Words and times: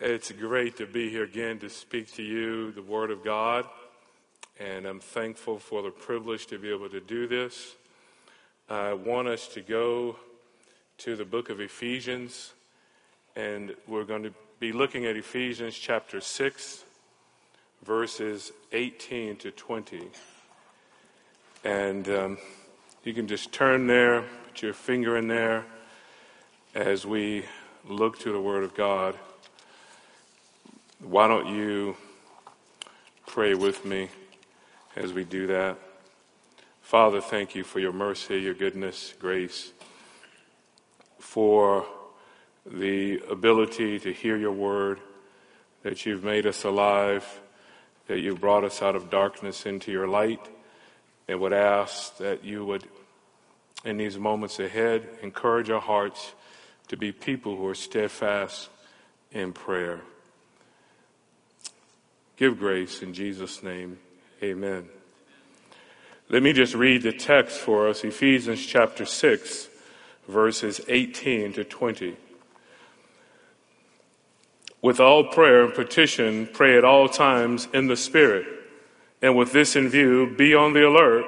It's 0.00 0.32
great 0.32 0.78
to 0.78 0.86
be 0.86 1.08
here 1.08 1.22
again 1.22 1.60
to 1.60 1.70
speak 1.70 2.12
to 2.14 2.22
you 2.22 2.72
the 2.72 2.82
Word 2.82 3.12
of 3.12 3.22
God, 3.22 3.64
and 4.58 4.86
I'm 4.86 4.98
thankful 4.98 5.60
for 5.60 5.82
the 5.82 5.90
privilege 5.90 6.46
to 6.48 6.58
be 6.58 6.68
able 6.68 6.88
to 6.88 7.00
do 7.00 7.28
this. 7.28 7.76
I 8.68 8.92
want 8.94 9.28
us 9.28 9.46
to 9.54 9.60
go 9.60 10.16
to 10.98 11.14
the 11.14 11.24
book 11.24 11.48
of 11.48 11.60
Ephesians, 11.60 12.54
and 13.36 13.72
we're 13.86 14.02
going 14.02 14.24
to 14.24 14.34
be 14.58 14.72
looking 14.72 15.06
at 15.06 15.14
Ephesians 15.14 15.78
chapter 15.78 16.20
6, 16.20 16.84
verses 17.84 18.50
18 18.72 19.36
to 19.36 19.52
20. 19.52 20.08
And 21.62 22.08
um, 22.08 22.38
you 23.04 23.14
can 23.14 23.28
just 23.28 23.52
turn 23.52 23.86
there, 23.86 24.24
put 24.48 24.60
your 24.60 24.74
finger 24.74 25.16
in 25.16 25.28
there 25.28 25.64
as 26.74 27.06
we 27.06 27.44
look 27.88 28.18
to 28.18 28.32
the 28.32 28.40
Word 28.40 28.64
of 28.64 28.74
God. 28.74 29.16
Why 31.04 31.28
don't 31.28 31.54
you 31.54 31.98
pray 33.26 33.52
with 33.52 33.84
me 33.84 34.08
as 34.96 35.12
we 35.12 35.22
do 35.22 35.48
that? 35.48 35.76
Father, 36.80 37.20
thank 37.20 37.54
you 37.54 37.62
for 37.62 37.78
your 37.78 37.92
mercy, 37.92 38.38
your 38.38 38.54
goodness, 38.54 39.12
grace, 39.18 39.72
for 41.18 41.84
the 42.64 43.20
ability 43.30 43.98
to 44.00 44.14
hear 44.14 44.38
your 44.38 44.52
word, 44.52 44.98
that 45.82 46.06
you've 46.06 46.24
made 46.24 46.46
us 46.46 46.64
alive, 46.64 47.40
that 48.06 48.20
you've 48.20 48.40
brought 48.40 48.64
us 48.64 48.80
out 48.80 48.96
of 48.96 49.10
darkness 49.10 49.66
into 49.66 49.92
your 49.92 50.08
light, 50.08 50.48
and 51.28 51.38
would 51.38 51.52
ask 51.52 52.16
that 52.16 52.44
you 52.44 52.64
would, 52.64 52.84
in 53.84 53.98
these 53.98 54.18
moments 54.18 54.58
ahead, 54.58 55.06
encourage 55.20 55.68
our 55.68 55.82
hearts 55.82 56.32
to 56.88 56.96
be 56.96 57.12
people 57.12 57.56
who 57.56 57.66
are 57.66 57.74
steadfast 57.74 58.70
in 59.32 59.52
prayer. 59.52 60.00
Give 62.36 62.58
grace 62.58 63.00
in 63.02 63.14
Jesus' 63.14 63.62
name. 63.62 63.98
Amen. 64.42 64.88
Let 66.28 66.42
me 66.42 66.52
just 66.52 66.74
read 66.74 67.02
the 67.02 67.12
text 67.12 67.58
for 67.58 67.86
us 67.88 68.02
Ephesians 68.02 68.64
chapter 68.66 69.06
6, 69.06 69.68
verses 70.26 70.80
18 70.88 71.52
to 71.52 71.64
20. 71.64 72.16
With 74.82 74.98
all 74.98 75.24
prayer 75.24 75.64
and 75.64 75.74
petition, 75.74 76.48
pray 76.52 76.76
at 76.76 76.84
all 76.84 77.08
times 77.08 77.68
in 77.72 77.86
the 77.86 77.96
Spirit. 77.96 78.46
And 79.22 79.36
with 79.36 79.52
this 79.52 79.76
in 79.76 79.88
view, 79.88 80.34
be 80.36 80.54
on 80.54 80.72
the 80.72 80.88
alert 80.88 81.24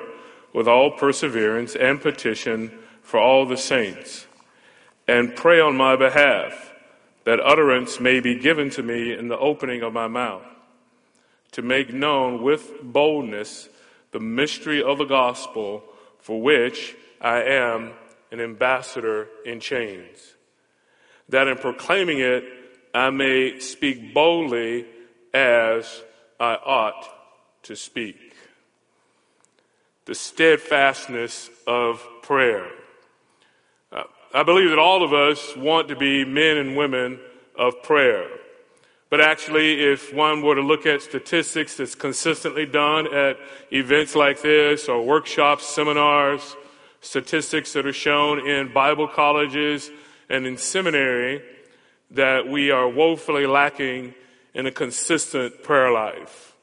with 0.53 0.67
all 0.67 0.91
perseverance 0.91 1.77
and 1.77 2.01
petition 2.01 2.77
for 3.01 3.21
all 3.21 3.47
the 3.47 3.57
saints. 3.57 4.27
And 5.07 5.37
pray 5.37 5.61
on 5.61 5.77
my 5.77 5.95
behalf 5.95 6.73
that 7.25 7.39
utterance 7.41 8.01
may 8.01 8.19
be 8.19 8.35
given 8.35 8.71
to 8.71 8.83
me 8.83 9.17
in 9.17 9.29
the 9.29 9.39
opening 9.39 9.83
of 9.83 9.93
my 9.93 10.09
mouth 10.09 10.45
to 11.57 11.63
make 11.63 11.91
known 11.91 12.43
with 12.43 12.83
boldness 12.83 13.71
the 14.11 14.21
mystery 14.21 14.83
of 14.83 14.99
the 14.99 15.07
gospel 15.07 15.83
for 16.19 16.39
which 16.43 16.95
I 17.19 17.45
am 17.45 17.93
an 18.31 18.41
ambassador 18.41 19.29
in 19.47 19.61
chains, 19.61 20.35
that 21.31 21.49
in 21.49 21.57
proclaiming 21.57 22.19
it 22.19 22.45
I 22.93 23.09
may 23.09 23.59
speak 23.59 24.13
boldly 24.13 24.85
as 25.33 26.03
I 26.39 26.57
ought 26.57 27.09
to 27.63 27.75
speak. 27.75 28.35
The 30.05 30.15
steadfastness 30.15 31.49
of 31.67 32.07
prayer. 32.21 32.67
Uh, 33.91 34.03
I 34.35 34.43
believe 34.43 34.69
that 34.69 34.79
all 34.79 35.03
of 35.03 35.15
us 35.15 35.57
want 35.57 35.89
to 35.89 35.97
be 35.97 36.23
men 36.27 36.59
and 36.59 36.77
women 36.77 37.19
of 37.59 37.83
prayer. 37.83 38.29
But 39.09 39.21
actually, 39.21 39.85
if 39.85 40.13
one 40.13 40.43
were 40.43 40.57
to 40.57 40.61
look 40.61 40.85
at 40.85 41.01
statistics 41.01 41.77
that's 41.77 41.95
consistently 41.95 42.67
done 42.67 43.13
at 43.15 43.37
events 43.71 44.17
like 44.17 44.43
this 44.43 44.89
or 44.89 45.03
workshops, 45.03 45.65
seminars, 45.65 46.57
statistics 47.01 47.73
that 47.75 47.87
are 47.87 47.93
shown 47.93 48.47
in 48.47 48.73
Bible 48.73 49.07
colleges 49.07 49.91
and 50.29 50.45
in 50.45 50.57
seminary, 50.57 51.41
that 52.11 52.49
we 52.49 52.71
are 52.71 52.89
woefully 52.89 53.47
lacking 53.47 54.15
in 54.55 54.67
a 54.67 54.73
consistent 54.73 55.63
prayer 55.63 55.93
life. 55.93 56.55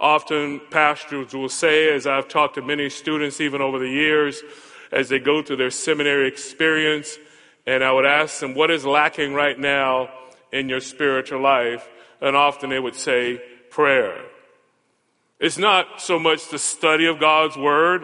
Often 0.00 0.62
pastors 0.70 1.34
will 1.34 1.48
say, 1.48 1.94
as 1.94 2.06
I've 2.06 2.28
talked 2.28 2.54
to 2.54 2.62
many 2.62 2.88
students 2.88 3.40
even 3.40 3.60
over 3.60 3.78
the 3.78 3.88
years, 3.88 4.42
as 4.90 5.10
they 5.10 5.18
go 5.18 5.42
through 5.42 5.56
their 5.56 5.70
seminary 5.70 6.28
experience, 6.28 7.18
and 7.66 7.84
I 7.84 7.92
would 7.92 8.06
ask 8.06 8.40
them, 8.40 8.54
what 8.54 8.70
is 8.70 8.84
lacking 8.84 9.34
right 9.34 9.58
now 9.58 10.08
in 10.54 10.68
your 10.68 10.80
spiritual 10.80 11.42
life, 11.42 11.86
and 12.20 12.36
often 12.36 12.70
they 12.70 12.78
would 12.78 12.94
say 12.94 13.40
prayer. 13.70 14.22
It's 15.40 15.58
not 15.58 16.00
so 16.00 16.16
much 16.18 16.48
the 16.48 16.60
study 16.60 17.06
of 17.06 17.18
God's 17.18 17.56
Word. 17.56 18.02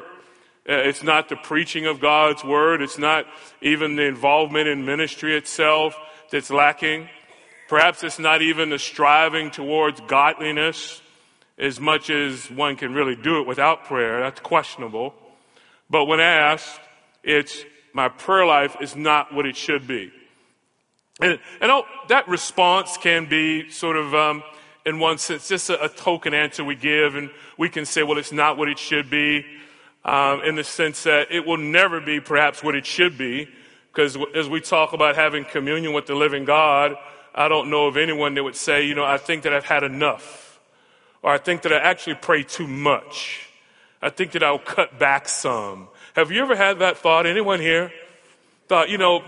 Uh, 0.69 0.75
it's 0.75 1.05
not 1.05 1.29
the 1.29 1.37
preaching 1.37 1.87
of 1.87 2.01
God's 2.01 2.43
Word. 2.43 2.83
It's 2.83 2.99
not 2.99 3.25
even 3.63 3.95
the 3.95 4.03
involvement 4.03 4.67
in 4.67 4.85
ministry 4.85 5.37
itself 5.37 5.97
that's 6.33 6.51
lacking. 6.51 7.09
Perhaps 7.69 8.03
it's 8.03 8.19
not 8.19 8.43
even 8.43 8.71
the 8.71 8.81
striving 8.81 9.53
towards 9.53 10.01
godliness 10.09 11.01
as 11.57 11.79
much 11.79 12.11
as 12.11 12.51
one 12.51 12.75
can 12.75 12.93
really 12.93 13.15
do 13.15 13.41
it 13.41 13.47
without 13.47 13.85
prayer. 13.85 14.19
That's 14.19 14.41
questionable. 14.41 15.15
But 15.89 16.07
when 16.07 16.19
asked, 16.19 16.81
it's 17.23 17.65
my 17.93 18.09
prayer 18.09 18.45
life 18.45 18.77
is 18.81 18.97
not 18.97 19.33
what 19.33 19.47
it 19.47 19.57
should 19.57 19.87
be. 19.87 20.11
And, 21.21 21.39
and 21.61 21.71
oh, 21.71 21.85
that 22.09 22.29
response 22.29 22.97
can 22.97 23.27
be 23.27 23.71
sort 23.71 23.97
of, 23.97 24.15
um, 24.15 24.43
in 24.87 24.99
one 24.99 25.19
sense, 25.19 25.49
just 25.49 25.69
a, 25.69 25.85
a, 25.85 25.89
token 25.89 26.33
answer 26.33 26.65
we 26.65 26.75
give, 26.75 27.15
and 27.15 27.31
we 27.59 27.69
can 27.69 27.85
say, 27.85 28.03
well, 28.03 28.17
it's 28.17 28.33
not 28.33 28.57
what 28.57 28.69
it 28.69 28.79
should 28.79 29.11
be, 29.11 29.45
um, 30.05 30.43
in 30.43 30.55
the 30.55 30.65
sense 30.65 31.03
that 31.03 31.31
it 31.31 31.47
will 31.47 31.59
never 31.59 32.01
be 32.01 32.21
perhaps 32.21 32.63
what 32.63 32.75
it 32.75 32.87
should 32.87 33.19
be, 33.19 33.49
because 33.93 34.17
as 34.35 34.49
we 34.49 34.61
talk 34.61 34.95
about 34.95 35.17
having 35.17 35.45
communion 35.45 35.93
with 35.93 36.07
the 36.07 36.15
living 36.15 36.47
God, 36.47 36.97
I 37.35 37.49
don't 37.49 37.69
know 37.69 37.87
of 37.87 37.97
anyone 37.97 38.35
that 38.35 38.43
would 38.43 38.57
say, 38.57 38.87
you 38.87 38.95
know, 38.95 39.05
I 39.05 39.19
think 39.19 39.43
that 39.43 39.53
I've 39.53 39.67
had 39.67 39.83
enough, 39.83 40.59
or 41.23 41.31
I 41.33 41.39
think 41.39 41.63
that 41.63 41.73
I 41.73 41.79
actually 41.79 42.15
pray 42.15 42.45
too 42.45 42.67
much. 42.67 43.47
I 44.01 44.09
think 44.09 44.33
that 44.33 44.43
I'll 44.43 44.59
cut 44.59 44.99
back 44.99 45.29
some. 45.29 45.89
Have 46.15 46.33
you 46.33 46.41
ever 46.43 46.57
had 46.57 46.79
that 46.79 46.97
thought? 46.97 47.27
Anyone 47.27 47.61
here? 47.61 47.93
Thought, 48.69 48.89
you 48.89 48.97
know, 48.97 49.23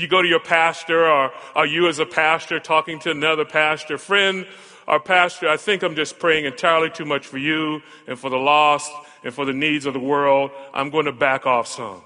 you 0.00 0.08
go 0.08 0.22
to 0.22 0.28
your 0.28 0.40
pastor 0.40 1.06
or 1.06 1.30
are 1.54 1.66
you 1.66 1.88
as 1.88 1.98
a 1.98 2.06
pastor 2.06 2.58
talking 2.58 2.98
to 3.00 3.10
another 3.10 3.44
pastor. 3.44 3.98
Friend 3.98 4.46
or 4.86 4.98
pastor 4.98 5.48
i 5.48 5.56
think 5.56 5.82
i'm 5.82 5.94
just 5.94 6.18
praying 6.18 6.46
entirely 6.46 6.90
too 6.90 7.04
much 7.04 7.24
for 7.24 7.38
you 7.38 7.80
and 8.08 8.18
for 8.18 8.28
the 8.28 8.36
lost 8.36 8.90
and 9.22 9.32
for 9.32 9.44
the 9.44 9.52
needs 9.52 9.86
of 9.86 9.94
the 9.94 10.00
world. 10.00 10.50
I'm 10.72 10.90
going 10.90 11.06
to 11.06 11.12
back 11.12 11.46
off 11.46 11.66
some. 11.66 12.02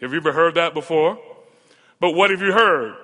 Have 0.00 0.12
you 0.12 0.18
ever 0.18 0.32
heard 0.32 0.54
that 0.54 0.74
before? 0.74 1.18
But 2.00 2.12
what 2.12 2.30
have 2.30 2.40
you 2.40 2.52
heard? 2.52 2.94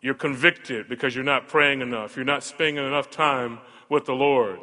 You're 0.00 0.14
convicted 0.14 0.88
because 0.88 1.14
you're 1.14 1.24
not 1.24 1.48
praying 1.48 1.80
enough. 1.80 2.16
You're 2.16 2.24
not 2.24 2.42
spending 2.42 2.84
enough 2.84 3.10
time 3.10 3.60
with 3.88 4.06
the 4.06 4.14
lord. 4.14 4.58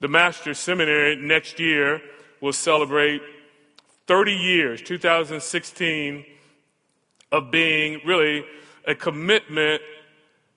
The 0.00 0.08
master's 0.08 0.58
seminary 0.58 1.16
next 1.16 1.58
year 1.58 2.00
will 2.40 2.52
celebrate 2.52 3.22
30 4.06 4.32
years 4.32 4.82
2016 4.82 6.26
of 7.32 7.50
being 7.50 8.00
really 8.06 8.44
a 8.86 8.94
commitment 8.94 9.82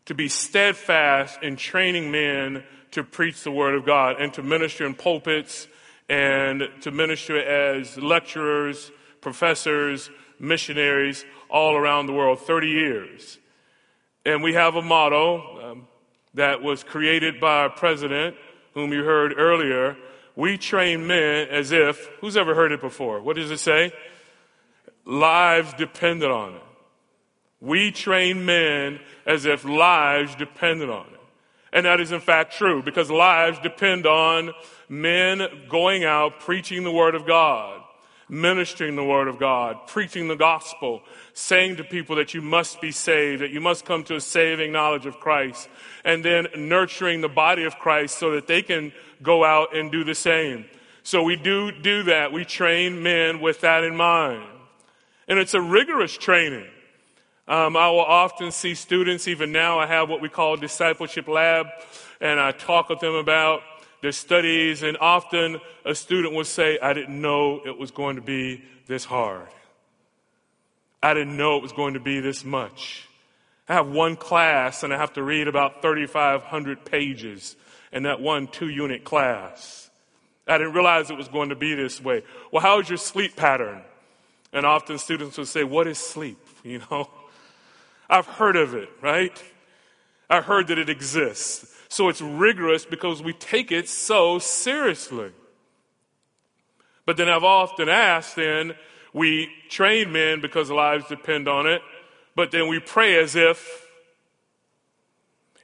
to 0.05 0.13
be 0.13 0.27
steadfast 0.27 1.41
in 1.41 1.55
training 1.55 2.11
men 2.11 2.63
to 2.91 3.03
preach 3.03 3.43
the 3.43 3.51
Word 3.51 3.73
of 3.73 3.85
God 3.85 4.17
and 4.19 4.33
to 4.33 4.43
minister 4.43 4.85
in 4.85 4.93
pulpits 4.93 5.67
and 6.07 6.63
to 6.81 6.91
minister 6.91 7.37
as 7.37 7.97
lecturers, 7.97 8.91
professors, 9.21 10.11
missionaries 10.39 11.25
all 11.49 11.75
around 11.75 12.05
the 12.05 12.13
world, 12.13 12.39
30 12.39 12.67
years. 12.67 13.39
And 14.25 14.43
we 14.43 14.53
have 14.53 14.75
a 14.75 14.81
motto 14.81 15.71
um, 15.71 15.87
that 16.33 16.61
was 16.61 16.83
created 16.83 17.39
by 17.39 17.61
our 17.61 17.69
president, 17.69 18.35
whom 18.73 18.91
you 18.91 19.03
heard 19.03 19.33
earlier. 19.37 19.97
We 20.35 20.57
train 20.57 21.07
men 21.07 21.47
as 21.49 21.71
if, 21.71 22.09
who's 22.19 22.35
ever 22.35 22.53
heard 22.53 22.71
it 22.71 22.81
before? 22.81 23.21
What 23.21 23.37
does 23.37 23.51
it 23.51 23.59
say? 23.59 23.93
Lives 25.05 25.73
depended 25.73 26.29
on 26.29 26.55
it. 26.55 26.64
We 27.61 27.91
train 27.91 28.45
men 28.45 28.99
as 29.25 29.45
if 29.45 29.65
lives 29.65 30.35
depended 30.35 30.89
on 30.89 31.07
it. 31.07 31.19
And 31.73 31.85
that 31.85 31.99
is 31.99 32.11
in 32.11 32.21
fact 32.21 32.53
true 32.53 32.81
because 32.81 33.11
lives 33.11 33.59
depend 33.59 34.05
on 34.05 34.53
men 34.87 35.41
going 35.69 36.03
out 36.03 36.39
preaching 36.39 36.83
the 36.83 36.91
Word 36.91 37.15
of 37.15 37.25
God, 37.25 37.81
ministering 38.29 38.95
the 38.95 39.03
Word 39.03 39.27
of 39.27 39.39
God, 39.39 39.87
preaching 39.87 40.27
the 40.27 40.35
gospel, 40.35 41.01
saying 41.33 41.75
to 41.77 41.83
people 41.83 42.15
that 42.15 42.33
you 42.33 42.41
must 42.41 42.79
be 42.79 42.91
saved, 42.91 43.41
that 43.41 43.51
you 43.51 43.59
must 43.59 43.83
come 43.83 44.03
to 44.05 44.15
a 44.15 44.21
saving 44.21 44.71
knowledge 44.71 45.05
of 45.05 45.19
Christ, 45.19 45.67
and 46.03 46.23
then 46.23 46.47
nurturing 46.55 47.21
the 47.21 47.29
body 47.29 47.63
of 47.63 47.77
Christ 47.77 48.17
so 48.17 48.31
that 48.31 48.47
they 48.47 48.61
can 48.61 48.93
go 49.21 49.43
out 49.43 49.75
and 49.75 49.91
do 49.91 50.03
the 50.03 50.15
same. 50.15 50.65
So 51.03 51.23
we 51.23 51.35
do 51.35 51.71
do 51.71 52.03
that. 52.03 52.31
We 52.31 52.45
train 52.45 53.03
men 53.03 53.41
with 53.41 53.61
that 53.61 53.83
in 53.83 53.95
mind. 53.95 54.43
And 55.27 55.39
it's 55.39 55.53
a 55.53 55.61
rigorous 55.61 56.17
training. 56.17 56.67
Um, 57.47 57.77
I 57.77 57.89
will 57.89 57.99
often 57.99 58.51
see 58.51 58.73
students, 58.73 59.27
even 59.27 59.51
now, 59.51 59.77
I 59.79 59.85
have 59.85 60.09
what 60.09 60.21
we 60.21 60.29
call 60.29 60.57
discipleship 60.57 61.27
lab, 61.27 61.67
and 62.19 62.39
I 62.39 62.51
talk 62.51 62.89
with 62.89 62.99
them 62.99 63.13
about 63.13 63.61
their 64.01 64.11
studies, 64.11 64.81
and 64.81 64.97
often 64.99 65.59
a 65.85 65.93
student 65.93 66.33
will 66.33 66.43
say, 66.43 66.79
I 66.79 66.93
didn't 66.93 67.21
know 67.21 67.61
it 67.65 67.77
was 67.77 67.91
going 67.91 68.15
to 68.15 68.21
be 68.21 68.63
this 68.87 69.05
hard. 69.05 69.47
I 71.03 71.13
didn't 71.13 71.37
know 71.37 71.57
it 71.57 71.61
was 71.61 71.71
going 71.71 71.93
to 71.93 71.99
be 71.99 72.19
this 72.19 72.43
much. 72.43 73.07
I 73.69 73.73
have 73.73 73.87
one 73.87 74.15
class 74.15 74.83
and 74.83 74.93
I 74.93 74.97
have 74.97 75.13
to 75.13 75.23
read 75.23 75.47
about 75.47 75.81
3,500 75.81 76.85
pages 76.85 77.55
in 77.91 78.03
that 78.03 78.21
one 78.21 78.47
two 78.47 78.69
unit 78.69 79.03
class. 79.03 79.89
I 80.47 80.57
didn't 80.57 80.73
realize 80.73 81.09
it 81.09 81.17
was 81.17 81.27
going 81.27 81.49
to 81.49 81.55
be 81.55 81.73
this 81.73 82.01
way. 82.01 82.23
Well, 82.51 82.61
how's 82.61 82.89
your 82.89 82.97
sleep 82.97 83.35
pattern? 83.35 83.81
And 84.53 84.65
often 84.65 84.97
students 84.97 85.37
will 85.37 85.45
say, 85.45 85.63
What 85.63 85.87
is 85.87 85.97
sleep? 85.97 86.37
You 86.65 86.81
know, 86.89 87.07
I've 88.15 88.27
heard 88.27 88.55
of 88.55 88.73
it, 88.73 88.89
right? 89.01 89.43
I 90.29 90.39
heard 90.39 90.67
that 90.67 90.77
it 90.77 90.89
exists. 90.89 91.75
So 91.89 92.07
it's 92.07 92.21
rigorous 92.21 92.85
because 92.85 93.21
we 93.21 93.33
take 93.33 93.73
it 93.73 93.89
so 93.89 94.39
seriously. 94.39 95.31
But 97.05 97.17
then 97.17 97.27
I've 97.27 97.43
often 97.43 97.89
asked, 97.89 98.37
then, 98.37 98.75
we 99.13 99.49
train 99.69 100.13
men 100.13 100.39
because 100.39 100.71
lives 100.71 101.07
depend 101.09 101.49
on 101.49 101.67
it, 101.67 101.81
but 102.35 102.51
then 102.51 102.69
we 102.69 102.79
pray 102.79 103.19
as 103.19 103.35
if 103.35 103.84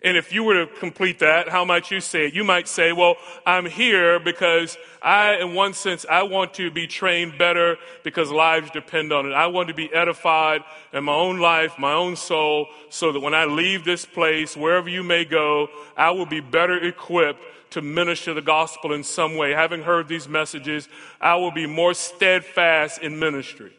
and 0.04 0.18
if 0.18 0.34
you 0.34 0.44
were 0.44 0.66
to 0.66 0.68
complete 0.80 1.20
that, 1.20 1.48
how 1.48 1.64
might 1.64 1.92
you 1.92 2.02
say 2.02 2.26
it? 2.26 2.34
You 2.34 2.44
might 2.44 2.68
say, 2.68 2.92
well, 2.92 3.18
I'm 3.46 3.68
here 3.68 4.20
because 4.20 4.76
I, 5.00 5.36
in 5.36 5.54
one 5.54 5.74
sense, 5.74 6.08
I 6.10 6.24
want 6.24 6.56
to 6.56 6.72
be 6.72 6.88
trained 6.88 7.38
better 7.38 7.78
because 8.04 8.32
lives 8.32 8.72
depend 8.72 9.14
on 9.14 9.28
it. 9.28 9.34
I 9.34 9.48
want 9.48 9.68
to 9.68 9.76
be 9.76 9.94
edified 9.94 10.64
in 10.92 11.04
my 11.04 11.14
own 11.14 11.40
life, 11.40 11.78
my 11.78 11.94
own 11.94 12.16
soul, 12.16 12.68
so 12.90 13.12
that 13.12 13.20
when 13.20 13.36
I 13.36 13.46
leave 13.46 13.86
this 13.86 14.04
place, 14.04 14.58
wherever 14.58 14.90
you 14.90 15.04
may 15.04 15.24
go, 15.24 15.68
I 15.96 16.10
will 16.12 16.26
be 16.26 16.40
better 16.40 16.84
equipped 16.84 17.44
to 17.72 17.82
minister 17.84 18.34
the 18.34 18.42
gospel 18.42 18.94
in 18.94 19.04
some 19.04 19.38
way. 19.38 19.52
Having 19.52 19.84
heard 19.84 20.08
these 20.08 20.28
messages, 20.28 20.90
I 21.22 21.36
will 21.36 21.52
be 21.52 21.68
more 21.68 21.94
steadfast 21.94 23.02
in 23.02 23.20
ministry. 23.20 23.72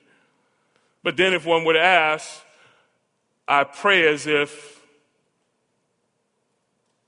But 1.02 1.16
then 1.16 1.34
if 1.34 1.44
one 1.44 1.64
would 1.64 1.76
ask, 1.76 2.30
I 3.48 3.64
pray 3.64 4.06
as 4.06 4.28
if 4.28 4.81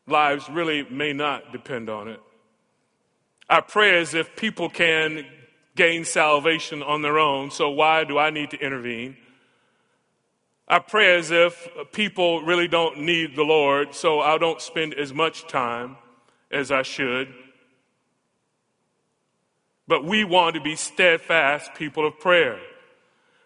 lives 0.06 0.48
really 0.48 0.84
may 0.90 1.12
not 1.12 1.52
depend 1.52 1.88
on 1.88 2.08
it. 2.08 2.20
I 3.48 3.60
pray 3.60 4.00
as 4.00 4.14
if 4.14 4.36
people 4.36 4.68
can 4.68 5.26
gain 5.76 6.04
salvation 6.04 6.82
on 6.82 7.02
their 7.02 7.18
own, 7.18 7.50
so 7.50 7.70
why 7.70 8.04
do 8.04 8.18
I 8.18 8.30
need 8.30 8.50
to 8.50 8.58
intervene? 8.58 9.16
I 10.66 10.78
pray 10.78 11.16
as 11.16 11.30
if 11.30 11.68
people 11.92 12.42
really 12.42 12.68
don't 12.68 13.00
need 13.00 13.36
the 13.36 13.42
Lord, 13.42 13.94
so 13.94 14.20
I 14.20 14.38
don't 14.38 14.60
spend 14.60 14.94
as 14.94 15.12
much 15.12 15.46
time 15.46 15.96
as 16.50 16.70
I 16.70 16.82
should. 16.82 17.34
But 19.86 20.04
we 20.04 20.24
want 20.24 20.54
to 20.54 20.62
be 20.62 20.76
steadfast 20.76 21.74
people 21.74 22.06
of 22.06 22.18
prayer. 22.18 22.58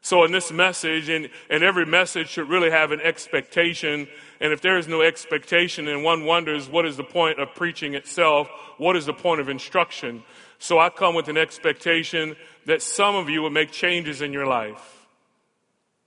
So, 0.00 0.24
in 0.24 0.30
this 0.30 0.52
message, 0.52 1.08
and, 1.08 1.28
and 1.50 1.64
every 1.64 1.84
message 1.84 2.28
should 2.28 2.48
really 2.48 2.70
have 2.70 2.92
an 2.92 3.00
expectation. 3.00 4.06
And 4.40 4.52
if 4.52 4.60
there 4.60 4.78
is 4.78 4.86
no 4.86 5.02
expectation, 5.02 5.86
then 5.86 6.02
one 6.02 6.24
wonders 6.24 6.68
what 6.68 6.86
is 6.86 6.96
the 6.96 7.04
point 7.04 7.40
of 7.40 7.54
preaching 7.54 7.94
itself? 7.94 8.48
What 8.76 8.96
is 8.96 9.06
the 9.06 9.12
point 9.12 9.40
of 9.40 9.48
instruction? 9.48 10.22
So, 10.58 10.78
I 10.78 10.90
come 10.90 11.14
with 11.14 11.28
an 11.28 11.36
expectation 11.36 12.36
that 12.66 12.82
some 12.82 13.14
of 13.14 13.28
you 13.28 13.42
would 13.42 13.52
make 13.52 13.70
changes 13.70 14.22
in 14.22 14.32
your 14.32 14.46
life 14.46 15.06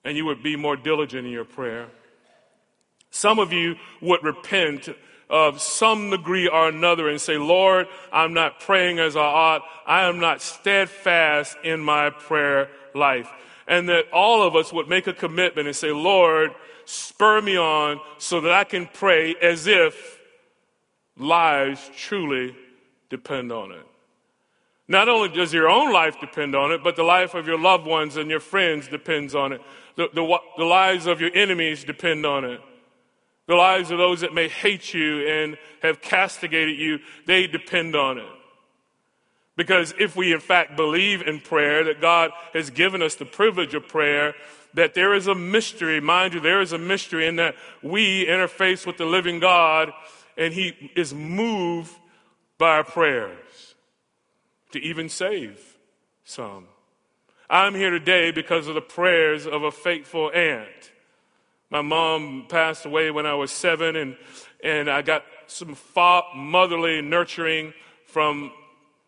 and 0.03 0.17
you 0.17 0.25
would 0.25 0.43
be 0.43 0.55
more 0.55 0.75
diligent 0.75 1.25
in 1.25 1.31
your 1.31 1.45
prayer. 1.45 1.87
Some 3.11 3.39
of 3.39 3.51
you 3.51 3.75
would 4.01 4.23
repent 4.23 4.89
of 5.29 5.61
some 5.61 6.09
degree 6.09 6.47
or 6.47 6.67
another 6.67 7.07
and 7.07 7.19
say, 7.19 7.37
Lord, 7.37 7.87
I'm 8.11 8.33
not 8.33 8.59
praying 8.59 8.99
as 8.99 9.15
I 9.15 9.21
ought. 9.21 9.61
I 9.85 10.03
am 10.07 10.19
not 10.19 10.41
steadfast 10.41 11.57
in 11.63 11.79
my 11.79 12.09
prayer 12.09 12.69
life. 12.93 13.29
And 13.67 13.87
that 13.89 14.11
all 14.11 14.43
of 14.43 14.55
us 14.55 14.73
would 14.73 14.89
make 14.89 15.07
a 15.07 15.13
commitment 15.13 15.67
and 15.67 15.75
say, 15.75 15.91
Lord, 15.91 16.51
spur 16.91 17.41
me 17.41 17.57
on 17.57 18.01
so 18.17 18.41
that 18.41 18.51
I 18.51 18.65
can 18.65 18.85
pray 18.85 19.33
as 19.41 19.65
if 19.65 20.19
lives 21.17 21.89
truly 21.95 22.53
depend 23.09 23.51
on 23.51 23.71
it. 23.71 23.85
Not 24.89 25.07
only 25.07 25.29
does 25.29 25.53
your 25.53 25.69
own 25.69 25.93
life 25.93 26.19
depend 26.19 26.53
on 26.53 26.73
it, 26.73 26.83
but 26.83 26.97
the 26.97 27.03
life 27.03 27.33
of 27.33 27.47
your 27.47 27.57
loved 27.57 27.85
ones 27.85 28.17
and 28.17 28.29
your 28.29 28.41
friends 28.41 28.89
depends 28.89 29.33
on 29.33 29.53
it. 29.53 29.61
The, 29.95 30.09
the, 30.13 30.37
the 30.57 30.65
lives 30.65 31.07
of 31.07 31.21
your 31.21 31.31
enemies 31.33 31.85
depend 31.85 32.25
on 32.25 32.43
it. 32.43 32.59
The 33.47 33.55
lives 33.55 33.89
of 33.91 33.97
those 33.97 34.19
that 34.21 34.33
may 34.33 34.49
hate 34.49 34.93
you 34.93 35.25
and 35.25 35.57
have 35.81 36.01
castigated 36.01 36.77
you, 36.77 36.99
they 37.25 37.47
depend 37.47 37.95
on 37.95 38.17
it. 38.17 38.27
Because 39.55 39.93
if 39.97 40.15
we 40.17 40.33
in 40.33 40.41
fact 40.41 40.75
believe 40.75 41.21
in 41.21 41.39
prayer, 41.39 41.85
that 41.85 42.01
God 42.01 42.31
has 42.53 42.69
given 42.69 43.01
us 43.01 43.15
the 43.15 43.25
privilege 43.25 43.73
of 43.73 43.87
prayer, 43.87 44.35
that 44.73 44.93
there 44.93 45.13
is 45.13 45.27
a 45.27 45.35
mystery, 45.35 45.99
mind 45.99 46.33
you, 46.33 46.39
there 46.39 46.61
is 46.61 46.73
a 46.73 46.77
mystery 46.77 47.27
in 47.27 47.37
that 47.37 47.55
we 47.81 48.25
interface 48.25 48.85
with 48.85 48.97
the 48.97 49.05
living 49.05 49.39
God 49.39 49.91
and 50.37 50.53
He 50.53 50.91
is 50.95 51.13
moved 51.13 51.93
by 52.57 52.77
our 52.77 52.83
prayers 52.83 53.75
to 54.71 54.79
even 54.79 55.09
save 55.09 55.77
some. 56.23 56.67
I'm 57.49 57.75
here 57.75 57.89
today 57.89 58.31
because 58.31 58.67
of 58.67 58.75
the 58.75 58.81
prayers 58.81 59.45
of 59.45 59.63
a 59.63 59.71
faithful 59.71 60.31
aunt 60.33 60.91
my 61.71 61.81
mom 61.81 62.47
passed 62.49 62.85
away 62.85 63.11
when 63.11 63.25
I 63.25 63.33
was 63.33 63.49
seven, 63.49 63.95
and, 63.95 64.17
and 64.61 64.89
I 64.89 65.01
got 65.01 65.23
some 65.47 65.77
motherly 66.35 67.01
nurturing 67.01 67.73
from 68.07 68.51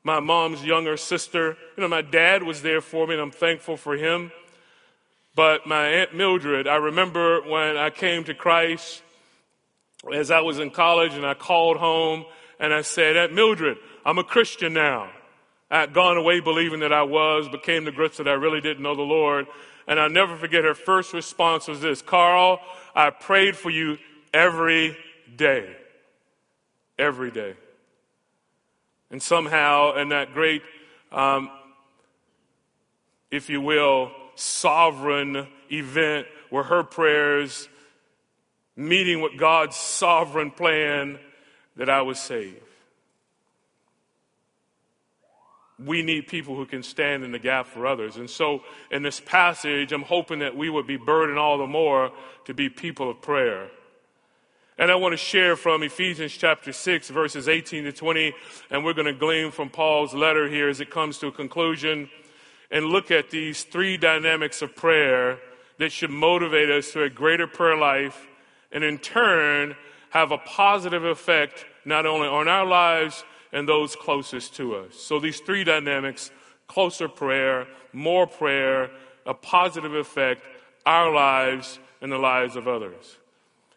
my 0.01 0.21
mom's 0.21 0.63
younger 0.63 0.95
sister. 0.95 1.57
You 1.75 1.81
know, 1.81 1.89
my 1.89 2.01
dad 2.01 2.41
was 2.41 2.61
there 2.61 2.79
for 2.79 3.05
me, 3.05 3.15
and 3.15 3.21
I'm 3.21 3.31
thankful 3.31 3.75
for 3.75 3.97
him. 3.97 4.31
But 5.35 5.65
my 5.65 5.87
Aunt 5.87 6.13
Mildred, 6.13 6.67
I 6.67 6.75
remember 6.75 7.41
when 7.41 7.75
I 7.75 7.89
came 7.89 8.23
to 8.25 8.35
Christ 8.35 9.01
as 10.13 10.29
I 10.29 10.41
was 10.41 10.59
in 10.59 10.69
college, 10.69 11.13
and 11.13 11.25
I 11.25 11.33
called 11.33 11.77
home 11.77 12.25
and 12.59 12.73
I 12.73 12.81
said, 12.81 13.17
Aunt 13.17 13.33
Mildred, 13.33 13.77
I'm 14.05 14.19
a 14.19 14.23
Christian 14.23 14.73
now. 14.73 15.09
I 15.71 15.81
had 15.81 15.93
gone 15.93 16.17
away 16.17 16.39
believing 16.39 16.81
that 16.81 16.93
I 16.93 17.01
was, 17.01 17.47
but 17.49 17.63
came 17.63 17.85
to 17.85 17.91
grips 17.91 18.17
that 18.17 18.27
I 18.27 18.33
really 18.33 18.61
didn't 18.61 18.83
know 18.83 18.95
the 18.95 19.01
Lord. 19.01 19.47
And 19.87 19.99
I'll 19.99 20.09
never 20.09 20.35
forget 20.37 20.63
her 20.63 20.75
first 20.75 21.13
response 21.13 21.67
was 21.67 21.81
this 21.81 22.01
Carl, 22.01 22.59
I 22.95 23.09
prayed 23.09 23.55
for 23.55 23.71
you 23.71 23.97
every 24.33 24.95
day. 25.35 25.75
Every 26.99 27.31
day. 27.31 27.55
And 29.09 29.21
somehow, 29.21 29.95
in 29.95 30.09
that 30.09 30.33
great, 30.33 30.61
um, 31.11 31.49
if 33.31 33.49
you 33.49 33.61
will, 33.61 34.11
sovereign 34.35 35.47
event 35.71 36.27
where 36.49 36.63
her 36.63 36.83
prayers 36.83 37.67
meeting 38.75 39.21
with 39.21 39.37
God's 39.37 39.75
sovereign 39.75 40.51
plan, 40.51 41.19
that 41.75 41.89
I 41.89 42.01
was 42.01 42.19
saved. 42.19 42.59
we 45.79 46.01
need 46.01 46.27
people 46.27 46.55
who 46.55 46.65
can 46.65 46.83
stand 46.83 47.23
in 47.23 47.31
the 47.31 47.39
gap 47.39 47.67
for 47.67 47.85
others. 47.85 48.17
And 48.17 48.29
so 48.29 48.63
in 48.91 49.03
this 49.03 49.19
passage, 49.19 49.91
I'm 49.91 50.03
hoping 50.03 50.39
that 50.39 50.55
we 50.55 50.69
would 50.69 50.87
be 50.87 50.97
burdened 50.97 51.39
all 51.39 51.57
the 51.57 51.67
more 51.67 52.11
to 52.45 52.53
be 52.53 52.69
people 52.69 53.09
of 53.09 53.21
prayer. 53.21 53.69
And 54.77 54.91
I 54.91 54.95
want 54.95 55.13
to 55.13 55.17
share 55.17 55.55
from 55.55 55.83
Ephesians 55.83 56.31
chapter 56.31 56.73
6, 56.73 57.09
verses 57.09 57.47
18 57.47 57.83
to 57.85 57.91
20, 57.91 58.33
and 58.71 58.83
we're 58.83 58.93
going 58.93 59.05
to 59.05 59.13
glean 59.13 59.51
from 59.51 59.69
Paul's 59.69 60.13
letter 60.13 60.47
here 60.47 60.67
as 60.67 60.79
it 60.79 60.89
comes 60.89 61.19
to 61.19 61.27
a 61.27 61.31
conclusion 61.31 62.09
and 62.73 62.87
look 62.87 63.11
at 63.11 63.29
these 63.29 63.63
three 63.63 63.95
dynamics 63.95 64.61
of 64.61 64.75
prayer 64.75 65.39
that 65.77 65.93
should 65.93 66.09
motivate 66.09 66.69
us 66.69 66.91
to 66.91 67.03
a 67.03 67.09
greater 67.09 67.47
prayer 67.47 67.77
life 67.77 68.27
and 68.71 68.83
in 68.83 68.97
turn 68.97 69.75
have 70.09 70.31
a 70.31 70.37
positive 70.39 71.05
effect 71.05 71.65
not 71.85 72.05
only 72.05 72.27
on 72.27 72.47
our 72.47 72.65
lives, 72.65 73.23
and 73.51 73.69
those 73.69 73.95
closest 73.95 74.55
to 74.55 74.75
us. 74.75 74.95
So 74.95 75.19
these 75.19 75.39
three 75.39 75.63
dynamics 75.63 76.31
closer 76.67 77.07
prayer, 77.07 77.67
more 77.91 78.25
prayer, 78.25 78.89
a 79.25 79.33
positive 79.33 79.93
effect, 79.93 80.41
our 80.85 81.13
lives 81.13 81.77
and 82.01 82.11
the 82.11 82.17
lives 82.17 82.55
of 82.55 82.67
others. 82.67 83.17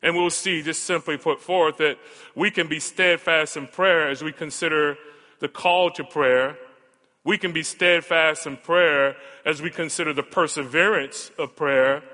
And 0.02 0.14
we'll 0.14 0.30
see, 0.30 0.62
just 0.62 0.84
simply 0.84 1.18
put 1.18 1.40
forth, 1.40 1.78
that 1.78 1.98
we 2.34 2.50
can 2.50 2.68
be 2.68 2.80
steadfast 2.80 3.56
in 3.56 3.66
prayer 3.66 4.08
as 4.08 4.22
we 4.22 4.32
consider 4.32 4.96
the 5.40 5.48
call 5.48 5.90
to 5.90 6.04
prayer. 6.04 6.56
We 7.26 7.38
can 7.38 7.52
be 7.52 7.64
steadfast 7.64 8.46
in 8.46 8.56
prayer 8.56 9.16
as 9.44 9.60
we 9.60 9.68
consider 9.68 10.12
the 10.12 10.22
perseverance 10.22 11.32
of 11.36 11.56
prayer. 11.56 12.04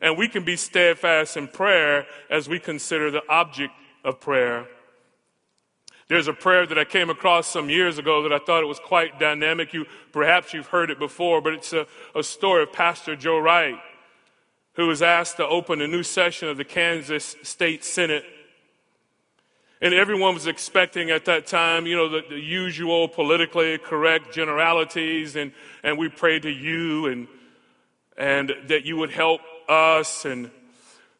And 0.00 0.16
we 0.16 0.28
can 0.28 0.44
be 0.44 0.54
steadfast 0.54 1.36
in 1.36 1.48
prayer 1.48 2.06
as 2.30 2.48
we 2.48 2.60
consider 2.60 3.10
the 3.10 3.28
object 3.28 3.72
of 4.04 4.20
prayer. 4.20 4.68
There's 6.06 6.28
a 6.28 6.32
prayer 6.32 6.64
that 6.64 6.78
I 6.78 6.84
came 6.84 7.10
across 7.10 7.48
some 7.48 7.70
years 7.70 7.98
ago 7.98 8.22
that 8.22 8.32
I 8.32 8.38
thought 8.38 8.62
it 8.62 8.66
was 8.66 8.78
quite 8.78 9.18
dynamic. 9.18 9.74
You, 9.74 9.84
perhaps 10.12 10.54
you've 10.54 10.68
heard 10.68 10.90
it 10.90 10.98
before, 11.00 11.40
but 11.40 11.54
it's 11.54 11.72
a, 11.72 11.86
a 12.14 12.22
story 12.22 12.62
of 12.62 12.72
Pastor 12.72 13.16
Joe 13.16 13.40
Wright. 13.40 13.80
who 14.74 14.86
was 14.86 15.02
asked 15.02 15.38
to 15.38 15.46
open 15.46 15.80
a 15.80 15.88
new 15.88 16.04
session 16.04 16.48
of 16.48 16.56
the 16.56 16.64
Kansas 16.64 17.34
State 17.42 17.84
Senate. 17.84 18.24
And 19.82 19.92
everyone 19.92 20.34
was 20.34 20.46
expecting 20.46 21.10
at 21.10 21.24
that 21.24 21.48
time, 21.48 21.88
you 21.88 21.96
know, 21.96 22.08
the, 22.08 22.22
the 22.30 22.38
usual 22.38 23.08
politically 23.08 23.78
correct 23.78 24.32
generalities, 24.32 25.34
and, 25.34 25.50
and 25.82 25.98
we 25.98 26.08
prayed 26.08 26.42
to 26.42 26.50
you 26.50 27.06
and, 27.06 27.26
and 28.16 28.52
that 28.68 28.84
you 28.84 28.96
would 28.96 29.10
help 29.10 29.40
us 29.68 30.24
and 30.24 30.52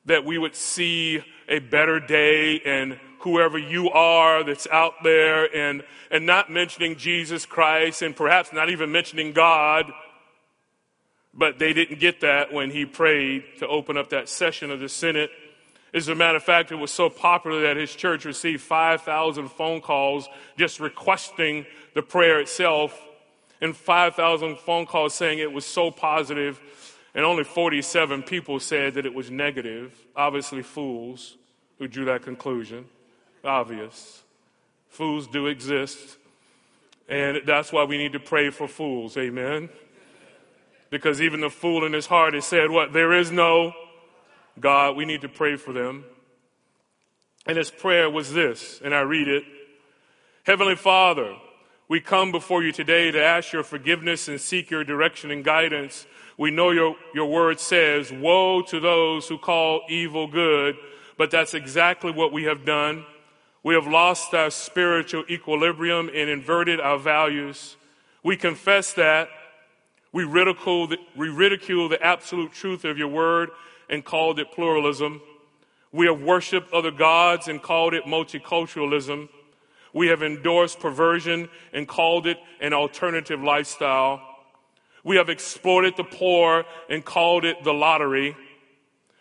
that 0.05 0.25
we 0.25 0.39
would 0.39 0.55
see 0.55 1.25
a 1.49 1.59
better 1.59 1.99
day 1.99 2.61
and 2.61 3.01
whoever 3.23 3.59
you 3.59 3.91
are 3.91 4.45
that's 4.45 4.69
out 4.69 4.95
there 5.03 5.53
and, 5.57 5.83
and 6.13 6.25
not 6.25 6.49
mentioning 6.49 6.95
Jesus 6.95 7.45
Christ 7.45 8.01
and 8.01 8.15
perhaps 8.15 8.53
not 8.53 8.71
even 8.71 8.93
mentioning 8.93 9.33
God. 9.33 9.91
But 11.35 11.59
they 11.59 11.73
didn't 11.73 11.99
get 11.99 12.21
that 12.21 12.53
when 12.53 12.71
he 12.71 12.87
prayed 12.87 13.43
to 13.59 13.67
open 13.67 13.97
up 13.97 14.11
that 14.11 14.29
session 14.29 14.71
of 14.71 14.79
the 14.79 14.89
Senate. 14.89 15.31
As 15.95 16.09
a 16.09 16.15
matter 16.15 16.37
of 16.37 16.43
fact, 16.43 16.73
it 16.73 16.77
was 16.77 16.91
so 16.91 17.11
popular 17.11 17.63
that 17.63 17.77
his 17.77 17.95
church 17.95 18.25
received 18.25 18.63
5,000 18.63 19.49
phone 19.49 19.81
calls 19.81 20.29
just 20.57 20.81
requesting 20.81 21.67
the 21.95 22.03
prayer 22.03 22.41
itself 22.41 22.99
and 23.61 23.77
5,000 23.77 24.59
phone 24.59 24.87
calls 24.87 25.15
saying 25.15 25.39
it 25.39 25.53
was 25.53 25.65
so 25.65 25.91
positive, 25.91 26.61
and 27.15 27.25
only 27.25 27.45
47 27.45 28.23
people 28.25 28.59
said 28.59 28.95
that 28.95 29.07
it 29.07 29.15
was 29.15 29.31
negative. 29.31 29.95
Obviously, 30.17 30.63
fools 30.63 31.37
who 31.79 31.87
drew 31.87 32.05
that 32.07 32.23
conclusion 32.23 32.87
obvious. 33.45 34.23
Fools 34.89 35.27
do 35.27 35.47
exist. 35.47 36.19
And 37.09 37.43
that's 37.47 37.73
why 37.73 37.85
we 37.85 37.99
need 37.99 38.13
to 38.13 38.21
pray 38.21 38.51
for 38.51 38.69
fools. 38.69 39.17
Amen. 39.17 39.69
Because 40.91 41.21
even 41.21 41.41
the 41.41 41.51
fool 41.51 41.85
in 41.85 41.93
his 41.93 42.07
heart 42.07 42.35
has 42.35 42.45
said, 42.45 42.71
What? 42.71 42.93
There 42.93 43.13
is 43.13 43.31
no 43.31 43.75
God. 44.61 44.97
We 44.97 45.05
need 45.05 45.23
to 45.23 45.29
pray 45.29 45.57
for 45.57 45.73
them. 45.73 46.05
And 47.47 47.59
his 47.59 47.71
prayer 47.71 48.09
was 48.09 48.33
this, 48.33 48.81
and 48.85 48.95
I 48.95 49.01
read 49.01 49.29
it 49.29 49.45
Heavenly 50.45 50.77
Father, 50.77 51.37
we 51.89 52.01
come 52.01 52.33
before 52.33 52.65
you 52.65 52.73
today 52.73 53.11
to 53.11 53.23
ask 53.23 53.53
your 53.53 53.63
forgiveness 53.63 54.27
and 54.27 54.41
seek 54.41 54.71
your 54.71 54.83
direction 54.83 55.31
and 55.31 55.45
guidance. 55.45 56.07
We 56.37 56.51
know 56.51 56.71
your, 56.71 56.97
your 57.15 57.27
word 57.27 57.61
says, 57.61 58.11
Woe 58.11 58.63
to 58.63 58.81
those 58.81 59.29
who 59.29 59.39
call 59.39 59.83
evil 59.89 60.27
good, 60.27 60.77
but 61.17 61.31
that's 61.31 61.55
exactly 61.55 62.11
what 62.11 62.33
we 62.33 62.45
have 62.45 62.65
done. 62.65 63.05
We 63.63 63.75
have 63.75 63.87
lost 63.87 64.35
our 64.35 64.51
spiritual 64.51 65.25
equilibrium 65.31 66.09
and 66.09 66.29
inverted 66.29 66.81
our 66.81 66.99
values. 66.99 67.77
We 68.25 68.37
confess 68.37 68.93
that. 68.95 69.29
We 70.13 70.25
ridicule, 70.25 70.89
the, 70.89 70.99
we 71.17 71.29
ridicule 71.29 71.89
the 71.89 72.03
absolute 72.03 72.53
truth 72.53 72.85
of 72.85 72.99
your 72.99 73.09
word 73.09 73.51
and 73.93 74.05
called 74.05 74.41
it 74.41 74.51
pluralism. 74.51 75.21
We 75.93 76.07
have 76.07 76.23
worshiped 76.23 76.73
other 76.73 76.91
gods 76.91 77.47
and 77.47 77.63
called 77.63 77.93
it 77.93 78.05
multiculturalism. 78.05 79.29
We 79.93 80.09
have 80.09 80.23
endorsed 80.23 80.81
perversion 80.81 81.51
and 81.75 81.87
called 81.87 82.27
it 82.27 82.39
an 82.61 82.73
alternative 82.73 83.43
lifestyle. 83.43 84.23
We 85.05 85.17
have 85.17 85.29
exploited 85.29 85.95
the 85.99 86.05
poor 86.05 86.65
and 86.89 87.05
called 87.05 87.45
it 87.45 87.63
the 87.63 87.75
lottery. 87.75 88.35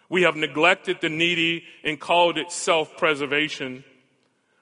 We 0.07 0.21
have 0.23 0.37
neglected 0.37 1.01
the 1.01 1.09
needy 1.09 1.65
and 1.83 1.99
called 1.99 2.37
it 2.37 2.51
self 2.51 2.95
preservation. 2.95 3.83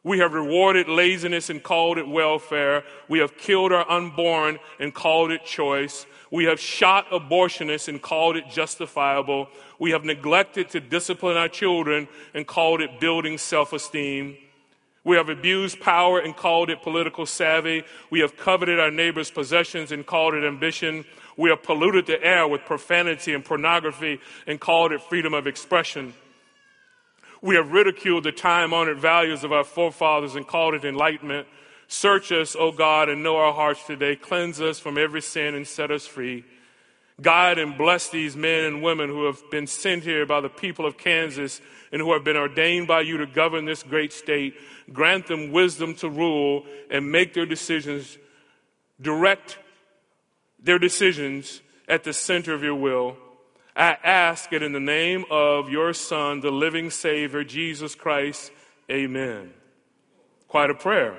We 0.09 0.17
have 0.17 0.33
rewarded 0.33 0.87
laziness 0.87 1.51
and 1.51 1.61
called 1.61 1.99
it 1.99 2.07
welfare. 2.07 2.83
We 3.07 3.19
have 3.19 3.37
killed 3.37 3.71
our 3.71 3.87
unborn 3.87 4.57
and 4.79 4.91
called 4.91 5.29
it 5.29 5.45
choice. 5.45 6.07
We 6.31 6.45
have 6.45 6.59
shot 6.59 7.11
abortionists 7.11 7.87
and 7.87 8.01
called 8.01 8.35
it 8.35 8.49
justifiable. 8.49 9.49
We 9.77 9.91
have 9.91 10.03
neglected 10.03 10.71
to 10.71 10.79
discipline 10.79 11.37
our 11.37 11.47
children 11.47 12.07
and 12.33 12.47
called 12.47 12.81
it 12.81 12.99
building 12.99 13.37
self 13.37 13.71
esteem. 13.71 14.35
We 15.03 15.15
have 15.15 15.29
abused 15.29 15.79
power 15.79 16.17
and 16.17 16.35
called 16.35 16.71
it 16.71 16.81
political 16.81 17.27
savvy. 17.27 17.83
We 18.09 18.21
have 18.21 18.35
coveted 18.35 18.79
our 18.79 18.89
neighbor's 18.89 19.29
possessions 19.29 19.91
and 19.91 20.03
called 20.03 20.33
it 20.33 20.43
ambition. 20.43 21.05
We 21.37 21.51
have 21.51 21.61
polluted 21.61 22.07
the 22.07 22.19
air 22.23 22.47
with 22.47 22.61
profanity 22.65 23.35
and 23.35 23.45
pornography 23.45 24.21
and 24.47 24.59
called 24.59 24.91
it 24.91 25.03
freedom 25.03 25.35
of 25.35 25.45
expression. 25.45 26.15
We 27.41 27.55
have 27.55 27.71
ridiculed 27.71 28.25
the 28.25 28.31
time 28.31 28.73
honored 28.73 28.99
values 28.99 29.43
of 29.43 29.51
our 29.51 29.63
forefathers 29.63 30.35
and 30.35 30.45
called 30.45 30.73
it 30.73 30.83
enlightenment. 30.83 31.47
Search 31.87 32.31
us, 32.31 32.55
O 32.57 32.71
God, 32.71 33.09
and 33.09 33.23
know 33.23 33.37
our 33.37 33.53
hearts 33.53 33.83
today. 33.85 34.15
Cleanse 34.15 34.61
us 34.61 34.77
from 34.77 34.97
every 34.97 35.21
sin 35.21 35.55
and 35.55 35.67
set 35.67 35.89
us 35.89 36.05
free. 36.05 36.43
Guide 37.21 37.57
and 37.57 37.77
bless 37.77 38.09
these 38.09 38.35
men 38.35 38.65
and 38.65 38.83
women 38.83 39.09
who 39.09 39.25
have 39.25 39.41
been 39.51 39.67
sent 39.67 40.03
here 40.03 40.25
by 40.25 40.39
the 40.39 40.49
people 40.49 40.85
of 40.85 40.97
Kansas 40.97 41.59
and 41.91 42.01
who 42.01 42.13
have 42.13 42.23
been 42.23 42.37
ordained 42.37 42.87
by 42.87 43.01
you 43.01 43.17
to 43.17 43.25
govern 43.25 43.65
this 43.65 43.83
great 43.83 44.13
state. 44.13 44.53
Grant 44.93 45.27
them 45.27 45.51
wisdom 45.51 45.95
to 45.95 46.09
rule 46.09 46.65
and 46.91 47.11
make 47.11 47.33
their 47.33 47.45
decisions, 47.45 48.17
direct 49.01 49.57
their 50.61 50.79
decisions 50.79 51.61
at 51.87 52.03
the 52.03 52.13
center 52.13 52.53
of 52.53 52.63
your 52.63 52.75
will. 52.75 53.17
I 53.75 53.97
ask 54.03 54.51
it 54.51 54.61
in 54.61 54.73
the 54.73 54.79
name 54.79 55.25
of 55.31 55.69
your 55.69 55.93
Son, 55.93 56.41
the 56.41 56.51
living 56.51 56.89
Savior, 56.89 57.43
Jesus 57.43 57.95
Christ. 57.95 58.51
Amen. 58.91 59.53
Quite 60.47 60.69
a 60.69 60.75
prayer. 60.75 61.17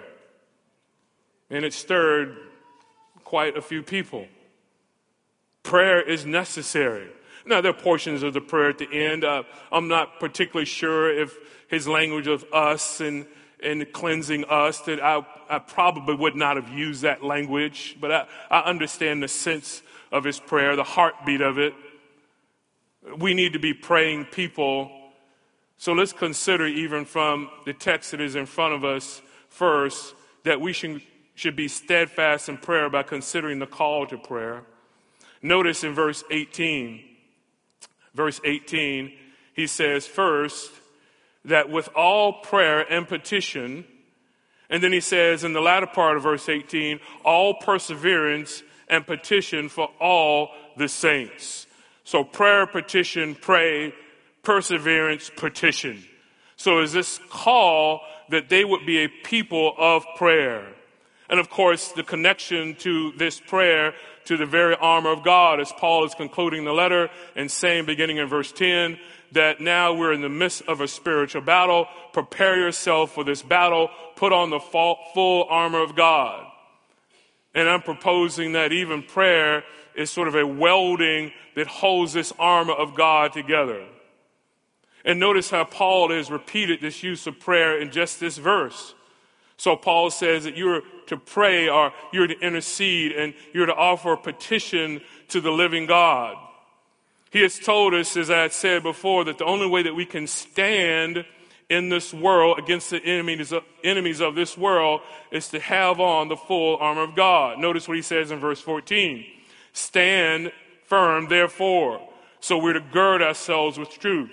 And 1.48 1.64
it 1.64 1.72
stirred 1.72 2.36
quite 3.24 3.56
a 3.56 3.62
few 3.62 3.82
people. 3.82 4.26
Prayer 5.62 6.00
is 6.00 6.26
necessary. 6.26 7.08
Now, 7.46 7.60
there 7.60 7.70
are 7.70 7.74
portions 7.74 8.22
of 8.22 8.34
the 8.34 8.40
prayer 8.40 8.70
at 8.70 8.78
the 8.78 8.92
end. 8.92 9.24
Uh, 9.24 9.44
I'm 9.72 9.88
not 9.88 10.20
particularly 10.20 10.66
sure 10.66 11.12
if 11.16 11.36
his 11.68 11.88
language 11.88 12.26
of 12.26 12.44
us 12.52 13.00
and, 13.00 13.26
and 13.62 13.90
cleansing 13.92 14.44
us, 14.44 14.80
that 14.82 15.00
I, 15.00 15.24
I 15.48 15.58
probably 15.58 16.16
would 16.16 16.36
not 16.36 16.56
have 16.56 16.68
used 16.68 17.02
that 17.02 17.22
language, 17.22 17.96
but 18.00 18.10
I, 18.12 18.26
I 18.50 18.60
understand 18.60 19.22
the 19.22 19.28
sense 19.28 19.82
of 20.12 20.24
his 20.24 20.38
prayer, 20.40 20.76
the 20.76 20.84
heartbeat 20.84 21.40
of 21.40 21.58
it. 21.58 21.74
We 23.18 23.34
need 23.34 23.54
to 23.54 23.58
be 23.58 23.74
praying 23.74 24.26
people. 24.26 24.90
So 25.78 25.92
let's 25.92 26.12
consider, 26.12 26.66
even 26.66 27.04
from 27.04 27.50
the 27.64 27.72
text 27.72 28.10
that 28.10 28.20
is 28.20 28.36
in 28.36 28.46
front 28.46 28.74
of 28.74 28.84
us, 28.84 29.22
first, 29.48 30.14
that 30.44 30.60
we 30.60 30.72
should, 30.72 31.02
should 31.34 31.56
be 31.56 31.68
steadfast 31.68 32.48
in 32.48 32.58
prayer 32.58 32.90
by 32.90 33.02
considering 33.02 33.58
the 33.58 33.66
call 33.66 34.06
to 34.06 34.18
prayer. 34.18 34.62
Notice 35.42 35.84
in 35.84 35.94
verse 35.94 36.22
18, 36.30 37.02
verse 38.14 38.40
18, 38.44 39.12
he 39.54 39.66
says, 39.66 40.06
first, 40.06 40.70
that 41.44 41.70
with 41.70 41.88
all 41.96 42.34
prayer 42.34 42.80
and 42.92 43.08
petition, 43.08 43.84
and 44.68 44.82
then 44.82 44.92
he 44.92 45.00
says 45.00 45.42
in 45.42 45.54
the 45.54 45.60
latter 45.60 45.86
part 45.86 46.16
of 46.16 46.22
verse 46.22 46.48
18, 46.48 47.00
all 47.24 47.54
perseverance 47.54 48.62
and 48.88 49.06
petition 49.06 49.68
for 49.68 49.90
all 49.98 50.50
the 50.76 50.88
saints. 50.88 51.66
So 52.10 52.24
prayer, 52.24 52.66
petition, 52.66 53.36
pray, 53.36 53.94
perseverance, 54.42 55.30
petition. 55.36 56.02
So 56.56 56.80
is 56.80 56.92
this 56.92 57.20
call 57.30 58.00
that 58.30 58.48
they 58.48 58.64
would 58.64 58.84
be 58.84 59.04
a 59.04 59.08
people 59.08 59.74
of 59.78 60.04
prayer? 60.16 60.66
And 61.28 61.38
of 61.38 61.50
course, 61.50 61.92
the 61.92 62.02
connection 62.02 62.74
to 62.80 63.12
this 63.12 63.38
prayer 63.38 63.94
to 64.24 64.36
the 64.36 64.44
very 64.44 64.74
armor 64.74 65.12
of 65.12 65.22
God 65.22 65.60
as 65.60 65.70
Paul 65.70 66.04
is 66.04 66.16
concluding 66.16 66.64
the 66.64 66.72
letter 66.72 67.10
and 67.36 67.48
saying, 67.48 67.86
beginning 67.86 68.16
in 68.16 68.26
verse 68.26 68.50
10, 68.50 68.98
that 69.30 69.60
now 69.60 69.94
we're 69.94 70.12
in 70.12 70.20
the 70.20 70.28
midst 70.28 70.62
of 70.62 70.80
a 70.80 70.88
spiritual 70.88 71.42
battle. 71.42 71.86
Prepare 72.12 72.58
yourself 72.58 73.12
for 73.12 73.22
this 73.22 73.40
battle. 73.40 73.88
Put 74.16 74.32
on 74.32 74.50
the 74.50 74.58
full 74.58 75.46
armor 75.48 75.80
of 75.80 75.94
God. 75.94 76.44
And 77.54 77.68
I'm 77.68 77.82
proposing 77.82 78.54
that 78.54 78.72
even 78.72 79.04
prayer 79.04 79.62
is 79.94 80.10
sort 80.10 80.28
of 80.28 80.34
a 80.34 80.46
welding 80.46 81.32
that 81.54 81.66
holds 81.66 82.12
this 82.12 82.32
armor 82.38 82.72
of 82.72 82.94
God 82.94 83.32
together. 83.32 83.84
And 85.04 85.18
notice 85.18 85.50
how 85.50 85.64
Paul 85.64 86.10
has 86.10 86.30
repeated 86.30 86.80
this 86.80 87.02
use 87.02 87.26
of 87.26 87.40
prayer 87.40 87.80
in 87.80 87.90
just 87.90 88.20
this 88.20 88.36
verse. 88.36 88.94
So 89.56 89.76
Paul 89.76 90.10
says 90.10 90.44
that 90.44 90.56
you're 90.56 90.82
to 91.06 91.16
pray 91.16 91.68
or 91.68 91.92
you're 92.12 92.26
to 92.26 92.38
intercede 92.38 93.12
and 93.12 93.34
you're 93.52 93.66
to 93.66 93.74
offer 93.74 94.12
a 94.12 94.16
petition 94.16 95.00
to 95.28 95.40
the 95.40 95.50
living 95.50 95.86
God. 95.86 96.36
He 97.30 97.42
has 97.42 97.58
told 97.58 97.94
us, 97.94 98.16
as 98.16 98.30
I 98.30 98.38
had 98.38 98.52
said 98.52 98.82
before, 98.82 99.24
that 99.24 99.38
the 99.38 99.44
only 99.44 99.66
way 99.66 99.82
that 99.82 99.94
we 99.94 100.04
can 100.04 100.26
stand 100.26 101.24
in 101.68 101.88
this 101.88 102.12
world 102.12 102.58
against 102.58 102.90
the 102.90 103.02
enemies 103.04 103.52
of, 103.52 103.62
enemies 103.84 104.20
of 104.20 104.34
this 104.34 104.58
world 104.58 105.00
is 105.30 105.48
to 105.48 105.60
have 105.60 106.00
on 106.00 106.28
the 106.28 106.36
full 106.36 106.76
armor 106.78 107.02
of 107.02 107.14
God. 107.14 107.58
Notice 107.58 107.86
what 107.86 107.96
he 107.96 108.02
says 108.02 108.32
in 108.32 108.40
verse 108.40 108.60
14. 108.60 109.24
Stand 109.72 110.52
firm, 110.84 111.28
therefore. 111.28 112.00
So 112.40 112.58
we're 112.58 112.72
to 112.72 112.80
gird 112.80 113.22
ourselves 113.22 113.78
with 113.78 113.90
truth. 113.90 114.30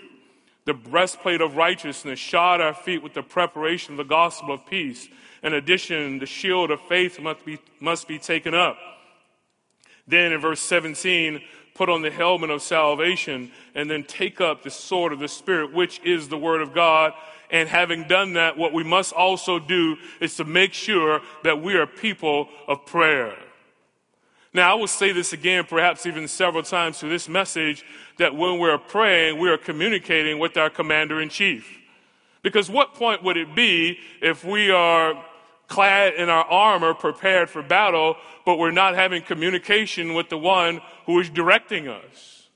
The 0.65 0.73
breastplate 0.73 1.41
of 1.41 1.55
righteousness, 1.55 2.19
shod 2.19 2.59
our 2.59 2.73
feet 2.73 3.03
with 3.03 3.13
the 3.13 3.23
preparation 3.23 3.93
of 3.93 3.97
the 3.97 4.03
gospel 4.03 4.53
of 4.53 4.65
peace. 4.65 5.07
In 5.43 5.53
addition, 5.53 6.19
the 6.19 6.25
shield 6.25 6.71
of 6.71 6.81
faith 6.81 7.19
must 7.19 7.45
be, 7.45 7.59
must 7.79 8.07
be 8.07 8.19
taken 8.19 8.53
up. 8.53 8.77
Then 10.07 10.31
in 10.33 10.41
verse 10.41 10.59
17, 10.61 11.41
put 11.75 11.89
on 11.89 12.01
the 12.01 12.11
helmet 12.11 12.49
of 12.49 12.61
salvation, 12.61 13.51
and 13.75 13.89
then 13.89 14.03
take 14.03 14.41
up 14.41 14.63
the 14.63 14.69
sword 14.69 15.13
of 15.13 15.19
the 15.19 15.27
Spirit, 15.27 15.73
which 15.73 16.01
is 16.03 16.27
the 16.27 16.37
Word 16.37 16.61
of 16.61 16.73
God. 16.73 17.13
And 17.51 17.69
having 17.69 18.07
done 18.07 18.33
that, 18.33 18.57
what 18.57 18.73
we 18.73 18.83
must 18.83 19.13
also 19.13 19.59
do 19.59 19.95
is 20.19 20.35
to 20.37 20.43
make 20.43 20.73
sure 20.73 21.21
that 21.43 21.61
we 21.61 21.75
are 21.75 21.85
people 21.85 22.49
of 22.67 22.85
prayer. 22.85 23.37
Now, 24.57 24.71
I 24.71 24.73
will 24.73 24.87
say 24.87 25.11
this 25.11 25.33
again, 25.33 25.65
perhaps 25.65 26.07
even 26.07 26.27
several 26.27 26.63
times 26.63 26.97
through 26.97 27.11
this 27.11 27.29
message, 27.29 27.85
that 28.17 28.35
when 28.35 28.57
we're 28.57 28.79
praying, 28.79 29.39
we 29.39 29.49
are 29.49 29.57
communicating 29.57 30.39
with 30.39 30.57
our 30.57 30.71
commander 30.71 31.21
in 31.21 31.29
chief. 31.29 31.77
Because 32.41 32.67
what 32.67 32.95
point 32.95 33.23
would 33.23 33.37
it 33.37 33.53
be 33.53 33.99
if 34.19 34.43
we 34.43 34.71
are 34.71 35.23
clad 35.67 36.15
in 36.15 36.29
our 36.29 36.43
armor, 36.45 36.95
prepared 36.95 37.51
for 37.51 37.61
battle, 37.61 38.15
but 38.47 38.57
we're 38.57 38.71
not 38.71 38.95
having 38.95 39.21
communication 39.21 40.15
with 40.15 40.29
the 40.29 40.39
one 40.39 40.81
who 41.05 41.19
is 41.19 41.29
directing 41.29 41.87
us? 41.87 42.49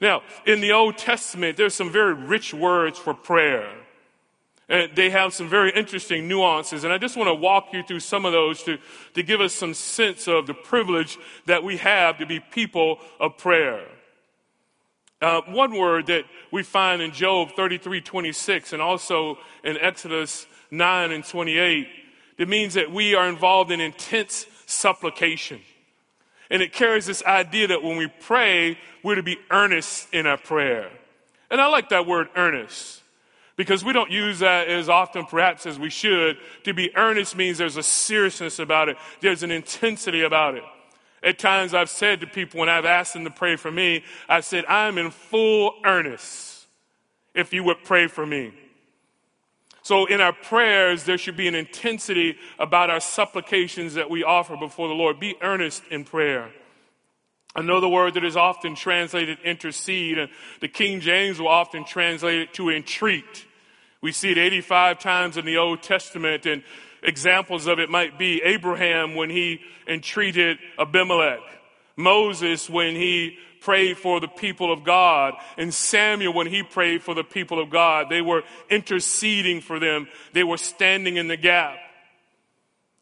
Now, 0.00 0.22
in 0.46 0.60
the 0.60 0.70
Old 0.70 0.96
Testament, 0.96 1.56
there's 1.56 1.74
some 1.74 1.90
very 1.90 2.14
rich 2.14 2.54
words 2.54 3.00
for 3.00 3.14
prayer. 3.14 3.68
And 4.68 4.94
they 4.94 5.10
have 5.10 5.32
some 5.32 5.48
very 5.48 5.70
interesting 5.70 6.28
nuances. 6.28 6.84
And 6.84 6.92
I 6.92 6.98
just 6.98 7.16
want 7.16 7.28
to 7.28 7.34
walk 7.34 7.68
you 7.72 7.82
through 7.82 8.00
some 8.00 8.26
of 8.26 8.32
those 8.32 8.62
to, 8.64 8.78
to 9.14 9.22
give 9.22 9.40
us 9.40 9.54
some 9.54 9.72
sense 9.72 10.28
of 10.28 10.46
the 10.46 10.54
privilege 10.54 11.18
that 11.46 11.64
we 11.64 11.78
have 11.78 12.18
to 12.18 12.26
be 12.26 12.38
people 12.38 12.98
of 13.18 13.38
prayer. 13.38 13.86
Uh, 15.20 15.40
one 15.48 15.74
word 15.76 16.06
that 16.06 16.24
we 16.52 16.62
find 16.62 17.02
in 17.02 17.12
Job 17.12 17.52
33 17.56 18.00
26 18.00 18.72
and 18.72 18.82
also 18.82 19.38
in 19.64 19.76
Exodus 19.78 20.46
9 20.70 21.12
and 21.12 21.24
28, 21.24 21.88
it 22.36 22.48
means 22.48 22.74
that 22.74 22.92
we 22.92 23.14
are 23.14 23.28
involved 23.28 23.72
in 23.72 23.80
intense 23.80 24.46
supplication. 24.66 25.60
And 26.50 26.62
it 26.62 26.72
carries 26.72 27.06
this 27.06 27.22
idea 27.24 27.68
that 27.68 27.82
when 27.82 27.96
we 27.96 28.06
pray, 28.20 28.78
we're 29.02 29.16
to 29.16 29.22
be 29.22 29.38
earnest 29.50 30.12
in 30.12 30.26
our 30.26 30.38
prayer. 30.38 30.90
And 31.50 31.60
I 31.60 31.66
like 31.66 31.88
that 31.88 32.06
word 32.06 32.28
earnest 32.36 32.97
because 33.58 33.84
we 33.84 33.92
don't 33.92 34.10
use 34.10 34.38
that 34.38 34.68
as 34.68 34.88
often 34.88 35.26
perhaps 35.26 35.66
as 35.66 35.80
we 35.80 35.90
should. 35.90 36.38
To 36.62 36.72
be 36.72 36.96
earnest 36.96 37.36
means 37.36 37.58
there's 37.58 37.76
a 37.76 37.82
seriousness 37.82 38.60
about 38.60 38.88
it. 38.88 38.96
There's 39.20 39.42
an 39.42 39.50
intensity 39.50 40.22
about 40.22 40.54
it. 40.54 40.62
At 41.24 41.40
times 41.40 41.74
I've 41.74 41.90
said 41.90 42.20
to 42.20 42.28
people 42.28 42.60
when 42.60 42.68
I've 42.68 42.84
asked 42.84 43.14
them 43.14 43.24
to 43.24 43.30
pray 43.30 43.56
for 43.56 43.72
me, 43.72 44.04
I've 44.28 44.44
said, 44.44 44.64
I'm 44.66 44.96
in 44.96 45.10
full 45.10 45.74
earnest 45.84 46.66
if 47.34 47.52
you 47.52 47.64
would 47.64 47.82
pray 47.82 48.06
for 48.06 48.24
me. 48.24 48.52
So 49.82 50.06
in 50.06 50.20
our 50.20 50.32
prayers, 50.32 51.02
there 51.02 51.18
should 51.18 51.36
be 51.36 51.48
an 51.48 51.56
intensity 51.56 52.36
about 52.60 52.90
our 52.90 53.00
supplications 53.00 53.94
that 53.94 54.08
we 54.08 54.22
offer 54.22 54.56
before 54.56 54.86
the 54.86 54.94
Lord. 54.94 55.18
Be 55.18 55.34
earnest 55.42 55.82
in 55.90 56.04
prayer. 56.04 56.50
Another 57.56 57.88
word 57.88 58.14
that 58.14 58.24
is 58.24 58.36
often 58.36 58.76
translated 58.76 59.38
intercede, 59.44 60.18
and 60.18 60.30
the 60.60 60.68
King 60.68 61.00
James 61.00 61.40
will 61.40 61.48
often 61.48 61.84
translate 61.84 62.38
it 62.38 62.54
to 62.54 62.70
entreat. 62.70 63.46
We 64.00 64.12
see 64.12 64.30
it 64.30 64.38
85 64.38 64.98
times 65.00 65.36
in 65.36 65.44
the 65.44 65.56
Old 65.56 65.82
Testament, 65.82 66.46
and 66.46 66.62
examples 67.02 67.66
of 67.66 67.78
it 67.78 67.90
might 67.90 68.18
be 68.18 68.40
Abraham 68.42 69.14
when 69.14 69.30
he 69.30 69.60
entreated 69.86 70.58
Abimelech, 70.78 71.40
Moses 71.96 72.70
when 72.70 72.94
he 72.94 73.38
prayed 73.60 73.98
for 73.98 74.20
the 74.20 74.28
people 74.28 74.72
of 74.72 74.84
God, 74.84 75.34
and 75.56 75.74
Samuel 75.74 76.32
when 76.32 76.46
he 76.46 76.62
prayed 76.62 77.02
for 77.02 77.14
the 77.14 77.24
people 77.24 77.60
of 77.60 77.70
God. 77.70 78.06
They 78.08 78.22
were 78.22 78.44
interceding 78.70 79.60
for 79.60 79.80
them. 79.80 80.06
They 80.32 80.44
were 80.44 80.58
standing 80.58 81.16
in 81.16 81.26
the 81.26 81.36
gap. 81.36 81.76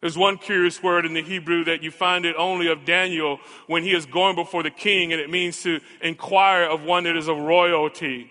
There's 0.01 0.17
one 0.17 0.39
curious 0.39 0.83
word 0.83 1.05
in 1.05 1.15
the 1.15 1.23
Hebrew 1.23 1.65
that 1.65 1.83
you 1.83 1.91
find 1.91 2.25
it 2.25 2.37
only 2.39 2.69
of 2.69 2.85
Daniel 2.85 3.39
when 3.67 3.83
he 3.83 3.95
is 3.95 4.07
going 4.07 4.37
before 4.37 4.63
the 4.63 4.71
king, 4.71 5.13
and 5.13 5.21
it 5.21 5.31
means 5.31 5.63
to 5.63 5.81
inquire 6.01 6.65
of 6.65 6.83
one 6.83 7.05
that 7.05 7.17
is 7.17 7.29
of 7.29 7.39
royalty. 7.39 8.31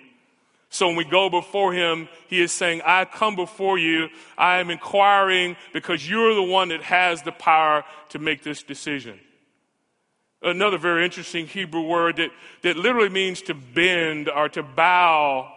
So 0.70 0.88
when 0.88 0.96
we 0.96 1.06
go 1.06 1.30
before 1.30 1.74
him, 1.74 2.10
he 2.28 2.42
is 2.42 2.52
saying, 2.52 2.82
I 2.86 3.06
come 3.06 3.36
before 3.36 3.78
you. 3.78 4.10
I 4.38 4.58
am 4.58 4.70
inquiring 4.70 5.56
because 5.74 6.08
you're 6.10 6.36
the 6.36 6.44
one 6.44 6.70
that 6.70 6.82
has 6.82 7.22
the 7.22 7.32
power 7.32 7.84
to 8.10 8.20
make 8.20 8.44
this 8.44 8.64
decision. 8.64 9.20
Another 10.42 10.78
very 10.78 11.06
interesting 11.06 11.48
Hebrew 11.48 11.82
word 11.82 12.18
that, 12.18 12.30
that 12.62 12.78
literally 12.78 13.10
means 13.10 13.42
to 13.44 13.54
bend 13.54 14.30
or 14.30 14.50
to 14.50 14.64
bow, 14.64 15.52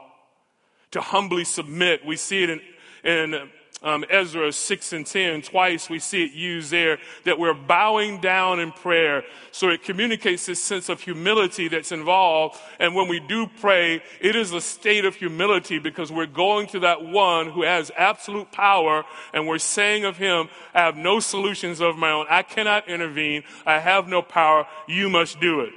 to 0.93 1.01
humbly 1.01 1.45
submit. 1.45 2.07
We 2.07 2.17
see 2.17 2.45
it 2.45 2.51
in, 2.51 2.61
in 3.05 3.51
um, 3.83 4.05
Ezra 4.11 4.53
6 4.53 4.93
and 4.93 5.07
10, 5.07 5.43
twice 5.43 5.89
we 5.89 5.99
see 5.99 6.25
it 6.25 6.33
used 6.33 6.71
there, 6.71 6.99
that 7.25 7.39
we're 7.39 7.55
bowing 7.55 8.21
down 8.21 8.59
in 8.59 8.73
prayer. 8.73 9.23
So 9.53 9.69
it 9.69 9.85
communicates 9.85 10.47
this 10.47 10.63
sense 10.63 10.89
of 10.89 11.01
humility 11.01 11.69
that's 11.69 11.93
involved. 11.93 12.59
And 12.81 12.95
when 12.95 13.09
we 13.09 13.21
do 13.21 13.47
pray, 13.61 14.03
it 14.21 14.35
is 14.35 14.53
a 14.53 14.61
state 14.61 15.05
of 15.05 15.15
humility 15.15 15.79
because 15.79 16.11
we're 16.11 16.27
going 16.27 16.67
to 16.69 16.81
that 16.81 17.05
one 17.05 17.51
who 17.51 17.63
has 17.63 17.93
absolute 17.97 18.51
power 18.51 19.05
and 19.33 19.47
we're 19.47 19.59
saying 19.59 20.05
of 20.05 20.17
him, 20.17 20.49
I 20.75 20.81
have 20.81 20.97
no 20.97 21.21
solutions 21.21 21.81
of 21.81 21.97
my 21.97 22.11
own. 22.11 22.27
I 22.29 22.43
cannot 22.43 22.89
intervene. 22.89 23.45
I 23.65 23.79
have 23.79 24.09
no 24.09 24.23
power. 24.23 24.67
You 24.89 25.09
must 25.09 25.41
do 25.41 25.61
it. 25.61 25.73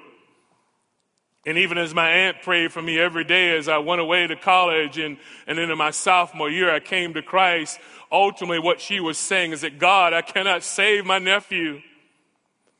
And 1.45 1.57
even 1.57 1.77
as 1.77 1.93
my 1.93 2.07
aunt 2.07 2.43
prayed 2.43 2.71
for 2.71 2.81
me 2.81 2.99
every 2.99 3.23
day 3.23 3.57
as 3.57 3.67
I 3.67 3.79
went 3.79 3.99
away 3.99 4.27
to 4.27 4.35
college 4.35 4.99
and, 4.99 5.17
and 5.47 5.57
then 5.57 5.71
in 5.71 5.77
my 5.77 5.89
sophomore 5.89 6.49
year, 6.49 6.71
I 6.71 6.79
came 6.79 7.15
to 7.15 7.23
Christ. 7.23 7.79
Ultimately, 8.11 8.59
what 8.59 8.79
she 8.79 8.99
was 8.99 9.17
saying 9.17 9.51
is 9.51 9.61
that 9.61 9.79
God, 9.79 10.13
I 10.13 10.21
cannot 10.21 10.63
save 10.63 11.05
my 11.05 11.17
nephew. 11.17 11.81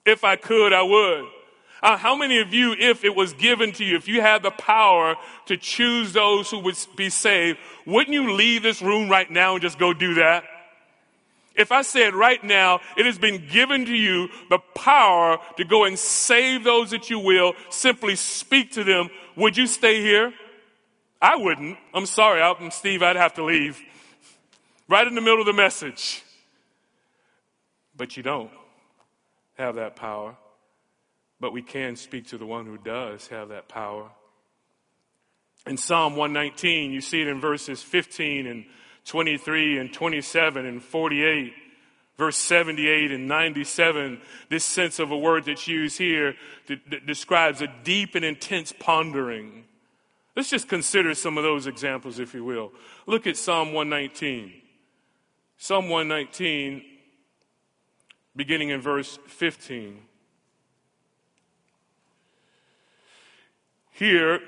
If 0.06 0.24
I 0.24 0.36
could, 0.36 0.74
I 0.74 0.84
would. 0.84 1.26
Uh, 1.82 1.97
how 1.97 2.15
many 2.15 2.39
of 2.39 2.54
you, 2.54 2.74
if 2.78 3.04
it 3.04 3.15
was 3.15 3.34
given 3.34 3.71
to 3.71 3.84
you, 3.84 3.95
if 3.95 4.08
you 4.08 4.21
had 4.21 4.43
the 4.43 4.52
power 4.52 5.15
to 5.47 5.58
choose 5.58 6.13
those 6.13 6.52
who 6.52 6.60
would 6.60 6.78
be 6.95 7.10
saved, 7.10 7.58
wouldn't 7.88 8.13
you 8.13 8.34
leave 8.34 8.62
this 8.62 8.84
room 8.84 9.10
right 9.10 9.30
now 9.32 9.54
and 9.54 9.62
just 9.63 9.80
go 9.80 9.91
do 9.91 10.15
that? 10.15 10.43
If 11.55 11.71
I 11.71 11.81
said 11.81 12.13
right 12.13 12.41
now, 12.43 12.79
it 12.95 13.05
has 13.05 13.17
been 13.17 13.47
given 13.47 13.85
to 13.85 13.95
you 13.95 14.29
the 14.49 14.59
power 14.73 15.37
to 15.57 15.65
go 15.65 15.83
and 15.83 15.99
save 15.99 16.63
those 16.63 16.91
that 16.91 17.09
you 17.09 17.19
will, 17.19 17.53
simply 17.69 18.15
speak 18.15 18.71
to 18.73 18.83
them, 18.83 19.09
would 19.35 19.57
you 19.57 19.67
stay 19.67 20.01
here? 20.01 20.33
I 21.21 21.35
wouldn't. 21.35 21.77
I'm 21.93 22.05
sorry, 22.05 22.41
I'm 22.41 22.71
Steve, 22.71 23.03
I'd 23.03 23.15
have 23.15 23.33
to 23.35 23.43
leave. 23.43 23.79
Right 24.87 25.05
in 25.05 25.13
the 25.13 25.21
middle 25.21 25.39
of 25.39 25.45
the 25.45 25.53
message. 25.53 26.23
But 27.95 28.17
you 28.17 28.23
don't 28.23 28.51
have 29.57 29.75
that 29.75 29.95
power. 29.95 30.35
But 31.39 31.53
we 31.53 31.61
can 31.61 31.95
speak 31.95 32.27
to 32.27 32.37
the 32.37 32.45
one 32.45 32.65
who 32.65 32.77
does 32.77 33.27
have 33.27 33.49
that 33.49 33.67
power. 33.67 34.09
In 35.67 35.77
Psalm 35.77 36.15
119, 36.15 36.91
you 36.91 37.01
see 37.01 37.21
it 37.21 37.27
in 37.27 37.39
verses 37.39 37.83
15 37.83 38.47
and 38.47 38.65
23 39.05 39.79
and 39.79 39.93
27 39.93 40.65
and 40.65 40.83
48, 40.83 41.53
verse 42.17 42.37
78 42.37 43.11
and 43.11 43.27
97, 43.27 44.21
this 44.49 44.63
sense 44.63 44.99
of 44.99 45.11
a 45.11 45.17
word 45.17 45.45
that's 45.45 45.67
used 45.67 45.97
here 45.97 46.35
that, 46.67 46.89
that 46.89 47.05
describes 47.05 47.61
a 47.61 47.67
deep 47.83 48.15
and 48.15 48.23
intense 48.23 48.73
pondering. 48.77 49.65
Let's 50.35 50.49
just 50.49 50.69
consider 50.69 51.13
some 51.13 51.37
of 51.37 51.43
those 51.43 51.67
examples, 51.67 52.19
if 52.19 52.33
you 52.33 52.45
will. 52.45 52.71
Look 53.05 53.27
at 53.27 53.37
Psalm 53.37 53.73
119. 53.73 54.53
Psalm 55.57 55.89
119, 55.89 56.83
beginning 58.35 58.69
in 58.69 58.81
verse 58.81 59.19
15. 59.27 60.01
Here, 63.91 64.39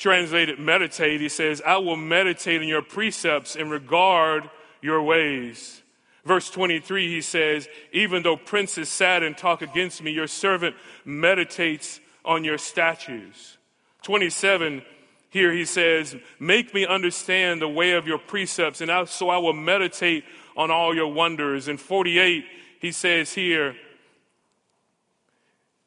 translated 0.00 0.58
meditate, 0.58 1.20
he 1.20 1.28
says, 1.28 1.60
I 1.64 1.76
will 1.76 1.96
meditate 1.96 2.62
in 2.62 2.68
your 2.68 2.80
precepts 2.80 3.54
and 3.54 3.70
regard 3.70 4.48
your 4.80 5.02
ways. 5.02 5.82
Verse 6.24 6.50
23, 6.50 7.08
he 7.08 7.20
says, 7.20 7.68
Even 7.92 8.22
though 8.22 8.36
princes 8.36 8.88
sat 8.88 9.22
and 9.22 9.36
talk 9.36 9.60
against 9.60 10.02
me, 10.02 10.10
your 10.10 10.26
servant 10.26 10.74
meditates 11.04 12.00
on 12.24 12.44
your 12.44 12.56
statutes. 12.56 13.58
27, 14.02 14.82
here 15.28 15.52
he 15.52 15.66
says, 15.66 16.16
Make 16.38 16.72
me 16.72 16.86
understand 16.86 17.60
the 17.60 17.68
way 17.68 17.92
of 17.92 18.06
your 18.06 18.18
precepts, 18.18 18.80
and 18.80 18.90
I, 18.90 19.04
so 19.04 19.28
I 19.28 19.36
will 19.36 19.52
meditate 19.52 20.24
on 20.56 20.70
all 20.70 20.94
your 20.94 21.12
wonders. 21.12 21.68
And 21.68 21.78
48, 21.78 22.44
he 22.80 22.90
says 22.90 23.34
here, 23.34 23.76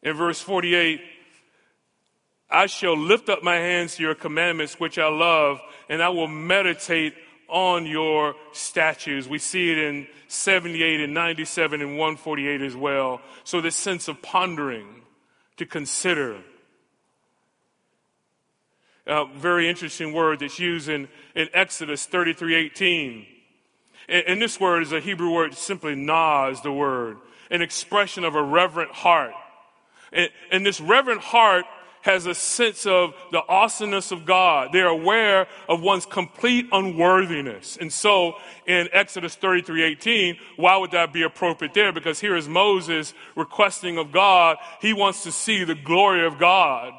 in 0.04 0.14
verse 0.14 0.40
48, 0.40 1.02
I 2.54 2.68
shall 2.68 2.96
lift 2.96 3.30
up 3.30 3.42
my 3.44 3.56
hands 3.56 3.96
to 3.96 4.04
your 4.04 4.14
commandments, 4.14 4.80
which 4.80 5.00
I 5.00 5.10
love, 5.10 5.60
and 5.90 6.02
I 6.04 6.10
will 6.10 6.28
meditate 6.28 7.16
on 7.50 7.86
your 7.88 8.36
statutes. 8.52 9.28
We 9.28 9.40
see 9.40 9.72
it 9.72 9.78
in 9.80 10.08
78 10.28 11.02
and 11.02 11.14
97 11.14 11.82
and 11.82 11.98
148 11.98 12.62
as 12.62 12.76
well. 12.76 13.22
So 13.44 13.60
this 13.60 13.76
sense 13.76 14.08
of 14.08 14.22
pondering, 14.22 15.02
to 15.58 15.66
consider. 15.66 16.38
A 19.06 19.26
very 19.26 19.70
interesting 19.70 20.14
word 20.14 20.40
that's 20.40 20.60
used 20.60 20.90
in, 20.90 21.08
in 21.36 21.50
Exodus 21.54 22.06
33, 22.06 22.56
18. 22.56 23.26
And, 24.10 24.24
and 24.28 24.42
this 24.42 24.60
word 24.60 24.84
is 24.84 24.92
a 24.92 25.00
Hebrew 25.00 25.32
word, 25.32 25.54
simply 25.54 25.96
na 25.96 26.50
is 26.50 26.62
the 26.62 26.72
word, 26.72 27.18
an 27.52 27.62
expression 27.62 28.24
of 28.24 28.36
a 28.36 28.44
reverent 28.44 28.92
heart 28.92 29.34
And, 30.14 30.30
and 30.52 30.66
this 30.66 30.80
reverent 30.80 31.22
heart 31.22 31.66
has 32.04 32.26
a 32.26 32.36
sense 32.36 32.86
of 32.86 33.14
the 33.32 33.42
awesomeness 33.48 34.12
of 34.12 34.26
God. 34.26 34.70
They're 34.72 34.88
aware 34.88 35.48
of 35.68 35.82
one's 35.82 36.06
complete 36.06 36.68
unworthiness. 36.72 37.78
And 37.80 37.92
so 37.92 38.36
in 38.68 38.90
Exodus 38.92 39.36
33 39.36 39.84
18, 39.84 40.38
why 40.58 40.78
would 40.78 40.92
that 40.92 41.14
be 41.14 41.24
appropriate 41.24 41.74
there? 41.74 41.92
Because 41.92 42.20
here 42.20 42.36
is 42.36 42.48
Moses 42.48 43.14
requesting 43.36 43.98
of 43.98 44.12
God, 44.12 44.58
he 44.82 44.94
wants 44.94 45.24
to 45.24 45.32
see 45.32 45.64
the 45.64 45.76
glory 45.76 46.26
of 46.26 46.38
God. 46.38 46.94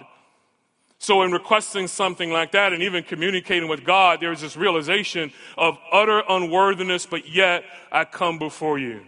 So, 0.98 1.20
in 1.20 1.32
requesting 1.32 1.86
something 1.86 2.30
like 2.30 2.52
that 2.52 2.72
and 2.72 2.82
even 2.82 3.04
communicating 3.04 3.68
with 3.68 3.84
God, 3.84 4.20
there's 4.20 4.40
this 4.40 4.56
realization 4.56 5.32
of 5.58 5.76
utter 5.92 6.22
unworthiness, 6.26 7.04
but 7.04 7.28
yet 7.28 7.64
I 7.92 8.06
come 8.06 8.38
before 8.38 8.78
you. 8.78 9.02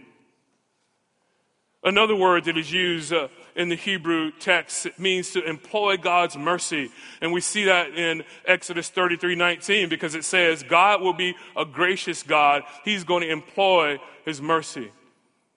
Another 1.83 2.15
word 2.15 2.45
that 2.45 2.57
is 2.57 2.71
used 2.71 3.13
uh, 3.13 3.29
in 3.57 3.69
the 3.69 3.75
Hebrew 3.75 4.31
text 4.31 4.85
it 4.85 4.97
means 4.97 5.31
to 5.31 5.43
employ 5.43 5.97
God's 5.97 6.37
mercy. 6.37 6.89
And 7.19 7.33
we 7.33 7.41
see 7.41 7.65
that 7.65 7.89
in 7.89 8.23
Exodus 8.45 8.89
33 8.89 9.35
19 9.35 9.89
because 9.89 10.15
it 10.15 10.23
says, 10.23 10.63
God 10.63 11.01
will 11.01 11.13
be 11.13 11.35
a 11.57 11.65
gracious 11.65 12.23
God. 12.23 12.63
He's 12.85 13.03
going 13.03 13.23
to 13.23 13.29
employ 13.29 13.97
his 14.23 14.41
mercy. 14.41 14.91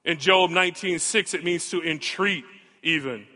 In 0.04 0.18
Job 0.18 0.50
19 0.50 0.98
6, 0.98 1.34
it 1.34 1.44
means 1.44 1.68
to 1.70 1.82
entreat 1.82 2.44
even. 2.82 3.26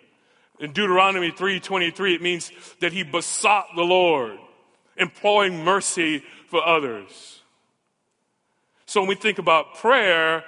In 0.60 0.72
Deuteronomy 0.72 1.30
3:23 1.30 2.14
it 2.14 2.22
means 2.22 2.52
that 2.80 2.92
he 2.92 3.02
besought 3.02 3.66
the 3.74 3.82
Lord, 3.82 4.38
employing 4.96 5.64
mercy 5.64 6.22
for 6.48 6.64
others. 6.64 7.42
So 8.86 9.00
when 9.00 9.08
we 9.08 9.14
think 9.16 9.38
about 9.38 9.74
prayer, 9.74 10.44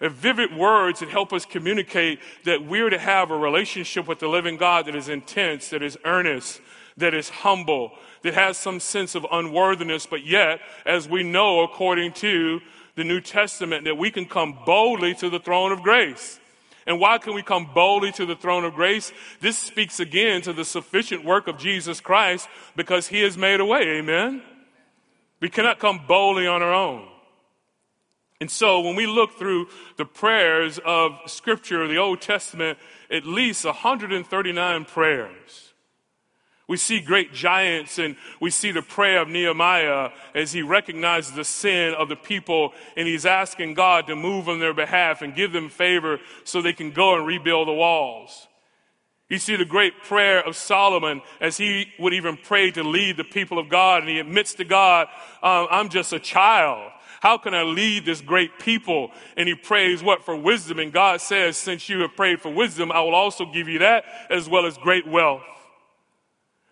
vivid 0.00 0.56
words 0.56 1.00
that 1.00 1.08
help 1.08 1.32
us 1.32 1.44
communicate 1.44 2.20
that 2.44 2.64
we're 2.64 2.90
to 2.90 2.98
have 2.98 3.30
a 3.30 3.36
relationship 3.36 4.06
with 4.06 4.20
the 4.20 4.28
living 4.28 4.56
God 4.56 4.86
that 4.86 4.94
is 4.94 5.08
intense, 5.08 5.70
that 5.70 5.82
is 5.82 5.98
earnest, 6.04 6.60
that 6.96 7.14
is 7.14 7.28
humble, 7.28 7.92
that 8.22 8.34
has 8.34 8.56
some 8.56 8.80
sense 8.80 9.14
of 9.14 9.26
unworthiness, 9.30 10.06
but 10.06 10.24
yet, 10.24 10.60
as 10.86 11.08
we 11.08 11.22
know 11.22 11.62
according 11.62 12.12
to 12.12 12.60
the 12.94 13.04
New 13.04 13.20
Testament, 13.20 13.84
that 13.84 13.96
we 13.96 14.10
can 14.10 14.26
come 14.26 14.58
boldly 14.64 15.14
to 15.14 15.30
the 15.30 15.38
throne 15.38 15.72
of 15.72 15.82
grace. 15.82 16.38
And 16.86 16.98
why 16.98 17.18
can 17.18 17.34
we 17.34 17.42
come 17.42 17.68
boldly 17.74 18.12
to 18.12 18.24
the 18.24 18.34
throne 18.34 18.64
of 18.64 18.74
grace? 18.74 19.12
This 19.40 19.58
speaks 19.58 20.00
again 20.00 20.40
to 20.42 20.52
the 20.52 20.64
sufficient 20.64 21.24
work 21.24 21.46
of 21.46 21.58
Jesus 21.58 22.00
Christ 22.00 22.48
because 22.76 23.08
he 23.08 23.20
has 23.22 23.36
made 23.36 23.60
a 23.60 23.64
way. 23.64 23.98
Amen. 23.98 24.42
We 25.40 25.50
cannot 25.50 25.78
come 25.78 26.00
boldly 26.08 26.46
on 26.46 26.62
our 26.62 26.72
own. 26.72 27.06
And 28.40 28.50
so 28.50 28.80
when 28.80 28.94
we 28.94 29.06
look 29.06 29.32
through 29.38 29.66
the 29.96 30.04
prayers 30.04 30.78
of 30.84 31.18
scripture, 31.26 31.88
the 31.88 31.98
Old 31.98 32.20
Testament, 32.20 32.78
at 33.10 33.26
least 33.26 33.64
139 33.64 34.84
prayers. 34.84 35.68
We 36.68 36.76
see 36.76 37.00
great 37.00 37.32
giants 37.32 37.98
and 37.98 38.14
we 38.40 38.50
see 38.50 38.72
the 38.72 38.82
prayer 38.82 39.22
of 39.22 39.28
Nehemiah 39.28 40.10
as 40.34 40.52
he 40.52 40.60
recognizes 40.60 41.32
the 41.32 41.44
sin 41.44 41.94
of 41.94 42.10
the 42.10 42.16
people 42.16 42.74
and 42.94 43.08
he's 43.08 43.24
asking 43.24 43.72
God 43.72 44.06
to 44.06 44.14
move 44.14 44.50
on 44.50 44.60
their 44.60 44.74
behalf 44.74 45.22
and 45.22 45.34
give 45.34 45.52
them 45.52 45.70
favor 45.70 46.20
so 46.44 46.60
they 46.60 46.74
can 46.74 46.90
go 46.90 47.16
and 47.16 47.26
rebuild 47.26 47.68
the 47.68 47.72
walls. 47.72 48.46
You 49.30 49.38
see 49.38 49.56
the 49.56 49.64
great 49.64 50.02
prayer 50.04 50.46
of 50.46 50.56
Solomon 50.56 51.22
as 51.40 51.56
he 51.56 51.92
would 51.98 52.12
even 52.12 52.36
pray 52.36 52.70
to 52.70 52.82
lead 52.82 53.16
the 53.16 53.24
people 53.24 53.58
of 53.58 53.70
God 53.70 54.02
and 54.02 54.10
he 54.10 54.18
admits 54.18 54.54
to 54.54 54.64
God, 54.64 55.08
um, 55.42 55.68
I'm 55.70 55.88
just 55.88 56.12
a 56.12 56.20
child. 56.20 56.92
How 57.20 57.36
can 57.38 57.54
I 57.54 57.62
lead 57.62 58.04
this 58.04 58.20
great 58.20 58.58
people? 58.58 59.10
And 59.36 59.48
he 59.48 59.54
prays 59.54 60.02
what? 60.02 60.24
For 60.24 60.36
wisdom. 60.36 60.78
And 60.78 60.92
God 60.92 61.20
says, 61.20 61.56
since 61.56 61.88
you 61.88 62.00
have 62.02 62.14
prayed 62.14 62.40
for 62.40 62.50
wisdom, 62.50 62.92
I 62.92 63.00
will 63.00 63.14
also 63.14 63.44
give 63.44 63.68
you 63.68 63.80
that 63.80 64.04
as 64.30 64.48
well 64.48 64.66
as 64.66 64.78
great 64.78 65.06
wealth. 65.06 65.42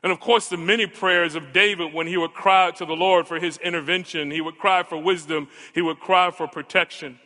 And 0.02 0.12
of 0.12 0.20
course, 0.20 0.48
the 0.48 0.56
many 0.56 0.86
prayers 0.86 1.34
of 1.34 1.52
David 1.52 1.92
when 1.92 2.06
he 2.06 2.16
would 2.16 2.32
cry 2.32 2.70
to 2.72 2.86
the 2.86 2.92
Lord 2.92 3.26
for 3.26 3.40
his 3.40 3.58
intervention, 3.58 4.30
he 4.30 4.40
would 4.40 4.56
cry 4.56 4.84
for 4.84 4.96
wisdom, 4.96 5.48
he 5.74 5.82
would 5.82 5.98
cry 5.98 6.30
for 6.30 6.46
protection. 6.46 7.18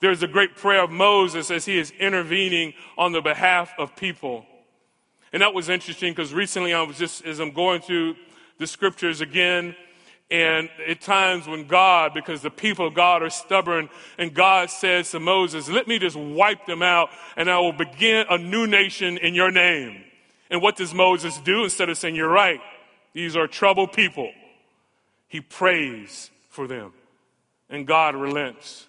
There's 0.00 0.22
a 0.22 0.28
great 0.28 0.56
prayer 0.56 0.82
of 0.82 0.90
Moses 0.90 1.50
as 1.50 1.64
he 1.64 1.78
is 1.78 1.92
intervening 1.92 2.74
on 2.98 3.12
the 3.12 3.22
behalf 3.22 3.72
of 3.78 3.96
people. 3.96 4.44
And 5.32 5.40
that 5.40 5.54
was 5.54 5.70
interesting 5.70 6.12
because 6.12 6.34
recently 6.34 6.74
I 6.74 6.82
was 6.82 6.98
just, 6.98 7.24
as 7.24 7.40
I'm 7.40 7.52
going 7.52 7.80
through 7.80 8.16
the 8.58 8.66
scriptures 8.66 9.22
again, 9.22 9.74
and 10.30 10.68
at 10.88 11.00
times 11.00 11.46
when 11.46 11.66
God, 11.66 12.12
because 12.12 12.42
the 12.42 12.50
people 12.50 12.86
of 12.86 12.94
God 12.94 13.22
are 13.22 13.30
stubborn, 13.30 13.88
and 14.18 14.34
God 14.34 14.70
says 14.70 15.10
to 15.12 15.20
Moses, 15.20 15.68
let 15.68 15.86
me 15.86 15.98
just 15.98 16.16
wipe 16.16 16.66
them 16.66 16.82
out 16.82 17.10
and 17.36 17.48
I 17.48 17.58
will 17.60 17.72
begin 17.72 18.26
a 18.28 18.38
new 18.38 18.66
nation 18.66 19.18
in 19.18 19.34
your 19.34 19.52
name. 19.52 20.02
And 20.50 20.62
what 20.62 20.76
does 20.76 20.94
Moses 20.94 21.38
do? 21.38 21.64
Instead 21.64 21.90
of 21.90 21.98
saying, 21.98 22.14
You're 22.14 22.28
right, 22.28 22.60
these 23.12 23.36
are 23.36 23.46
troubled 23.46 23.92
people, 23.92 24.30
he 25.28 25.40
prays 25.40 26.30
for 26.50 26.66
them. 26.66 26.92
And 27.68 27.86
God 27.86 28.14
relents. 28.14 28.86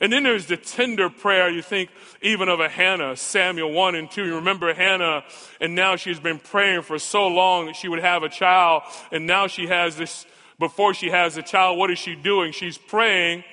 And 0.00 0.12
then 0.12 0.24
there's 0.24 0.46
the 0.46 0.56
tender 0.56 1.08
prayer, 1.08 1.48
you 1.48 1.62
think 1.62 1.88
even 2.22 2.48
of 2.48 2.58
a 2.58 2.68
Hannah, 2.68 3.16
Samuel 3.16 3.70
1 3.70 3.94
and 3.94 4.10
2. 4.10 4.26
You 4.26 4.34
remember 4.34 4.74
Hannah, 4.74 5.22
and 5.60 5.76
now 5.76 5.94
she's 5.94 6.18
been 6.18 6.40
praying 6.40 6.82
for 6.82 6.98
so 6.98 7.28
long 7.28 7.66
that 7.66 7.76
she 7.76 7.86
would 7.86 8.00
have 8.00 8.24
a 8.24 8.28
child, 8.28 8.82
and 9.12 9.28
now 9.28 9.46
she 9.46 9.68
has 9.68 9.96
this, 9.96 10.26
before 10.58 10.94
she 10.94 11.10
has 11.10 11.36
a 11.36 11.42
child, 11.42 11.78
what 11.78 11.90
is 11.90 11.98
she 11.98 12.14
doing? 12.14 12.52
She's 12.52 12.78
praying, 12.78 13.44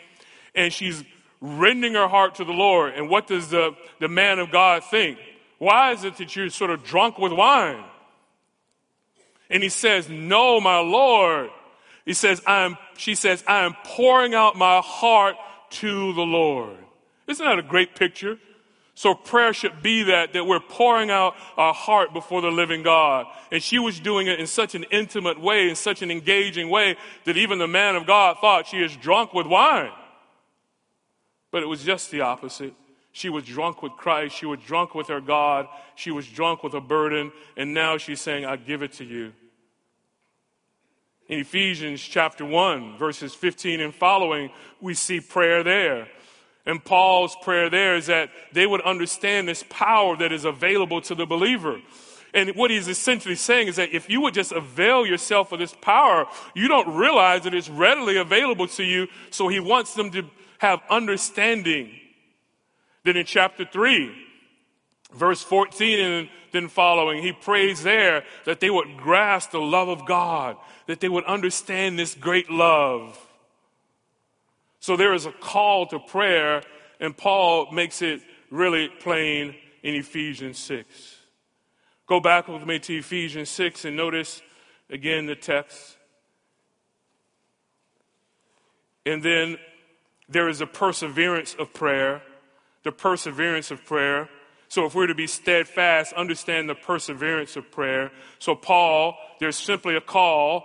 and 0.56 0.72
she's 0.72 1.04
rending 1.42 1.94
her 1.94 2.08
heart 2.08 2.36
to 2.36 2.46
the 2.46 2.54
Lord. 2.54 2.94
And 2.94 3.10
what 3.10 3.28
does 3.28 3.50
the, 3.50 3.76
the 4.00 4.08
man 4.08 4.40
of 4.40 4.52
God 4.52 4.84
think? 4.84 5.18
Why 5.58 5.92
is 5.92 6.04
it 6.04 6.18
that 6.18 6.36
you're 6.36 6.50
sort 6.50 6.72
of 6.72 6.84
drunk 6.84 7.18
with 7.18 7.32
wine? 7.32 7.84
And 9.50 9.64
he 9.64 9.70
says, 9.70 10.10
No, 10.10 10.60
my 10.60 10.80
Lord. 10.80 11.50
He 12.06 12.14
says, 12.14 12.42
I 12.48 12.64
am, 12.64 12.78
she 12.98 13.14
says, 13.14 13.44
I 13.46 13.66
am 13.66 13.76
pouring 13.84 14.34
out 14.34 14.56
my 14.56 14.82
heart 14.84 15.36
to 15.72 16.14
the 16.14 16.22
Lord. 16.22 16.78
Isn't 17.28 17.46
that 17.46 17.60
a 17.60 17.64
great 17.64 17.96
picture? 17.96 18.40
So 19.00 19.16
prayer 19.16 19.54
should 19.54 19.82
be 19.82 20.04
that, 20.04 20.34
that 20.34 20.46
we're 20.46 20.60
pouring 20.60 21.10
out 21.10 21.36
our 21.56 21.74
heart 21.74 22.12
before 22.12 22.42
the 22.42 22.52
living 22.52 22.84
God. 22.84 23.28
And 23.50 23.64
she 23.64 23.80
was 23.80 23.98
doing 23.98 24.28
it 24.28 24.42
in 24.42 24.46
such 24.46 24.76
an 24.76 24.84
intimate 24.92 25.40
way, 25.40 25.70
in 25.70 25.78
such 25.78 26.02
an 26.02 26.12
engaging 26.12 26.70
way, 26.70 26.98
that 27.24 27.38
even 27.38 27.60
the 27.60 27.68
man 27.68 27.96
of 27.96 28.06
God 28.06 28.40
thought 28.42 28.68
she 28.68 28.84
is 28.84 28.94
drunk 28.98 29.34
with 29.34 29.48
wine. 29.48 29.92
But 31.50 31.64
it 31.64 31.68
was 31.68 31.82
just 31.82 32.12
the 32.12 32.20
opposite. 32.20 32.74
She 33.14 33.30
was 33.30 33.46
drunk 33.46 33.82
with 33.82 33.94
Christ. 33.94 34.36
She 34.36 34.46
was 34.46 34.60
drunk 34.68 34.94
with 34.94 35.08
her 35.08 35.22
God. 35.22 35.70
She 35.96 36.12
was 36.12 36.28
drunk 36.28 36.62
with 36.62 36.74
a 36.74 36.82
burden. 36.82 37.32
And 37.56 37.74
now 37.74 37.98
she's 37.98 38.20
saying, 38.20 38.44
I 38.44 38.58
give 38.58 38.82
it 38.82 38.92
to 38.96 39.06
you. 39.06 39.32
In 41.30 41.40
Ephesians 41.40 42.02
chapter 42.02 42.44
1, 42.44 42.98
verses 42.98 43.34
15 43.34 43.80
and 43.80 43.96
following, 43.96 44.50
we 44.82 44.94
see 44.94 45.22
prayer 45.22 45.64
there. 45.64 46.10
And 46.66 46.84
Paul's 46.84 47.36
prayer 47.42 47.70
there 47.70 47.96
is 47.96 48.08
that 48.08 48.30
they 48.54 48.68
would 48.68 48.82
understand 48.82 49.48
this 49.48 49.64
power 49.70 50.16
that 50.18 50.32
is 50.32 50.46
available 50.46 51.02
to 51.02 51.16
the 51.16 51.26
believer. 51.26 51.80
And 52.34 52.56
what 52.56 52.70
he's 52.70 52.88
essentially 52.88 53.36
saying 53.36 53.70
is 53.70 53.78
that 53.78 53.94
if 53.94 54.10
you 54.10 54.22
would 54.22 54.36
just 54.36 54.52
avail 54.52 55.06
yourself 55.06 55.52
of 55.52 55.60
this 55.60 55.74
power, 55.82 56.28
you 56.54 56.68
don't 56.68 56.96
realize 56.96 57.44
that 57.44 57.56
it's 57.56 57.70
readily 57.70 58.18
available 58.18 58.68
to 58.68 58.84
you. 58.84 59.08
So 59.32 59.48
he 59.48 59.60
wants 59.60 59.96
them 59.96 60.12
to 60.12 60.26
have 60.60 60.82
understanding 60.90 61.92
then 63.04 63.18
in 63.18 63.26
chapter 63.26 63.66
3, 63.66 64.12
verse 65.14 65.42
14 65.42 66.00
and 66.00 66.30
then 66.52 66.68
following, 66.68 67.24
he 67.24 67.32
prays 67.32 67.84
there 67.84 68.24
that 68.46 68.60
they 68.60 68.70
would 68.70 68.98
grasp 68.98 69.52
the 69.52 69.60
love 69.60 69.88
of 69.88 70.06
God, 70.06 70.58
that 70.88 71.00
they 71.00 71.10
would 71.10 71.24
understand 71.26 71.98
this 71.98 72.16
great 72.16 72.50
love. 72.50 73.18
So 74.80 74.96
there 74.96 75.14
is 75.14 75.26
a 75.26 75.32
call 75.32 75.88
to 75.88 76.00
prayer, 76.00 76.62
and 77.00 77.16
Paul 77.16 77.72
makes 77.72 78.02
it 78.02 78.22
really 78.50 78.90
plain 79.00 79.56
in 79.84 79.96
Ephesians 79.96 80.58
6. 80.60 81.18
Go 82.08 82.20
back 82.20 82.48
with 82.48 82.66
me 82.66 82.80
to 82.80 82.98
Ephesians 82.98 83.50
6 83.50 83.86
and 83.86 83.96
notice 83.96 84.42
again 84.90 85.28
the 85.28 85.36
text. 85.36 85.98
And 89.06 89.22
then 89.22 89.58
there 90.28 90.50
is 90.50 90.62
a 90.62 90.66
perseverance 90.66 91.56
of 91.58 91.74
prayer 91.74 92.22
the 92.84 92.92
perseverance 92.92 93.72
of 93.72 93.86
prayer. 93.86 94.30
So 94.68 94.86
if 94.86 94.96
we're 94.96 95.08
to 95.08 95.16
be 95.16 95.28
steadfast, 95.28 96.14
understand 96.14 96.70
the 96.70 96.76
perseverance 96.76 97.56
of 97.56 97.72
prayer. 97.72 98.12
So 98.38 98.56
Paul, 98.56 99.18
there's 99.40 99.58
simply 99.58 99.96
a 99.96 100.02
call, 100.02 100.64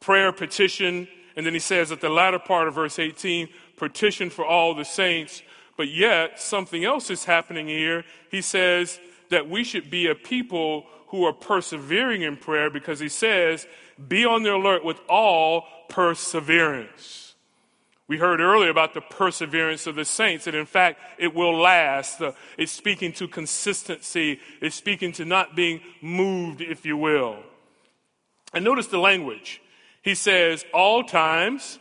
prayer, 0.00 0.32
petition, 0.32 1.08
and 1.38 1.46
then 1.46 1.54
he 1.54 1.60
says 1.60 1.92
at 1.92 2.00
the 2.00 2.08
latter 2.08 2.40
part 2.40 2.66
of 2.66 2.74
verse 2.74 2.98
18, 2.98 3.48
petition 3.76 4.28
for 4.28 4.44
all 4.44 4.74
the 4.74 4.84
saints. 4.84 5.40
But 5.76 5.86
yet, 5.86 6.40
something 6.40 6.84
else 6.84 7.10
is 7.10 7.26
happening 7.26 7.68
here. 7.68 8.04
He 8.28 8.42
says 8.42 8.98
that 9.30 9.48
we 9.48 9.62
should 9.62 9.88
be 9.88 10.08
a 10.08 10.16
people 10.16 10.86
who 11.06 11.22
are 11.22 11.32
persevering 11.32 12.22
in 12.22 12.38
prayer 12.38 12.70
because 12.70 12.98
he 12.98 13.08
says, 13.08 13.68
be 14.08 14.24
on 14.24 14.42
the 14.42 14.52
alert 14.52 14.84
with 14.84 14.98
all 15.08 15.64
perseverance. 15.88 17.36
We 18.08 18.16
heard 18.16 18.40
earlier 18.40 18.70
about 18.70 18.94
the 18.94 19.00
perseverance 19.00 19.86
of 19.86 19.94
the 19.94 20.04
saints, 20.04 20.48
and 20.48 20.56
in 20.56 20.66
fact, 20.66 20.98
it 21.18 21.36
will 21.36 21.56
last. 21.56 22.20
It's 22.56 22.72
speaking 22.72 23.12
to 23.12 23.28
consistency, 23.28 24.40
it's 24.60 24.74
speaking 24.74 25.12
to 25.12 25.24
not 25.24 25.54
being 25.54 25.82
moved, 26.02 26.62
if 26.62 26.84
you 26.84 26.96
will. 26.96 27.36
And 28.52 28.64
notice 28.64 28.88
the 28.88 28.98
language. 28.98 29.60
He 30.08 30.14
says, 30.14 30.64
all 30.72 31.04
times, 31.04 31.78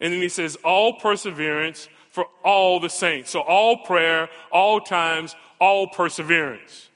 and 0.00 0.12
then 0.12 0.20
he 0.20 0.28
says, 0.28 0.56
all 0.64 0.94
perseverance 0.94 1.88
for 2.10 2.26
all 2.42 2.80
the 2.80 2.88
saints. 2.88 3.30
So 3.30 3.42
all 3.42 3.76
prayer, 3.84 4.28
all 4.50 4.80
times, 4.80 5.36
all 5.60 5.86
perseverance. 5.86 6.88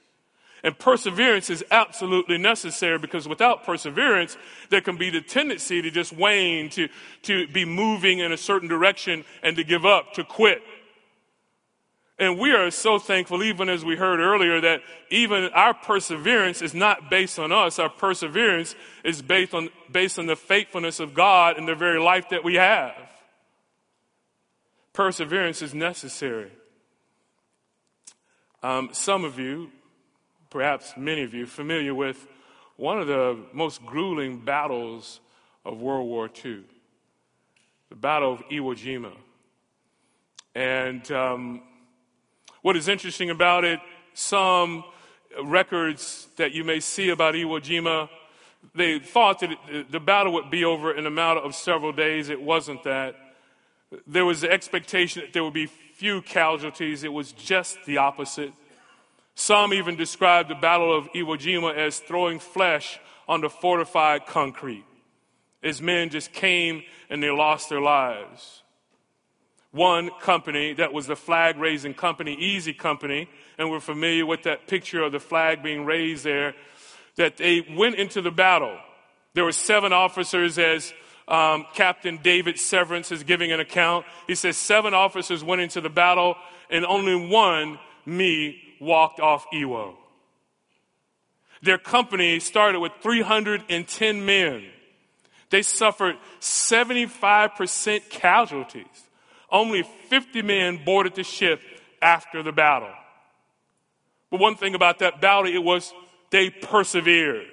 And 0.61 0.77
perseverance 0.77 1.49
is 1.49 1.63
absolutely 1.71 2.37
necessary 2.37 2.99
because 2.99 3.25
without 3.25 3.63
perseverance, 3.63 4.35
there 4.69 4.81
can 4.81 4.97
be 4.97 5.09
the 5.09 5.21
tendency 5.21 5.81
to 5.81 5.89
just 5.89 6.11
wane, 6.11 6.69
to, 6.71 6.89
to 7.21 7.47
be 7.47 7.63
moving 7.63 8.19
in 8.19 8.33
a 8.33 8.37
certain 8.37 8.67
direction 8.67 9.23
and 9.41 9.55
to 9.55 9.63
give 9.63 9.85
up, 9.85 10.11
to 10.15 10.25
quit. 10.25 10.61
And 12.19 12.37
we 12.37 12.51
are 12.51 12.69
so 12.69 12.99
thankful, 12.99 13.41
even 13.41 13.69
as 13.69 13.85
we 13.85 13.95
heard 13.95 14.19
earlier, 14.19 14.59
that 14.61 14.81
even 15.09 15.45
our 15.53 15.73
perseverance 15.73 16.61
is 16.61 16.73
not 16.73 17.09
based 17.09 17.39
on 17.39 17.51
us. 17.51 17.79
Our 17.79 17.89
perseverance 17.89 18.75
is 19.05 19.21
based 19.21 19.53
on, 19.53 19.69
based 19.89 20.19
on 20.19 20.25
the 20.25 20.35
faithfulness 20.35 20.99
of 20.99 21.13
God 21.13 21.57
in 21.57 21.65
the 21.65 21.75
very 21.75 21.99
life 21.99 22.29
that 22.29 22.43
we 22.43 22.55
have. 22.55 22.93
Perseverance 24.91 25.61
is 25.61 25.73
necessary. 25.73 26.51
Um, 28.61 28.89
some 28.91 29.23
of 29.23 29.39
you 29.39 29.71
perhaps 30.49 30.95
many 30.97 31.21
of 31.23 31.33
you 31.33 31.45
familiar 31.45 31.93
with 31.93 32.27
one 32.75 32.99
of 32.99 33.07
the 33.07 33.37
most 33.53 33.85
grueling 33.85 34.39
battles 34.39 35.19
of 35.65 35.79
World 35.79 36.07
War 36.07 36.29
II, 36.43 36.61
the 37.89 37.95
Battle 37.95 38.33
of 38.33 38.39
Iwo 38.49 38.75
Jima. 38.75 39.13
And 40.55 41.09
um, 41.11 41.61
what 42.61 42.75
is 42.75 42.87
interesting 42.87 43.29
about 43.29 43.63
it, 43.63 43.79
some 44.13 44.83
records 45.43 46.27
that 46.37 46.51
you 46.51 46.63
may 46.63 46.79
see 46.79 47.09
about 47.09 47.35
Iwo 47.35 47.61
Jima, 47.61 48.09
they 48.75 48.99
thought 48.99 49.39
that 49.39 49.49
the 49.89 49.99
battle 49.99 50.33
would 50.33 50.49
be 50.49 50.65
over 50.65 50.93
in 50.93 51.05
a 51.05 51.11
matter 51.11 51.39
of 51.39 51.55
several 51.55 51.91
days. 51.91 52.29
It 52.29 52.41
wasn't 52.41 52.83
that. 52.83 53.15
There 54.05 54.25
was 54.25 54.41
the 54.41 54.51
expectation 54.51 55.21
that 55.21 55.33
there 55.33 55.43
would 55.43 55.53
be 55.53 55.67
few 55.67 56.21
casualties. 56.21 57.03
It 57.03 57.13
was 57.13 57.31
just 57.31 57.77
the 57.85 57.97
opposite. 57.97 58.53
Some 59.35 59.73
even 59.73 59.95
described 59.95 60.49
the 60.49 60.55
Battle 60.55 60.95
of 60.95 61.11
Iwo 61.13 61.37
Jima 61.37 61.75
as 61.75 61.99
throwing 61.99 62.39
flesh 62.39 62.99
on 63.27 63.41
the 63.41 63.49
fortified 63.49 64.25
concrete, 64.25 64.85
as 65.63 65.81
men 65.81 66.09
just 66.09 66.33
came 66.33 66.83
and 67.09 67.23
they 67.23 67.29
lost 67.29 67.69
their 67.69 67.81
lives. 67.81 68.63
One 69.71 70.09
company, 70.21 70.73
that 70.73 70.93
was 70.93 71.05
the 71.05 71.15
flag 71.15 71.57
raising 71.57 71.93
company, 71.93 72.33
Easy 72.33 72.73
Company, 72.73 73.29
and 73.57 73.69
we're 73.69 73.79
familiar 73.79 74.25
with 74.25 74.43
that 74.43 74.67
picture 74.67 75.03
of 75.03 75.11
the 75.11 75.19
flag 75.19 75.61
being 75.61 75.85
raised 75.85 76.23
there, 76.23 76.55
that 77.17 77.37
they 77.37 77.61
went 77.61 77.95
into 77.95 78.21
the 78.21 78.31
battle. 78.31 78.77
There 79.35 79.45
were 79.45 79.51
seven 79.51 79.93
officers 79.93 80.57
as 80.57 80.91
um, 81.27 81.67
Captain 81.75 82.17
David 82.23 82.57
Severance 82.57 83.11
is 83.11 83.23
giving 83.23 83.51
an 83.51 83.59
account. 83.59 84.05
He 84.25 84.33
says 84.33 84.57
seven 84.57 84.95
officers 84.95 85.43
went 85.43 85.61
into 85.61 85.81
the 85.81 85.89
battle 85.89 86.35
and 86.71 86.83
only 86.85 87.15
one, 87.15 87.77
me, 88.05 88.59
walked 88.79 89.19
off 89.19 89.45
Iwo. 89.53 89.95
Their 91.61 91.77
company 91.77 92.39
started 92.39 92.79
with 92.79 92.93
310 93.01 94.25
men. 94.25 94.65
They 95.51 95.61
suffered 95.61 96.15
75% 96.39 98.09
casualties. 98.09 98.85
Only 99.51 99.83
50 99.83 100.41
men 100.41 100.83
boarded 100.83 101.15
the 101.15 101.23
ship 101.23 101.61
after 102.01 102.43
the 102.43 102.51
battle. 102.51 102.93
But 104.29 104.39
one 104.39 104.55
thing 104.55 104.75
about 104.75 104.99
that 104.99 105.21
battle, 105.21 105.51
it 105.51 105.63
was 105.63 105.93
they 106.29 106.49
persevered. 106.49 107.47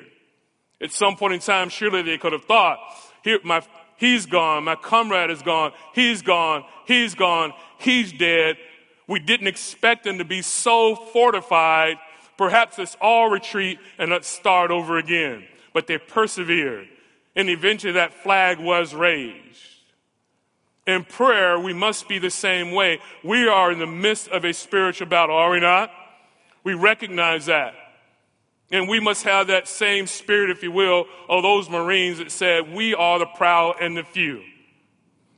At 0.81 0.93
some 0.93 1.17
point 1.17 1.35
in 1.35 1.41
time, 1.41 1.71
surely 1.71 2.03
they 2.03 2.19
could 2.19 2.33
have 2.33 2.45
thought, 2.45 2.79
here, 3.25 3.39
my, 3.43 3.63
he's 3.97 4.27
gone, 4.27 4.65
my 4.65 4.75
comrade 4.75 5.31
is 5.31 5.41
gone, 5.41 5.73
he's 5.95 6.21
gone, 6.21 6.65
he's 6.87 7.15
gone, 7.15 7.55
he's 7.79 8.13
dead, 8.13 8.59
we 9.09 9.21
didn't 9.21 9.47
expect 9.47 10.05
them 10.05 10.19
to 10.19 10.25
be 10.25 10.43
so 10.43 10.97
fortified. 10.97 11.97
Perhaps 12.37 12.79
let's 12.79 12.97
all 13.01 13.31
retreat 13.31 13.79
and 13.99 14.11
let's 14.11 14.29
start 14.29 14.71
over 14.71 14.99
again. 14.99 15.45
But 15.73 15.87
they 15.87 15.99
persevered. 15.99 16.89
And 17.35 17.49
eventually 17.49 17.93
that 17.95 18.13
flag 18.13 18.59
was 18.59 18.95
raised. 18.95 19.76
In 20.87 21.05
prayer, 21.05 21.59
we 21.59 21.73
must 21.73 22.09
be 22.09 22.19
the 22.19 22.31
same 22.31 22.73
way. 22.73 23.01
We 23.25 23.49
are 23.49 23.73
in 23.73 23.79
the 23.79 23.87
midst 23.87 24.29
of 24.29 24.45
a 24.45 24.53
spiritual 24.53 25.09
battle, 25.09 25.35
are 25.35 25.51
we 25.51 25.61
not? 25.61 25.91
We 26.63 26.75
recognize 26.75 27.47
that. 27.47 27.75
And 28.71 28.89
we 28.89 29.01
must 29.01 29.25
have 29.25 29.49
that 29.49 29.69
same 29.69 30.07
spirit, 30.07 30.51
if 30.51 30.63
you 30.63 30.73
will, 30.73 31.07
of 31.29 31.43
those 31.43 31.71
Marines 31.71 32.19
that 32.19 32.33
said, 32.33 32.73
We 32.73 32.95
are 32.95 33.19
the 33.19 33.27
proud 33.27 33.77
and 33.81 33.97
the 33.97 34.03
few. 34.03 34.43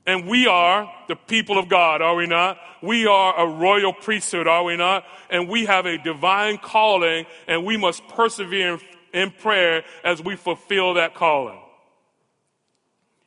And 0.06 0.26
we 0.26 0.46
are 0.46 0.90
the 1.06 1.16
people 1.16 1.58
of 1.58 1.68
God, 1.68 2.00
are 2.00 2.14
we 2.14 2.26
not? 2.26 2.58
We 2.82 3.06
are 3.06 3.38
a 3.38 3.46
royal 3.46 3.92
priesthood, 3.92 4.48
are 4.48 4.64
we 4.64 4.74
not? 4.74 5.04
And 5.28 5.50
we 5.50 5.66
have 5.66 5.84
a 5.84 5.98
divine 5.98 6.56
calling 6.56 7.26
and 7.46 7.66
we 7.66 7.76
must 7.76 8.08
persevere 8.08 8.78
in 9.12 9.30
prayer 9.30 9.84
as 10.02 10.22
we 10.22 10.34
fulfill 10.34 10.94
that 10.94 11.14
calling. 11.14 11.58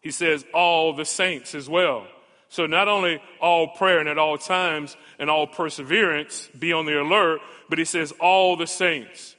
He 0.02 0.12
says 0.12 0.46
all 0.54 0.94
the 0.94 1.06
saints 1.06 1.56
as 1.56 1.70
well. 1.70 2.08
So 2.50 2.66
not 2.66 2.90
only 2.90 3.22
all 3.40 3.70
prayer 3.70 4.00
and 4.00 4.10
at 4.10 4.18
all 4.18 4.38
times 4.38 4.98
and 5.18 5.30
all 5.30 5.48
perseverance, 5.48 6.50
be 6.58 6.74
on 6.74 6.86
the 6.86 7.00
alert, 7.00 7.40
but 7.70 7.80
he 7.80 7.86
says 7.86 8.12
all 8.20 8.58
the 8.58 8.68
saints. 8.68 9.36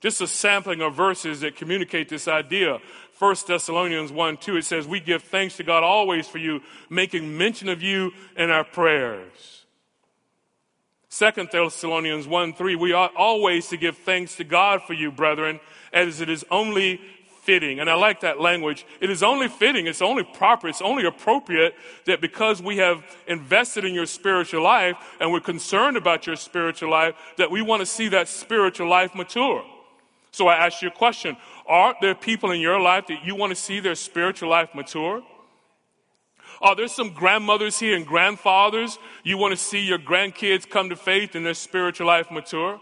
Just 0.00 0.20
a 0.20 0.26
sampling 0.26 0.82
of 0.82 0.94
verses 0.94 1.40
that 1.40 1.56
communicate 1.56 2.08
this 2.08 2.26
idea. 2.26 2.80
1 3.18 3.36
Thessalonians 3.46 4.12
1 4.12 4.36
2, 4.38 4.56
it 4.56 4.64
says, 4.64 4.86
We 4.86 5.00
give 5.00 5.22
thanks 5.22 5.56
to 5.56 5.62
God 5.62 5.84
always 5.84 6.26
for 6.26 6.38
you, 6.38 6.60
making 6.90 7.38
mention 7.38 7.68
of 7.68 7.82
you 7.82 8.12
in 8.36 8.50
our 8.50 8.64
prayers. 8.64 9.64
2 11.10 11.48
Thessalonians 11.50 12.26
1 12.26 12.52
3, 12.52 12.76
we 12.76 12.92
ought 12.92 13.14
always 13.16 13.68
to 13.68 13.76
give 13.76 13.96
thanks 13.96 14.36
to 14.36 14.44
God 14.44 14.82
for 14.82 14.92
you, 14.92 15.10
brethren, 15.10 15.60
as 15.92 16.20
it 16.20 16.28
is 16.28 16.44
only 16.50 17.00
fitting. 17.46 17.78
And 17.78 17.88
I 17.88 17.94
like 17.94 18.20
that 18.20 18.40
language. 18.40 18.84
It 19.00 19.08
is 19.08 19.22
only 19.22 19.48
fitting, 19.48 19.86
it's 19.86 20.02
only 20.02 20.24
proper, 20.24 20.68
it's 20.68 20.82
only 20.82 21.06
appropriate 21.06 21.74
that 22.04 22.20
because 22.20 22.60
we 22.60 22.78
have 22.78 23.04
invested 23.28 23.84
in 23.84 23.94
your 23.94 24.06
spiritual 24.06 24.62
life 24.62 24.96
and 25.20 25.30
we're 25.30 25.40
concerned 25.40 25.96
about 25.96 26.26
your 26.26 26.36
spiritual 26.36 26.90
life, 26.90 27.14
that 27.38 27.50
we 27.50 27.62
want 27.62 27.80
to 27.80 27.86
see 27.86 28.08
that 28.08 28.26
spiritual 28.26 28.88
life 28.88 29.14
mature. 29.14 29.64
So 30.32 30.48
I 30.48 30.66
ask 30.66 30.82
you 30.82 30.88
a 30.88 30.90
question 30.90 31.36
Are 31.66 31.94
there 32.02 32.14
people 32.14 32.50
in 32.50 32.60
your 32.60 32.80
life 32.80 33.06
that 33.06 33.24
you 33.24 33.36
want 33.36 33.50
to 33.50 33.56
see 33.56 33.80
their 33.80 33.94
spiritual 33.94 34.50
life 34.50 34.74
mature? 34.74 35.22
Are 36.60 36.74
there 36.74 36.88
some 36.88 37.10
grandmothers 37.10 37.78
here 37.78 37.96
and 37.96 38.06
grandfathers 38.06 38.98
you 39.22 39.38
want 39.38 39.52
to 39.52 39.56
see 39.56 39.80
your 39.80 39.98
grandkids 39.98 40.68
come 40.68 40.88
to 40.88 40.96
faith 40.96 41.34
and 41.34 41.44
their 41.44 41.54
spiritual 41.54 42.06
life 42.06 42.30
mature? 42.30 42.80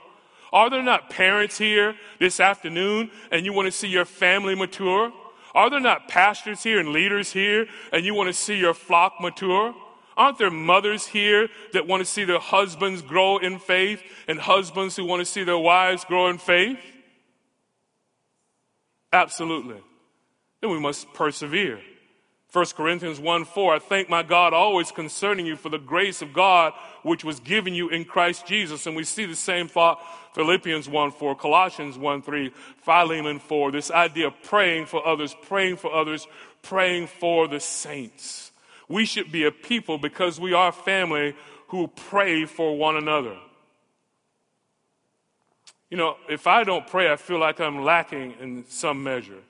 Are 0.55 0.71
there 0.71 0.85
not 0.85 1.11
parents 1.11 1.59
here 1.59 1.97
this 2.21 2.39
afternoon 2.39 3.11
and 3.33 3.45
you 3.45 3.53
want 3.53 3.67
to 3.67 3.73
see 3.73 3.89
your 3.89 4.05
family 4.05 4.55
mature? 4.55 5.13
Are 5.53 5.69
there 5.69 5.81
not 5.81 6.07
pastors 6.07 6.63
here 6.63 6.79
and 6.79 6.91
leaders 6.91 7.33
here 7.33 7.67
and 7.93 8.07
you 8.07 8.15
want 8.15 8.29
to 8.29 8.33
see 8.33 8.55
your 8.55 8.73
flock 8.73 9.15
mature? 9.21 9.75
Aren't 10.17 10.39
there 10.39 10.53
mothers 10.53 11.09
here 11.09 11.49
that 11.73 11.89
want 11.89 12.03
to 12.03 12.05
see 12.05 12.23
their 12.23 12.39
husbands 12.39 13.03
grow 13.03 13.39
in 13.39 13.59
faith 13.59 14.01
and 14.29 14.39
husbands 14.39 14.95
who 14.95 15.05
want 15.05 15.19
to 15.19 15.27
see 15.27 15.43
their 15.43 15.59
wives 15.59 16.05
grow 16.05 16.29
in 16.29 16.39
faith? 16.39 16.79
Absolutely. 19.13 19.81
Then 20.61 20.71
we 20.71 20.79
must 20.79 21.13
persevere. 21.15 21.81
1 22.55 22.67
Corinthians 22.77 23.19
1 23.19 23.45
4, 23.47 23.75
I 23.75 23.79
thank 23.81 24.09
my 24.09 24.23
God 24.23 24.55
always 24.55 24.93
concerning 24.93 25.45
you 25.45 25.57
for 25.57 25.71
the 25.71 25.79
grace 25.79 26.23
of 26.23 26.33
God 26.33 26.73
which 27.03 27.25
was 27.25 27.41
given 27.41 27.75
you 27.75 27.89
in 27.89 28.05
Christ 28.05 28.47
Jesus. 28.47 28.87
And 28.87 28.95
we 28.95 29.03
see 29.03 29.27
the 29.27 29.35
same 29.35 29.67
thought, 29.67 30.01
Philippians 30.35 30.89
1 30.89 31.13
4, 31.13 31.37
Colossians 31.37 31.97
1 31.97 32.23
3, 32.23 32.51
Philemon 32.83 33.39
4, 33.39 33.71
this 33.71 33.91
idea 33.91 34.27
of 34.27 34.35
praying 34.43 34.87
for 34.87 35.07
others, 35.07 35.35
praying 35.43 35.77
for 35.77 35.95
others, 35.95 36.27
praying 36.63 37.07
for 37.07 37.47
the 37.47 37.61
saints. 37.61 38.51
We 38.89 39.07
should 39.07 39.31
be 39.31 39.45
a 39.45 39.53
people 39.53 39.97
because 39.97 40.41
we 40.41 40.53
are 40.53 40.73
family 40.73 41.35
who 41.69 41.87
pray 41.87 42.45
for 42.47 42.77
one 42.77 42.97
another. 42.97 43.37
You 45.89 45.97
know, 45.97 46.17
if 46.29 46.49
I 46.49 46.65
don't 46.65 46.87
pray, 46.87 47.11
I 47.13 47.17
feel 47.17 47.39
like 47.39 47.61
I'm 47.61 47.85
lacking 47.85 48.35
in 48.41 48.65
some 48.69 49.05
measure. 49.05 49.41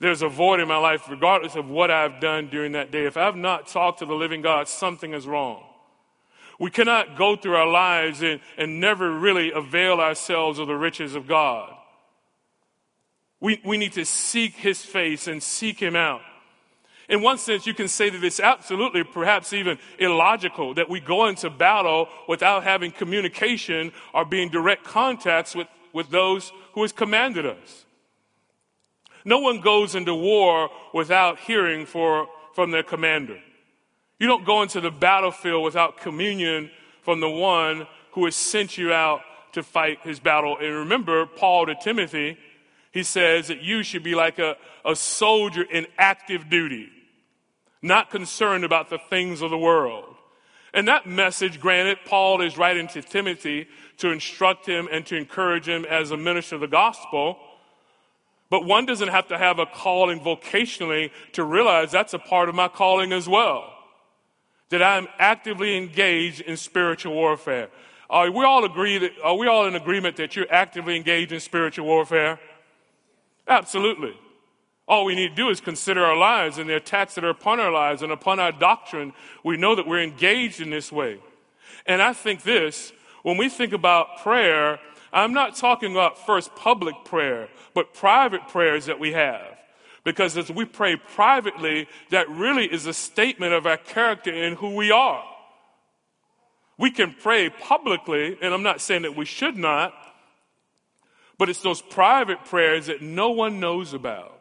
There's 0.00 0.22
a 0.22 0.28
void 0.28 0.60
in 0.60 0.68
my 0.68 0.78
life, 0.78 1.08
regardless 1.10 1.56
of 1.56 1.68
what 1.68 1.90
I've 1.90 2.20
done 2.20 2.48
during 2.48 2.72
that 2.72 2.90
day. 2.90 3.04
If 3.04 3.18
I've 3.18 3.36
not 3.36 3.66
talked 3.66 3.98
to 3.98 4.06
the 4.06 4.14
living 4.14 4.40
God, 4.40 4.66
something 4.66 5.12
is 5.12 5.26
wrong. 5.26 5.62
We 6.58 6.70
cannot 6.70 7.16
go 7.16 7.36
through 7.36 7.56
our 7.56 7.66
lives 7.66 8.22
and, 8.22 8.40
and 8.56 8.80
never 8.80 9.10
really 9.10 9.52
avail 9.52 10.00
ourselves 10.00 10.58
of 10.58 10.68
the 10.68 10.76
riches 10.76 11.14
of 11.14 11.26
God. 11.26 11.72
We, 13.40 13.60
we 13.64 13.76
need 13.76 13.92
to 13.92 14.04
seek 14.04 14.54
His 14.54 14.82
face 14.82 15.26
and 15.26 15.42
seek 15.42 15.80
Him 15.80 15.96
out. 15.96 16.22
In 17.08 17.20
one 17.20 17.36
sense, 17.36 17.66
you 17.66 17.74
can 17.74 17.88
say 17.88 18.08
that 18.08 18.24
it's 18.24 18.40
absolutely, 18.40 19.04
perhaps 19.04 19.52
even 19.52 19.78
illogical 19.98 20.74
that 20.74 20.88
we 20.88 21.00
go 21.00 21.26
into 21.26 21.50
battle 21.50 22.08
without 22.26 22.64
having 22.64 22.92
communication 22.92 23.92
or 24.14 24.24
being 24.24 24.48
direct 24.48 24.84
contacts 24.84 25.54
with, 25.54 25.68
with 25.92 26.08
those 26.08 26.50
who 26.72 26.82
has 26.82 26.92
commanded 26.92 27.44
us. 27.44 27.84
No 29.24 29.38
one 29.38 29.60
goes 29.60 29.94
into 29.94 30.14
war 30.14 30.70
without 30.92 31.38
hearing 31.40 31.86
for, 31.86 32.28
from 32.54 32.70
their 32.70 32.82
commander. 32.82 33.38
You 34.18 34.26
don't 34.26 34.44
go 34.44 34.62
into 34.62 34.80
the 34.80 34.90
battlefield 34.90 35.64
without 35.64 35.96
communion 35.96 36.70
from 37.02 37.20
the 37.20 37.28
one 37.28 37.86
who 38.12 38.24
has 38.24 38.36
sent 38.36 38.78
you 38.78 38.92
out 38.92 39.20
to 39.52 39.62
fight 39.62 39.98
his 40.02 40.20
battle. 40.20 40.56
And 40.58 40.74
remember, 40.74 41.26
Paul 41.26 41.66
to 41.66 41.74
Timothy, 41.74 42.38
he 42.92 43.02
says 43.02 43.48
that 43.48 43.62
you 43.62 43.82
should 43.82 44.02
be 44.02 44.14
like 44.14 44.38
a, 44.38 44.56
a 44.84 44.94
soldier 44.94 45.62
in 45.62 45.86
active 45.98 46.48
duty, 46.48 46.88
not 47.82 48.10
concerned 48.10 48.64
about 48.64 48.88
the 48.88 48.98
things 49.10 49.42
of 49.42 49.50
the 49.50 49.58
world. 49.58 50.04
And 50.72 50.88
that 50.88 51.06
message, 51.06 51.60
granted, 51.60 51.98
Paul 52.04 52.40
is 52.40 52.56
writing 52.56 52.88
to 52.88 53.02
Timothy 53.02 53.68
to 53.98 54.10
instruct 54.10 54.66
him 54.66 54.88
and 54.90 55.04
to 55.06 55.16
encourage 55.16 55.68
him 55.68 55.84
as 55.84 56.10
a 56.10 56.16
minister 56.16 56.56
of 56.56 56.60
the 56.60 56.68
gospel. 56.68 57.38
But 58.50 58.64
one 58.64 58.86
doesn't 58.86 59.08
have 59.08 59.28
to 59.28 59.38
have 59.38 59.58
a 59.58 59.66
calling 59.66 60.20
vocationally 60.20 61.10
to 61.32 61.44
realize 61.44 61.92
that's 61.92 62.14
a 62.14 62.18
part 62.18 62.48
of 62.48 62.54
my 62.54 62.68
calling 62.68 63.12
as 63.12 63.28
well. 63.28 63.73
That 64.74 64.82
I'm 64.82 65.06
actively 65.20 65.76
engaged 65.76 66.40
in 66.40 66.56
spiritual 66.56 67.14
warfare. 67.14 67.68
Are 68.10 68.28
we 68.28 68.44
all 68.44 68.64
agree 68.64 68.98
that, 68.98 69.12
are 69.22 69.36
we 69.36 69.46
all 69.46 69.66
in 69.66 69.76
agreement 69.76 70.16
that 70.16 70.34
you're 70.34 70.52
actively 70.52 70.96
engaged 70.96 71.30
in 71.30 71.38
spiritual 71.38 71.86
warfare? 71.86 72.40
Absolutely. 73.46 74.18
All 74.88 75.04
we 75.04 75.14
need 75.14 75.28
to 75.28 75.34
do 75.36 75.48
is 75.48 75.60
consider 75.60 76.04
our 76.04 76.16
lives 76.16 76.58
and 76.58 76.68
the 76.68 76.74
attacks 76.74 77.14
that 77.14 77.22
are 77.22 77.30
upon 77.30 77.60
our 77.60 77.70
lives 77.70 78.02
and 78.02 78.10
upon 78.10 78.40
our 78.40 78.50
doctrine. 78.50 79.12
We 79.44 79.56
know 79.56 79.76
that 79.76 79.86
we're 79.86 80.02
engaged 80.02 80.60
in 80.60 80.70
this 80.70 80.90
way. 80.90 81.20
And 81.86 82.02
I 82.02 82.12
think 82.12 82.42
this, 82.42 82.92
when 83.22 83.36
we 83.36 83.48
think 83.48 83.72
about 83.72 84.24
prayer, 84.24 84.80
I'm 85.12 85.32
not 85.32 85.54
talking 85.54 85.92
about 85.92 86.26
first 86.26 86.52
public 86.56 86.96
prayer, 87.04 87.48
but 87.74 87.94
private 87.94 88.48
prayers 88.48 88.86
that 88.86 88.98
we 88.98 89.12
have. 89.12 89.53
Because 90.04 90.36
as 90.36 90.50
we 90.50 90.66
pray 90.66 90.96
privately, 90.96 91.88
that 92.10 92.28
really 92.28 92.66
is 92.66 92.86
a 92.86 92.92
statement 92.92 93.54
of 93.54 93.66
our 93.66 93.78
character 93.78 94.30
and 94.30 94.56
who 94.56 94.74
we 94.74 94.90
are. 94.90 95.24
We 96.76 96.90
can 96.90 97.14
pray 97.14 97.48
publicly, 97.48 98.36
and 98.42 98.52
I'm 98.52 98.62
not 98.62 98.80
saying 98.80 99.02
that 99.02 99.16
we 99.16 99.24
should 99.24 99.56
not, 99.56 99.94
but 101.38 101.48
it's 101.48 101.62
those 101.62 101.80
private 101.80 102.44
prayers 102.44 102.86
that 102.86 103.00
no 103.00 103.30
one 103.30 103.60
knows 103.60 103.94
about. 103.94 104.40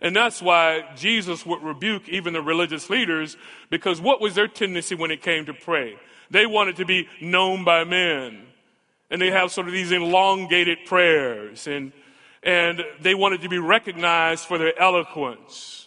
And 0.00 0.14
that's 0.14 0.40
why 0.40 0.84
Jesus 0.96 1.44
would 1.44 1.62
rebuke 1.62 2.08
even 2.08 2.32
the 2.32 2.40
religious 2.40 2.88
leaders, 2.88 3.36
because 3.70 4.00
what 4.00 4.20
was 4.20 4.36
their 4.36 4.46
tendency 4.46 4.94
when 4.94 5.10
it 5.10 5.22
came 5.22 5.46
to 5.46 5.54
pray? 5.54 5.96
They 6.30 6.46
wanted 6.46 6.76
to 6.76 6.84
be 6.84 7.08
known 7.20 7.64
by 7.64 7.82
men. 7.82 8.44
And 9.10 9.20
they 9.20 9.30
have 9.30 9.50
sort 9.50 9.66
of 9.66 9.72
these 9.72 9.90
elongated 9.90 10.78
prayers, 10.86 11.66
and, 11.66 11.92
and 12.48 12.82
they 13.02 13.14
wanted 13.14 13.42
to 13.42 13.48
be 13.50 13.58
recognized 13.58 14.46
for 14.46 14.56
their 14.56 14.72
eloquence. 14.80 15.86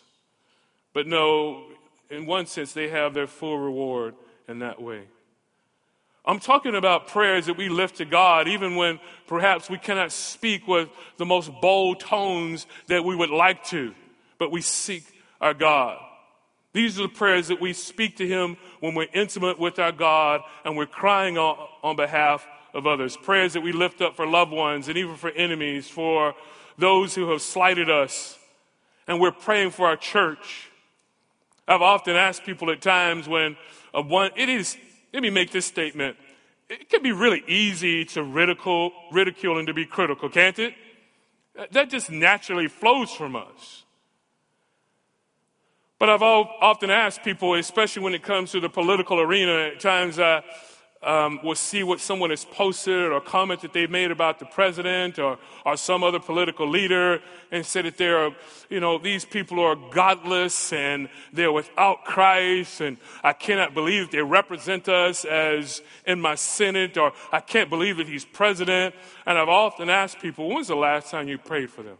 But 0.93 1.08
no, 1.08 1.63
in 2.12 2.28
one 2.28 2.45
sense, 2.45 2.71
they 2.71 2.88
have 2.89 3.15
their 3.15 3.26
full 3.26 3.58
reward 3.58 4.13
in 4.47 4.60
that 4.60 4.80
way. 4.80 5.06
I'm 6.24 6.39
talking 6.39 6.76
about 6.76 7.08
prayers 7.08 7.47
that 7.47 7.58
we 7.58 7.67
lift 7.67 7.97
to 7.97 8.06
God, 8.06 8.47
even 8.47 8.76
when 8.76 9.00
perhaps 9.26 9.71
we 9.71 9.80
cannot 9.80 10.12
speak 10.12 10.67
with 10.67 10.88
the 11.17 11.26
most 11.26 11.50
bold 11.62 12.00
tones 12.00 12.67
that 12.86 13.04
we 13.04 13.15
would 13.15 13.32
like 13.32 13.63
to, 13.65 13.95
but 14.38 14.52
we 14.52 14.62
seek 14.62 15.04
our 15.41 15.56
God. 15.56 15.97
These 16.74 17.00
are 17.00 17.04
the 17.04 17.10
prayers 17.10 17.47
that 17.47 17.60
we 17.60 17.74
speak 17.74 18.17
to 18.17 18.28
Him 18.28 18.56
when 18.82 18.93
we're 18.93 19.08
intimate 19.15 19.58
with 19.58 19.80
our 19.80 19.91
God 19.91 20.41
and 20.63 20.78
we're 20.78 20.86
crying 20.86 21.39
on, 21.39 21.58
on 21.82 21.95
behalf 21.95 22.45
of 22.73 22.88
others. 22.88 23.17
Prayers 23.17 23.53
that 23.53 23.62
we 23.62 23.71
lift 23.71 24.01
up 24.01 24.15
for 24.15 24.25
loved 24.25 24.51
ones 24.51 24.88
and 24.88 24.97
even 24.97 25.15
for 25.15 25.29
enemies, 25.29 25.88
for 25.88 26.36
those 26.77 27.15
who 27.15 27.29
have 27.31 27.41
slighted 27.41 27.89
us. 27.89 28.38
And 29.07 29.19
we're 29.19 29.31
praying 29.31 29.71
for 29.71 29.88
our 29.88 29.97
church. 29.97 30.69
I've 31.67 31.81
often 31.81 32.15
asked 32.15 32.43
people 32.43 32.71
at 32.71 32.81
times 32.81 33.27
when 33.27 33.57
one, 33.93 34.31
it 34.36 34.49
is 34.49 34.77
let 35.13 35.21
me 35.21 35.29
make 35.29 35.51
this 35.51 35.65
statement. 35.65 36.17
It 36.69 36.89
can 36.89 37.03
be 37.03 37.12
really 37.12 37.43
easy 37.47 38.05
to 38.05 38.23
ridicule, 38.23 38.91
ridicule 39.12 39.57
and 39.57 39.67
to 39.67 39.73
be 39.73 39.86
critical, 39.86 40.29
can't 40.29 40.57
it? 40.57 40.73
That 41.71 41.89
just 41.89 42.10
naturally 42.10 42.69
flows 42.69 43.12
from 43.12 43.36
us. 43.36 43.84
But 45.99 46.10
I've 46.10 46.23
often 46.23 46.89
asked 46.89 47.23
people, 47.23 47.53
especially 47.55 48.03
when 48.03 48.13
it 48.13 48.23
comes 48.23 48.51
to 48.53 48.60
the 48.60 48.69
political 48.69 49.19
arena, 49.19 49.69
at 49.73 49.81
times 49.81 50.17
I, 50.17 50.43
um, 51.04 51.40
will 51.44 51.56
see 51.56 51.84
what 51.84 52.00
someone 52.00 52.30
has 52.30 52.46
posted 52.46 53.12
or 53.12 53.20
comment 53.20 53.62
that 53.62 53.74
they've 53.74 53.90
made 53.90 54.12
about 54.12 54.38
the 54.38 54.46
president 54.46 55.18
or, 55.18 55.40
or 55.66 55.76
some 55.76 56.04
other 56.04 56.20
political 56.20 56.68
leader 56.70 57.22
and 57.52 57.66
say 57.66 57.82
that 57.82 57.98
they're, 57.98 58.30
you 58.70 58.80
know, 58.80 59.00
these 59.00 59.26
people 59.26 59.60
are 59.60 59.76
godless 59.76 60.72
and 60.72 61.10
they're 61.34 61.52
without 61.52 62.06
Christ 62.06 62.82
and 62.82 62.98
I 63.24 63.34
cannot 63.34 63.74
believe 63.74 64.12
they 64.12 64.22
represent 64.22 64.88
us 64.90 65.26
as 65.26 65.82
in 66.06 66.22
my 66.22 66.36
Senate 66.36 66.98
or 66.98 67.14
I 67.32 67.40
can't 67.40 67.70
believe 67.70 67.98
that 67.98 68.08
he's 68.08 68.26
president. 68.26 68.94
And 69.26 69.40
I've 69.40 69.50
often 69.50 69.90
asked 69.90 70.20
people, 70.20 70.48
when 70.48 70.58
was 70.58 70.68
the 70.68 70.76
last 70.76 71.10
time 71.10 71.28
you 71.28 71.40
prayed 71.40 71.72
for 71.72 71.82
them? 71.82 71.98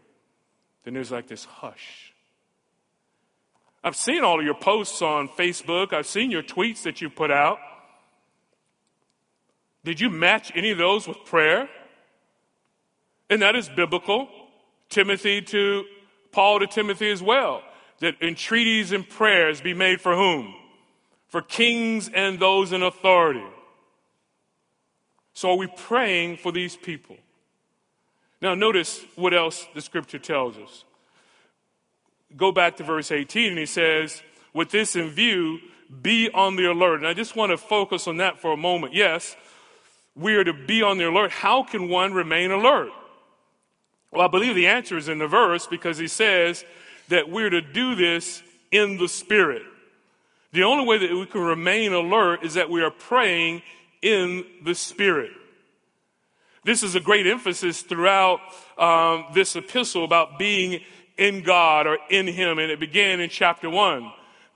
Then 0.84 0.94
there's 0.94 1.12
like 1.12 1.28
this 1.28 1.46
hush. 1.46 2.14
I've 3.84 3.96
seen 3.96 4.24
all 4.24 4.40
of 4.40 4.46
your 4.46 4.54
posts 4.54 5.02
on 5.02 5.28
Facebook. 5.28 5.92
I've 5.92 6.06
seen 6.06 6.30
your 6.30 6.44
tweets 6.44 6.84
that 6.84 7.02
you 7.02 7.10
put 7.10 7.32
out. 7.32 7.58
Did 9.84 10.00
you 10.00 10.10
match 10.10 10.52
any 10.56 10.72
of 10.72 10.78
those 10.78 11.08
with 11.08 11.18
prayer? 11.26 11.70
And 13.30 13.42
that 13.42 13.56
is 13.56 13.70
biblical. 13.70 14.28
Timothy 14.90 15.42
to 15.42 15.86
Paul 16.32 16.60
to 16.60 16.68
Timothy 16.68 17.10
as 17.12 17.22
well. 17.22 17.64
That 18.00 18.16
entreaties 18.22 18.92
and 18.92 19.08
prayers 19.08 19.62
be 19.62 19.74
made 19.74 20.02
for 20.02 20.16
whom? 20.16 20.54
For 21.28 21.42
kings 21.42 22.10
and 22.14 22.40
those 22.40 22.72
in 22.72 22.84
authority. 22.84 23.46
So 25.34 25.52
are 25.52 25.58
we 25.58 25.68
praying 25.68 26.38
for 26.38 26.52
these 26.52 26.76
people? 26.76 27.18
Now 28.42 28.54
notice 28.54 29.02
what 29.16 29.34
else 29.34 29.68
the 29.74 29.82
scripture 29.82 30.20
tells 30.20 30.58
us. 30.58 30.84
Go 32.36 32.52
back 32.52 32.78
to 32.78 32.84
verse 32.84 33.12
18 33.12 33.50
and 33.50 33.60
he 33.60 33.66
says, 33.66 34.22
with 34.54 34.72
this 34.72 34.96
in 34.96 35.10
view, 35.10 35.60
be 36.02 36.30
on 36.34 36.56
the 36.56 36.66
alert. 36.66 36.98
And 36.98 37.08
I 37.08 37.14
just 37.14 37.36
want 37.36 37.52
to 37.52 37.58
focus 37.58 38.08
on 38.08 38.18
that 38.18 38.40
for 38.40 38.54
a 38.54 38.58
moment. 38.58 38.94
Yes, 38.94 39.36
we 40.16 40.36
are 40.36 40.44
to 40.44 40.54
be 40.54 40.82
on 40.82 40.98
the 40.98 41.10
alert. 41.10 41.32
How 41.32 41.64
can 41.64 41.90
one 41.90 42.14
remain 42.14 42.52
alert? 42.52 42.92
Well, 44.12 44.22
I 44.22 44.28
believe 44.28 44.56
the 44.56 44.68
answer 44.68 44.98
is 44.98 45.08
in 45.08 45.20
the 45.20 45.28
verse 45.28 45.68
because 45.68 45.98
he 45.98 46.08
says 46.08 46.66
that 47.08 47.30
we're 47.30 47.50
to 47.50 47.62
do 47.62 47.96
this 47.96 48.44
in 48.72 48.98
the 48.98 49.08
Spirit. 49.08 49.64
The 50.52 50.64
only 50.64 50.86
way 50.86 50.98
that 50.98 51.12
we 51.12 51.26
can 51.26 51.42
remain 51.42 51.94
alert 51.94 52.44
is 52.44 52.56
that 52.56 52.70
we 52.70 52.82
are 52.82 52.92
praying 52.92 53.62
in 54.02 54.46
the 54.64 54.76
Spirit. 54.76 55.32
This 56.64 56.84
is 56.84 56.96
a 56.96 57.00
great 57.00 57.26
emphasis 57.26 57.82
throughout 57.82 58.40
um, 58.78 59.26
this 59.34 59.56
epistle 59.56 60.04
about 60.04 60.38
being 60.38 60.82
in 61.18 61.42
God 61.42 61.88
or 61.88 61.98
in 62.10 62.28
Him, 62.28 62.60
and 62.60 62.70
it 62.70 62.80
began 62.80 63.20
in 63.20 63.30
chapter 63.30 63.70
1 63.70 64.12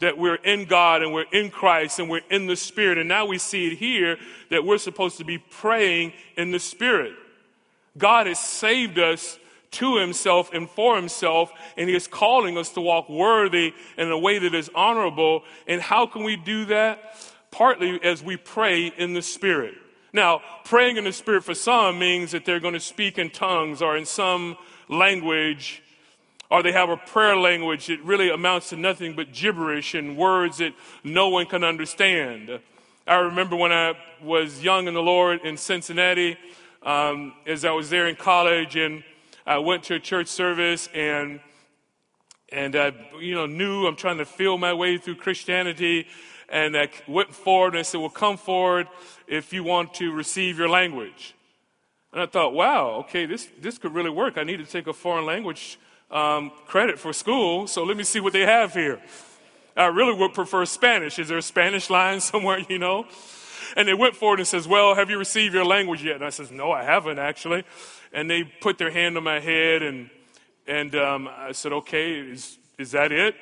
that 0.06 0.20
we're 0.20 0.36
in 0.36 0.66
God 0.66 1.02
and 1.02 1.12
we're 1.12 1.26
in 1.34 1.50
Christ 1.50 1.98
and 1.98 2.08
we're 2.08 2.22
in 2.30 2.46
the 2.46 2.56
Spirit. 2.56 3.00
And 3.00 3.10
now 3.10 3.26
we 3.26 3.40
see 3.40 3.72
it 3.72 3.78
here 3.78 4.18
that 4.52 4.64
we're 4.64 4.78
supposed 4.78 5.18
to 5.18 5.26
be 5.26 5.40
praying 5.40 6.14
in 6.38 6.52
the 6.52 6.60
Spirit. 6.60 7.14
God 7.98 8.28
has 8.28 8.40
saved 8.40 9.00
us 9.00 9.40
to 9.72 9.98
himself 9.98 10.54
and 10.54 10.70
for 10.70 10.96
himself, 10.96 11.52
and 11.76 11.90
he 11.90 11.96
is 11.96 12.06
calling 12.06 12.56
us 12.56 12.70
to 12.74 12.82
walk 12.82 13.10
worthy 13.10 13.74
in 13.98 14.12
a 14.12 14.18
way 14.18 14.38
that 14.38 14.54
is 14.54 14.70
honorable. 14.76 15.42
And 15.68 15.82
how 15.82 16.06
can 16.06 16.24
we 16.24 16.36
do 16.36 16.66
that? 16.66 17.00
Partly 17.50 18.00
as 18.04 18.22
we 18.22 18.38
pray 18.38 18.94
in 18.96 19.16
the 19.16 19.24
Spirit. 19.24 19.74
Now, 20.14 20.42
praying 20.66 20.98
in 20.98 21.04
the 21.04 21.14
Spirit 21.14 21.44
for 21.44 21.56
some 21.56 21.98
means 21.98 22.32
that 22.32 22.46
they're 22.46 22.60
going 22.60 22.76
to 22.76 22.80
speak 22.80 23.18
in 23.18 23.32
tongues 23.32 23.82
or 23.82 23.98
in 23.98 24.06
some 24.06 24.56
language 24.88 25.82
or 26.50 26.62
they 26.62 26.72
have 26.72 26.90
a 26.90 26.98
prayer 26.98 27.36
language 27.36 27.88
that 27.88 28.02
really 28.04 28.30
amounts 28.30 28.70
to 28.70 28.76
nothing 28.76 29.16
but 29.16 29.34
gibberish 29.34 29.96
and 29.96 30.18
words 30.18 30.58
that 30.60 30.74
no 31.04 31.30
one 31.30 31.46
can 31.46 31.64
understand. 31.64 32.60
I 33.08 33.16
remember 33.16 33.56
when 33.56 33.72
I 33.72 33.96
was 34.22 34.64
young 34.64 34.88
in 34.88 34.94
the 34.94 35.02
Lord 35.02 35.42
in 35.44 35.58
Cincinnati, 35.58 36.38
um, 36.84 37.34
as 37.46 37.66
I 37.66 37.72
was 37.72 37.90
there 37.90 38.08
in 38.08 38.16
college, 38.16 38.76
and 38.76 39.04
I 39.46 39.58
went 39.58 39.84
to 39.86 39.96
a 39.96 40.00
church 40.00 40.28
service, 40.28 40.90
and 40.94 41.40
and 42.50 42.76
I, 42.76 42.94
you 43.20 43.34
know, 43.34 43.48
knew 43.48 43.88
I'm 43.88 43.96
trying 43.96 44.20
to 44.20 44.26
feel 44.26 44.58
my 44.58 44.74
way 44.74 44.98
through 44.98 45.16
Christianity, 45.16 46.08
and 46.48 46.78
I 46.78 46.90
went 47.08 47.34
forward 47.34 47.74
and 47.74 47.80
I 47.80 47.82
said, 47.82 48.00
"Well, 48.00 48.10
come 48.10 48.38
forward 48.38 48.88
if 49.28 49.52
you 49.52 49.64
want 49.64 49.96
to 49.96 50.12
receive 50.12 50.58
your 50.58 50.70
language." 50.70 51.34
And 52.14 52.22
I 52.22 52.28
thought, 52.28 52.54
"Wow, 52.54 52.92
okay, 53.02 53.26
this 53.26 53.50
this 53.60 53.78
could 53.78 53.94
really 53.94 54.12
work. 54.12 54.38
I 54.38 54.44
need 54.44 54.58
to 54.58 54.66
take 54.66 54.88
a 54.88 54.94
foreign 54.94 55.26
language 55.26 55.80
um, 56.12 56.52
credit 56.66 57.00
for 57.00 57.14
school, 57.14 57.68
so 57.68 57.84
let 57.84 57.98
me 57.98 58.04
see 58.04 58.20
what 58.20 58.34
they 58.34 58.46
have 58.46 58.74
here. 58.74 59.02
I 59.78 59.88
really 59.88 60.14
would 60.14 60.34
prefer 60.34 60.66
Spanish. 60.66 61.20
Is 61.20 61.28
there 61.28 61.38
a 61.38 61.42
Spanish 61.42 61.90
line 61.90 62.20
somewhere, 62.32 62.60
you 62.70 62.80
know? 62.80 63.06
And 63.76 63.88
they 63.88 63.94
went 63.94 64.16
forward 64.16 64.40
and 64.40 64.48
says, 64.48 64.68
well, 64.68 64.96
have 64.96 65.10
you 65.10 65.18
received 65.18 65.54
your 65.54 65.66
language 65.66 66.04
yet? 66.04 66.16
And 66.16 66.24
I 66.24 66.30
says, 66.30 66.52
no, 66.52 66.72
I 66.72 66.84
haven't 66.84 67.20
actually. 67.20 67.64
And 68.14 68.30
they 68.30 68.44
put 68.44 68.78
their 68.78 68.92
hand 68.92 69.18
on 69.18 69.24
my 69.24 69.40
head 69.40 69.82
and, 69.82 70.10
and 70.68 70.96
um, 70.96 71.28
I 71.28 71.52
said, 71.52 71.74
okay, 71.74 72.20
is, 72.20 72.58
is 72.78 72.92
that 72.92 73.12
it? 73.12 73.36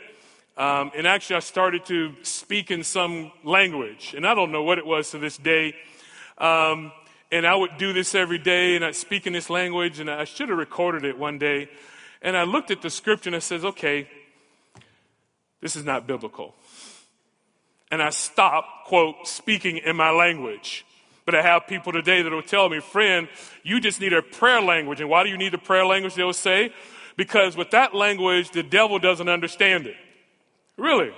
Um, 0.55 0.91
and 0.95 1.07
actually, 1.07 1.37
I 1.37 1.39
started 1.39 1.85
to 1.85 2.13
speak 2.21 2.69
in 2.69 2.83
some 2.83 3.31
language, 3.43 4.13
and 4.15 4.25
I 4.25 4.35
don't 4.35 4.51
know 4.51 4.61
what 4.61 4.77
it 4.77 4.85
was 4.85 5.09
to 5.09 5.17
this 5.17 5.35
day. 5.35 5.73
Um, 6.37 6.91
and 7.31 7.47
I 7.47 7.55
would 7.55 7.77
do 7.79 7.91
this 7.91 8.13
every 8.13 8.37
day, 8.37 8.75
and 8.75 8.85
I'd 8.85 8.95
speak 8.95 9.25
in 9.25 9.33
this 9.33 9.49
language, 9.49 9.99
and 9.99 10.11
I 10.11 10.25
should 10.25 10.49
have 10.49 10.57
recorded 10.59 11.05
it 11.05 11.17
one 11.17 11.39
day. 11.39 11.69
And 12.23 12.37
I 12.37 12.43
looked 12.43 12.71
at 12.71 12.81
the 12.81 12.89
scripture 12.89 13.29
and 13.29 13.35
I 13.35 13.39
says, 13.39 13.65
okay, 13.65 14.07
this 15.61 15.75
is 15.75 15.83
not 15.83 16.07
biblical. 16.07 16.55
And 17.91 18.01
I 18.01 18.09
stopped, 18.09 18.85
quote, 18.87 19.27
speaking 19.27 19.77
in 19.77 19.95
my 19.95 20.09
language. 20.09 20.85
But 21.25 21.35
I 21.35 21.41
have 21.41 21.67
people 21.67 21.91
today 21.91 22.21
that 22.21 22.31
will 22.31 22.41
tell 22.41 22.69
me, 22.69 22.79
friend, 22.79 23.27
you 23.61 23.79
just 23.79 24.01
need 24.01 24.13
a 24.13 24.21
prayer 24.21 24.61
language. 24.61 24.99
And 24.99 25.09
why 25.09 25.23
do 25.23 25.29
you 25.29 25.37
need 25.37 25.53
a 25.53 25.57
prayer 25.57 25.85
language? 25.85 26.15
They'll 26.15 26.33
say, 26.33 26.73
because 27.15 27.55
with 27.55 27.71
that 27.71 27.93
language, 27.93 28.51
the 28.51 28.63
devil 28.63 28.99
doesn't 28.99 29.29
understand 29.29 29.85
it. 29.85 29.95
Really? 30.77 31.11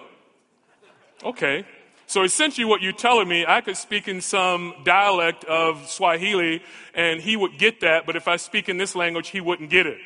Okay. 1.23 1.65
So 2.07 2.23
essentially, 2.23 2.65
what 2.65 2.81
you're 2.81 2.93
telling 2.93 3.27
me, 3.27 3.45
I 3.47 3.61
could 3.61 3.77
speak 3.77 4.07
in 4.07 4.21
some 4.21 4.75
dialect 4.83 5.43
of 5.45 5.87
Swahili 5.87 6.61
and 6.93 7.21
he 7.21 7.35
would 7.35 7.57
get 7.57 7.81
that, 7.81 8.05
but 8.05 8.15
if 8.15 8.27
I 8.27 8.35
speak 8.35 8.69
in 8.69 8.77
this 8.77 8.95
language, 8.95 9.29
he 9.29 9.41
wouldn't 9.41 9.69
get 9.69 9.87
it. 9.87 9.97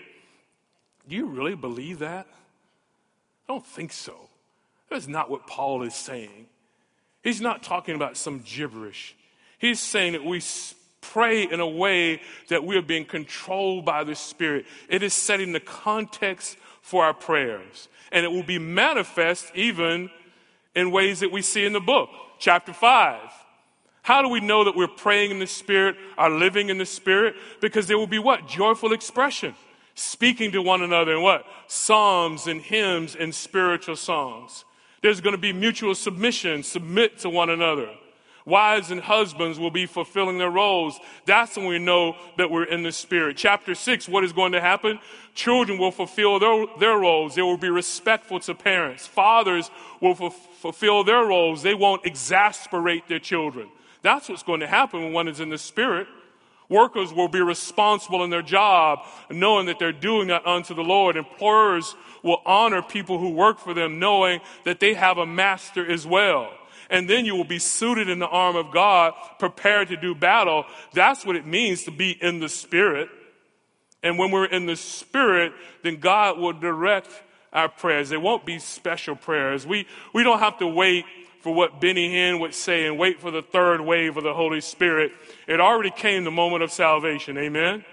Do 1.09 1.15
you 1.15 1.25
really 1.25 1.55
believe 1.55 1.99
that? 1.99 2.27
I 3.47 3.53
don't 3.53 3.65
think 3.65 3.91
so. 3.91 4.29
That's 4.91 5.07
not 5.07 5.29
what 5.29 5.47
Paul 5.47 5.81
is 5.81 5.95
saying. 5.95 6.45
He's 7.23 7.41
not 7.41 7.63
talking 7.63 7.95
about 7.95 8.15
some 8.15 8.43
gibberish. 8.45 9.15
He's 9.57 9.79
saying 9.79 10.13
that 10.13 10.23
we 10.23 10.41
pray 11.01 11.43
in 11.43 11.59
a 11.59 11.67
way 11.67 12.21
that 12.49 12.63
we 12.63 12.77
are 12.77 12.83
being 12.83 13.05
controlled 13.05 13.85
by 13.85 14.03
the 14.03 14.15
Spirit. 14.15 14.65
It 14.87 15.01
is 15.01 15.13
setting 15.13 15.51
the 15.51 15.59
context 15.59 16.57
for 16.81 17.03
our 17.03 17.13
prayers. 17.13 17.89
And 18.11 18.23
it 18.23 18.31
will 18.31 18.43
be 18.43 18.59
manifest 18.59 19.51
even 19.55 20.11
in 20.75 20.91
ways 20.91 21.21
that 21.21 21.31
we 21.31 21.41
see 21.41 21.65
in 21.65 21.73
the 21.73 21.79
book. 21.79 22.09
Chapter 22.37 22.71
5. 22.71 23.19
How 24.03 24.21
do 24.21 24.29
we 24.29 24.39
know 24.39 24.63
that 24.63 24.75
we're 24.75 24.87
praying 24.87 25.31
in 25.31 25.39
the 25.39 25.47
Spirit, 25.47 25.95
are 26.17 26.29
living 26.29 26.69
in 26.69 26.77
the 26.77 26.85
Spirit? 26.85 27.35
Because 27.61 27.87
there 27.87 27.97
will 27.97 28.07
be 28.07 28.19
what? 28.19 28.47
Joyful 28.47 28.93
expression. 28.93 29.55
Speaking 29.99 30.53
to 30.53 30.61
one 30.61 30.81
another 30.81 31.17
in 31.17 31.21
what? 31.21 31.45
Psalms 31.67 32.47
and 32.47 32.61
hymns 32.61 33.17
and 33.17 33.35
spiritual 33.35 33.97
songs. 33.97 34.63
There's 35.01 35.19
going 35.19 35.35
to 35.35 35.41
be 35.41 35.51
mutual 35.51 35.93
submission, 35.93 36.63
submit 36.63 37.19
to 37.19 37.29
one 37.29 37.49
another. 37.49 37.89
Wives 38.45 38.91
and 38.91 39.01
husbands 39.01 39.59
will 39.59 39.71
be 39.71 39.85
fulfilling 39.85 40.37
their 40.37 40.49
roles. 40.49 40.97
That's 41.25 41.57
when 41.57 41.65
we 41.65 41.79
know 41.79 42.15
that 42.37 42.49
we're 42.49 42.63
in 42.63 42.81
the 42.83 42.93
Spirit. 42.93 43.35
Chapter 43.35 43.75
6, 43.75 44.07
what 44.07 44.23
is 44.23 44.31
going 44.31 44.53
to 44.53 44.61
happen? 44.61 44.99
Children 45.35 45.77
will 45.77 45.91
fulfill 45.91 46.39
their, 46.39 46.65
their 46.79 46.97
roles. 46.97 47.35
They 47.35 47.41
will 47.41 47.57
be 47.57 47.69
respectful 47.69 48.39
to 48.39 48.55
parents. 48.55 49.05
Fathers 49.05 49.69
will 49.99 50.15
fulfill 50.15 51.03
their 51.03 51.25
roles. 51.25 51.61
They 51.61 51.75
won't 51.75 52.05
exasperate 52.05 53.09
their 53.09 53.19
children. 53.19 53.67
That's 54.01 54.29
what's 54.29 54.43
going 54.43 54.61
to 54.61 54.67
happen 54.67 55.03
when 55.03 55.11
one 55.11 55.27
is 55.27 55.41
in 55.41 55.49
the 55.49 55.57
Spirit. 55.57 56.07
Workers 56.69 57.11
will 57.11 57.27
be 57.27 57.41
responsible 57.41 58.23
in 58.23 58.29
their 58.29 58.43
job, 58.43 58.99
knowing 59.29 59.65
that 59.65 59.79
they're 59.79 59.91
doing 59.91 60.27
that 60.27 60.45
unto 60.45 60.75
the 60.75 60.83
Lord. 60.83 61.17
Employers 61.17 61.95
will 62.23 62.41
honor 62.45 62.83
people 62.83 63.17
who 63.17 63.31
work 63.31 63.59
for 63.59 63.73
them, 63.73 63.97
knowing 63.97 64.39
that 64.65 64.79
they 64.79 64.93
have 64.93 65.17
a 65.17 65.25
master 65.25 65.89
as 65.89 66.05
well. 66.05 66.51
And 66.91 67.09
then 67.09 67.25
you 67.25 67.35
will 67.35 67.43
be 67.43 67.59
suited 67.59 68.07
in 68.07 68.19
the 68.19 68.27
arm 68.27 68.55
of 68.55 68.71
God, 68.71 69.13
prepared 69.39 69.89
to 69.89 69.97
do 69.97 70.13
battle. 70.13 70.65
That's 70.93 71.25
what 71.25 71.35
it 71.35 71.45
means 71.45 71.83
to 71.83 71.91
be 71.91 72.11
in 72.11 72.39
the 72.39 72.49
Spirit. 72.49 73.09
And 74.01 74.17
when 74.17 74.31
we're 74.31 74.45
in 74.45 74.65
the 74.65 74.75
Spirit, 74.75 75.53
then 75.83 75.97
God 75.97 76.39
will 76.39 76.53
direct 76.53 77.09
our 77.51 77.67
prayers. 77.67 78.09
They 78.09 78.17
won't 78.17 78.45
be 78.45 78.59
special 78.59 79.15
prayers. 79.15 79.65
We, 79.65 79.87
we 80.13 80.23
don't 80.23 80.39
have 80.39 80.59
to 80.59 80.67
wait 80.67 81.05
for 81.41 81.53
what 81.53 81.79
Benny 81.79 82.13
Hinn 82.13 82.39
would 82.39 82.53
say 82.53 82.85
and 82.85 82.97
wait 82.97 83.19
for 83.19 83.31
the 83.31 83.41
third 83.41 83.81
wave 83.81 84.17
of 84.17 84.23
the 84.23 84.33
Holy 84.33 84.61
Spirit. 84.61 85.11
It 85.47 85.59
already 85.59 85.91
came 85.91 86.23
the 86.23 86.31
moment 86.31 86.63
of 86.63 86.71
salvation. 86.71 87.37
Amen. 87.37 87.85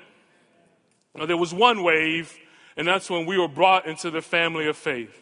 Now, 1.15 1.27
there 1.27 1.37
was 1.37 1.55
one 1.55 1.83
wave 1.83 2.37
and 2.77 2.87
that's 2.87 3.09
when 3.09 3.27
we 3.27 3.39
were 3.39 3.49
brought 3.49 3.87
into 3.87 4.11
the 4.11 4.21
family 4.21 4.67
of 4.67 4.77
faith. 4.77 5.17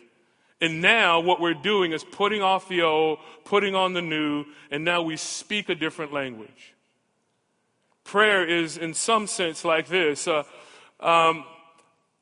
And 0.60 0.80
now 0.80 1.20
what 1.20 1.40
we're 1.40 1.54
doing 1.54 1.92
is 1.92 2.02
putting 2.02 2.42
off 2.42 2.68
the 2.68 2.82
old, 2.82 3.18
putting 3.44 3.74
on 3.74 3.92
the 3.92 4.02
new, 4.02 4.44
and 4.70 4.84
now 4.84 5.02
we 5.02 5.16
speak 5.16 5.68
a 5.68 5.74
different 5.74 6.12
language. 6.12 6.74
Prayer 8.02 8.46
is, 8.46 8.76
in 8.76 8.94
some 8.94 9.26
sense, 9.26 9.64
like 9.64 9.86
this. 9.88 10.26
Uh, 10.26 10.42
um, 11.00 11.44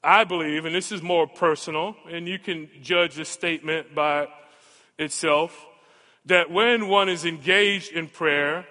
I 0.04 0.24
believe, 0.24 0.64
and 0.64 0.74
this 0.74 0.92
is 0.92 1.02
more 1.02 1.26
personal, 1.26 1.96
and 2.10 2.28
you 2.28 2.38
can 2.38 2.68
judge 2.82 3.14
the 3.14 3.24
statement 3.24 3.94
by 3.94 4.28
itself, 4.98 5.66
that 6.26 6.50
when 6.50 6.88
one 6.88 7.08
is 7.08 7.24
engaged 7.24 7.92
in 7.92 8.08
prayer, 8.08 8.66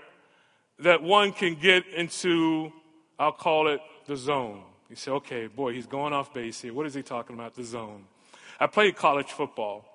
that 0.80 1.04
one 1.04 1.32
can 1.32 1.56
get 1.56 1.86
into, 1.88 2.72
I'll 3.20 3.32
call 3.32 3.68
it 3.68 3.82
the 4.08 4.16
zone. 4.16 4.64
You 4.90 4.96
say, 4.96 5.12
okay, 5.12 5.48
boy, 5.48 5.74
he's 5.74 5.88
going 5.88 6.14
off 6.14 6.34
base 6.34 6.62
here. 6.62 6.74
What 6.74 6.86
is 6.86 6.94
he 6.94 7.04
talking 7.04 7.36
about? 7.36 7.56
The 7.56 7.64
zone. 7.64 8.06
I 8.60 8.68
played 8.68 8.96
college 8.96 9.32
football. 9.32 9.86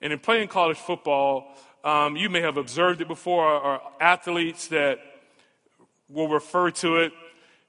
And 0.00 0.12
in 0.12 0.18
playing 0.18 0.48
college 0.48 0.76
football, 0.76 1.54
um, 1.82 2.16
you 2.16 2.28
may 2.28 2.40
have 2.40 2.56
observed 2.56 3.00
it 3.00 3.08
before, 3.08 3.44
our 3.44 3.82
athletes 4.00 4.68
that 4.68 4.98
will 6.10 6.28
refer 6.28 6.70
to 6.70 6.96
it. 6.96 7.12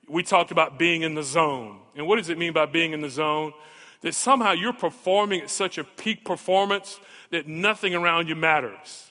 We 0.07 0.23
talked 0.23 0.51
about 0.51 0.77
being 0.77 1.01
in 1.01 1.15
the 1.15 1.23
zone. 1.23 1.79
And 1.95 2.07
what 2.07 2.17
does 2.17 2.29
it 2.29 2.37
mean 2.37 2.53
by 2.53 2.65
being 2.65 2.93
in 2.93 3.01
the 3.01 3.09
zone? 3.09 3.53
That 4.01 4.13
somehow 4.13 4.51
you're 4.51 4.73
performing 4.73 5.41
at 5.41 5.49
such 5.49 5.77
a 5.77 5.83
peak 5.83 6.25
performance 6.25 6.99
that 7.31 7.47
nothing 7.47 7.95
around 7.95 8.27
you 8.27 8.35
matters. 8.35 9.04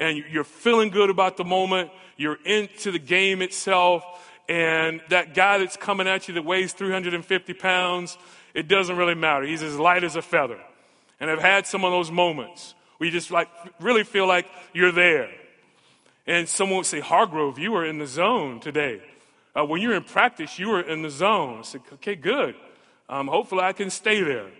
And 0.00 0.18
you're 0.30 0.44
feeling 0.44 0.90
good 0.90 1.10
about 1.10 1.36
the 1.36 1.44
moment, 1.44 1.90
you're 2.16 2.38
into 2.44 2.92
the 2.92 2.98
game 2.98 3.42
itself, 3.42 4.04
and 4.48 5.00
that 5.10 5.34
guy 5.34 5.58
that's 5.58 5.76
coming 5.76 6.08
at 6.08 6.28
you 6.28 6.34
that 6.34 6.44
weighs 6.44 6.72
350 6.72 7.52
pounds, 7.54 8.16
it 8.54 8.68
doesn't 8.68 8.96
really 8.96 9.14
matter. 9.14 9.44
He's 9.44 9.62
as 9.62 9.78
light 9.78 10.04
as 10.04 10.16
a 10.16 10.22
feather. 10.22 10.58
And 11.20 11.30
I've 11.30 11.40
had 11.40 11.66
some 11.66 11.84
of 11.84 11.92
those 11.92 12.10
moments 12.10 12.74
where 12.96 13.06
you 13.06 13.12
just 13.12 13.30
like 13.30 13.48
really 13.80 14.04
feel 14.04 14.26
like 14.26 14.46
you're 14.72 14.92
there. 14.92 15.30
And 16.26 16.48
someone 16.48 16.78
would 16.78 16.86
say, 16.86 17.00
Hargrove, 17.00 17.58
you 17.58 17.72
were 17.72 17.84
in 17.84 17.98
the 17.98 18.06
zone 18.06 18.60
today. 18.60 19.02
Uh, 19.58 19.64
when 19.64 19.82
you're 19.82 19.94
in 19.94 20.04
practice, 20.04 20.58
you 20.58 20.68
were 20.68 20.80
in 20.80 21.02
the 21.02 21.10
zone. 21.10 21.58
I 21.60 21.62
said, 21.62 21.80
okay, 21.94 22.14
good. 22.14 22.54
Um, 23.08 23.28
hopefully 23.28 23.62
I 23.62 23.72
can 23.72 23.90
stay 23.90 24.22
there. 24.22 24.50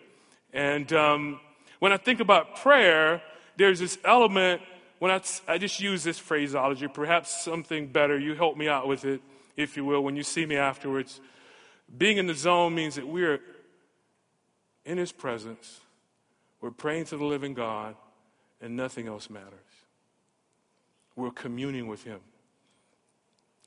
And 0.52 0.90
um, 0.92 1.40
when 1.78 1.92
I 1.92 1.98
think 1.98 2.20
about 2.20 2.56
prayer, 2.56 3.22
there's 3.56 3.80
this 3.80 3.98
element, 4.04 4.62
when 4.98 5.10
I, 5.10 5.20
I 5.46 5.58
just 5.58 5.80
use 5.80 6.02
this 6.02 6.18
phraseology, 6.18 6.88
perhaps 6.88 7.44
something 7.44 7.86
better, 7.86 8.18
you 8.18 8.34
help 8.34 8.56
me 8.56 8.68
out 8.68 8.88
with 8.88 9.04
it 9.04 9.20
if 9.56 9.76
you 9.76 9.84
will, 9.84 10.02
when 10.02 10.16
you 10.16 10.22
see 10.22 10.46
me 10.46 10.56
afterwards. 10.56 11.20
Being 11.96 12.18
in 12.18 12.26
the 12.26 12.34
zone 12.34 12.74
means 12.74 12.96
that 12.96 13.06
we're 13.06 13.40
in 14.84 14.98
His 14.98 15.12
presence, 15.12 15.80
we're 16.60 16.70
praying 16.70 17.06
to 17.06 17.16
the 17.16 17.24
living 17.24 17.54
God, 17.54 17.94
and 18.60 18.76
nothing 18.76 19.06
else 19.06 19.30
matters. 19.30 19.52
We're 21.14 21.30
communing 21.30 21.86
with 21.86 22.04
Him. 22.04 22.20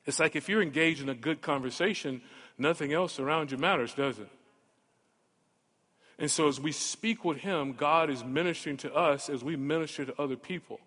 It's 0.06 0.20
like 0.20 0.36
if 0.36 0.50
you're 0.50 0.62
engaged 0.62 1.02
in 1.02 1.10
a 1.10 1.16
good 1.16 1.42
conversation, 1.42 2.22
nothing 2.58 2.92
else 2.92 3.20
around 3.20 3.52
you 3.52 3.58
matters, 3.58 3.94
does 3.94 4.20
it? 4.20 4.30
And 6.18 6.30
so 6.30 6.48
as 6.48 6.60
we 6.60 6.72
speak 6.72 7.24
with 7.26 7.38
Him, 7.38 7.74
God 7.74 8.10
is 8.10 8.24
ministering 8.24 8.78
to 8.78 8.94
us 8.94 9.30
as 9.30 9.44
we 9.44 9.56
minister 9.56 10.06
to 10.06 10.22
other 10.22 10.36
people. 10.36 10.80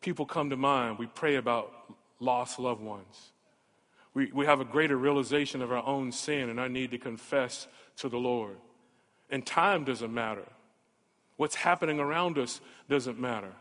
People 0.00 0.26
come 0.26 0.50
to 0.50 0.56
mind. 0.56 0.98
We 0.98 1.06
pray 1.06 1.36
about 1.36 1.72
lost 2.20 2.58
loved 2.58 2.82
ones 2.82 3.32
we, 4.16 4.32
we 4.32 4.46
have 4.46 4.62
a 4.62 4.64
greater 4.64 4.96
realization 4.96 5.60
of 5.60 5.70
our 5.70 5.84
own 5.84 6.10
sin 6.10 6.48
and 6.48 6.58
our 6.58 6.70
need 6.70 6.90
to 6.92 6.98
confess 6.98 7.68
to 7.98 8.08
the 8.08 8.16
Lord. 8.16 8.56
And 9.28 9.44
time 9.44 9.84
doesn't 9.84 10.12
matter. 10.12 10.46
What's 11.36 11.54
happening 11.54 12.00
around 12.00 12.38
us 12.38 12.62
doesn't 12.88 13.20
matter 13.20 13.52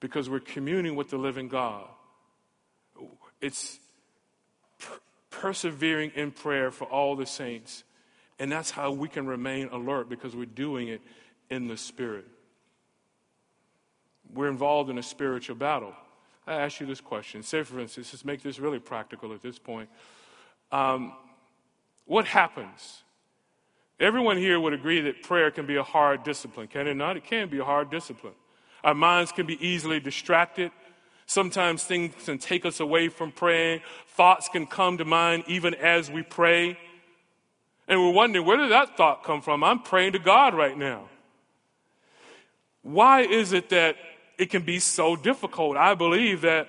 because 0.00 0.30
we're 0.30 0.40
communing 0.40 0.96
with 0.96 1.10
the 1.10 1.18
living 1.18 1.48
God. 1.48 1.86
It's 3.42 3.78
per- 4.78 5.00
persevering 5.28 6.12
in 6.14 6.30
prayer 6.30 6.70
for 6.70 6.86
all 6.86 7.14
the 7.14 7.26
saints. 7.26 7.84
And 8.38 8.50
that's 8.50 8.70
how 8.70 8.92
we 8.92 9.06
can 9.06 9.26
remain 9.26 9.68
alert 9.68 10.08
because 10.08 10.34
we're 10.34 10.46
doing 10.46 10.88
it 10.88 11.02
in 11.50 11.68
the 11.68 11.76
Spirit. 11.76 12.24
We're 14.32 14.48
involved 14.48 14.90
in 14.90 14.98
a 14.98 15.02
spiritual 15.02 15.56
battle. 15.56 15.94
I 16.46 16.54
ask 16.54 16.80
you 16.80 16.86
this 16.86 17.00
question. 17.00 17.42
Say, 17.42 17.62
for 17.62 17.80
instance, 17.80 18.12
let's 18.12 18.24
make 18.24 18.42
this 18.42 18.58
really 18.58 18.78
practical 18.78 19.32
at 19.32 19.42
this 19.42 19.58
point. 19.58 19.88
Um, 20.72 21.12
what 22.06 22.24
happens 22.24 23.02
Everyone 24.00 24.36
here 24.36 24.60
would 24.60 24.72
agree 24.72 25.00
that 25.02 25.22
prayer 25.22 25.50
can 25.50 25.66
be 25.66 25.74
a 25.74 25.82
hard 25.82 26.22
discipline, 26.22 26.68
can 26.68 26.86
it 26.86 26.94
not? 26.94 27.16
It 27.16 27.24
can 27.24 27.48
be 27.48 27.58
a 27.58 27.64
hard 27.64 27.90
discipline. 27.90 28.34
Our 28.84 28.94
minds 28.94 29.32
can 29.32 29.44
be 29.44 29.64
easily 29.66 29.98
distracted. 29.98 30.70
Sometimes 31.26 31.82
things 31.82 32.14
can 32.24 32.38
take 32.38 32.64
us 32.64 32.78
away 32.78 33.08
from 33.08 33.32
praying. 33.32 33.80
Thoughts 34.06 34.48
can 34.48 34.66
come 34.66 34.98
to 34.98 35.04
mind 35.04 35.44
even 35.48 35.74
as 35.74 36.10
we 36.10 36.22
pray. 36.22 36.78
And 37.88 38.00
we're 38.00 38.12
wondering, 38.12 38.46
where 38.46 38.56
did 38.56 38.70
that 38.70 38.96
thought 38.96 39.24
come 39.24 39.42
from? 39.42 39.64
I'm 39.64 39.80
praying 39.80 40.12
to 40.12 40.20
God 40.20 40.54
right 40.54 40.78
now. 40.78 41.08
Why 42.82 43.22
is 43.22 43.52
it 43.52 43.70
that 43.70 43.96
it 44.38 44.50
can 44.50 44.62
be 44.62 44.78
so 44.78 45.16
difficult? 45.16 45.76
I 45.76 45.94
believe 45.94 46.42
that 46.42 46.68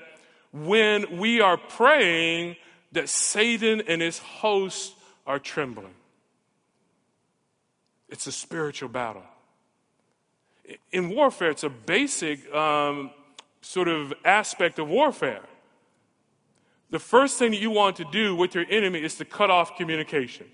when 0.51 1.20
we 1.20 1.39
are 1.39 1.57
praying, 1.57 2.55
that 2.91 3.07
Satan 3.07 3.82
and 3.88 4.01
his 4.01 4.17
hosts 4.17 4.95
are 5.28 5.39
trembling. 5.39 5.93
It's 8.09 8.26
a 8.26 8.32
spiritual 8.32 8.89
battle. 8.89 9.24
In 10.91 11.09
warfare, 11.09 11.51
it's 11.51 11.63
a 11.63 11.70
basic 11.70 12.51
um, 12.53 13.11
sort 13.61 13.88
of 13.88 14.13
aspect 14.26 14.80
of 14.80 14.88
warfare. 14.88 15.43
The 16.89 16.99
first 16.99 17.38
thing 17.38 17.51
that 17.51 17.59
you 17.59 17.70
want 17.70 17.97
to 17.97 18.05
do 18.05 18.36
with 18.36 18.55
your 18.55 18.65
enemy 18.70 19.03
is 19.03 19.15
to 19.15 19.26
cut 19.26 19.51
off 19.51 19.78
communication. 19.78 20.47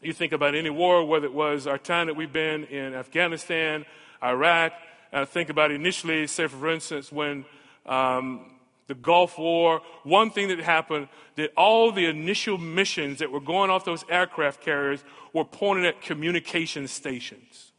You 0.00 0.14
think 0.14 0.32
about 0.32 0.54
any 0.54 0.70
war, 0.70 1.04
whether 1.04 1.26
it 1.26 1.34
was 1.34 1.66
our 1.66 1.76
time 1.76 2.06
that 2.06 2.16
we've 2.16 2.32
been 2.32 2.64
in 2.64 2.94
Afghanistan, 2.94 3.84
Iraq, 4.22 4.72
and 5.12 5.22
I 5.22 5.24
think 5.24 5.48
about 5.48 5.70
initially, 5.70 6.26
say 6.26 6.46
for 6.46 6.68
instance, 6.70 7.10
when 7.10 7.44
um, 7.86 8.50
the 8.88 8.94
Gulf 8.94 9.38
War, 9.38 9.82
one 10.02 10.30
thing 10.30 10.48
that 10.48 10.58
happened 10.60 11.08
that 11.36 11.52
all 11.56 11.92
the 11.92 12.06
initial 12.06 12.58
missions 12.58 13.18
that 13.18 13.30
were 13.30 13.40
going 13.40 13.70
off 13.70 13.84
those 13.84 14.04
aircraft 14.08 14.60
carriers 14.60 15.04
were 15.32 15.44
pointed 15.44 15.84
at 15.84 16.00
communication 16.00 16.88
stations. 16.88 17.72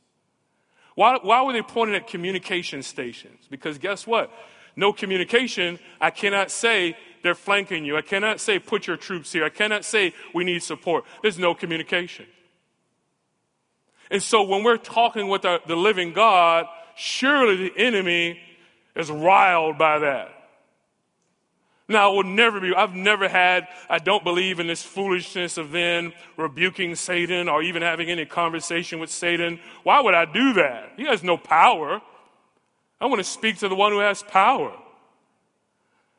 Why, 0.95 1.17
why 1.21 1.41
were 1.41 1.53
they 1.53 1.61
pointing 1.61 1.95
at 1.95 2.07
communication 2.07 2.83
stations? 2.83 3.47
Because 3.49 3.77
guess 3.77 4.05
what? 4.05 4.31
No 4.75 4.93
communication, 4.93 5.79
I 5.99 6.11
cannot 6.11 6.51
say 6.51 6.95
they're 7.23 7.35
flanking 7.35 7.85
you. 7.85 7.97
I 7.97 8.01
cannot 8.01 8.39
say 8.39 8.59
put 8.59 8.87
your 8.87 8.97
troops 8.97 9.31
here. 9.31 9.43
I 9.43 9.49
cannot 9.49 9.83
say 9.83 10.13
we 10.33 10.43
need 10.43 10.63
support. 10.63 11.05
There's 11.21 11.39
no 11.39 11.53
communication. 11.53 12.25
And 14.11 14.21
so 14.23 14.43
when 14.43 14.63
we're 14.63 14.77
talking 14.77 15.27
with 15.27 15.45
our, 15.45 15.59
the 15.67 15.75
living 15.75 16.13
God, 16.13 16.65
surely 16.99 17.69
the 17.69 17.77
enemy 17.77 18.39
is 18.95 19.09
riled 19.09 19.77
by 19.77 19.99
that. 19.99 20.35
Now, 21.87 22.11
I 22.11 22.13
will 22.13 22.23
never 22.23 22.59
be, 22.59 22.75
I've 22.75 22.93
never 22.93 23.27
had, 23.27 23.67
I 23.89 23.97
don't 23.97 24.23
believe 24.23 24.59
in 24.59 24.67
this 24.67 24.83
foolishness 24.83 25.57
of 25.57 25.71
then 25.71 26.13
rebuking 26.37 26.93
Satan 26.93 27.49
or 27.49 27.63
even 27.63 27.81
having 27.81 28.11
any 28.11 28.25
conversation 28.25 28.99
with 28.99 29.09
Satan. 29.09 29.59
Why 29.81 29.99
would 30.01 30.13
I 30.13 30.25
do 30.25 30.53
that? 30.53 30.91
He 30.97 31.05
has 31.05 31.23
no 31.23 31.35
power. 31.35 31.99
I 33.01 33.05
want 33.07 33.19
to 33.19 33.23
speak 33.23 33.57
to 33.59 33.69
the 33.69 33.75
one 33.75 33.91
who 33.91 33.99
has 33.99 34.21
power. 34.21 34.71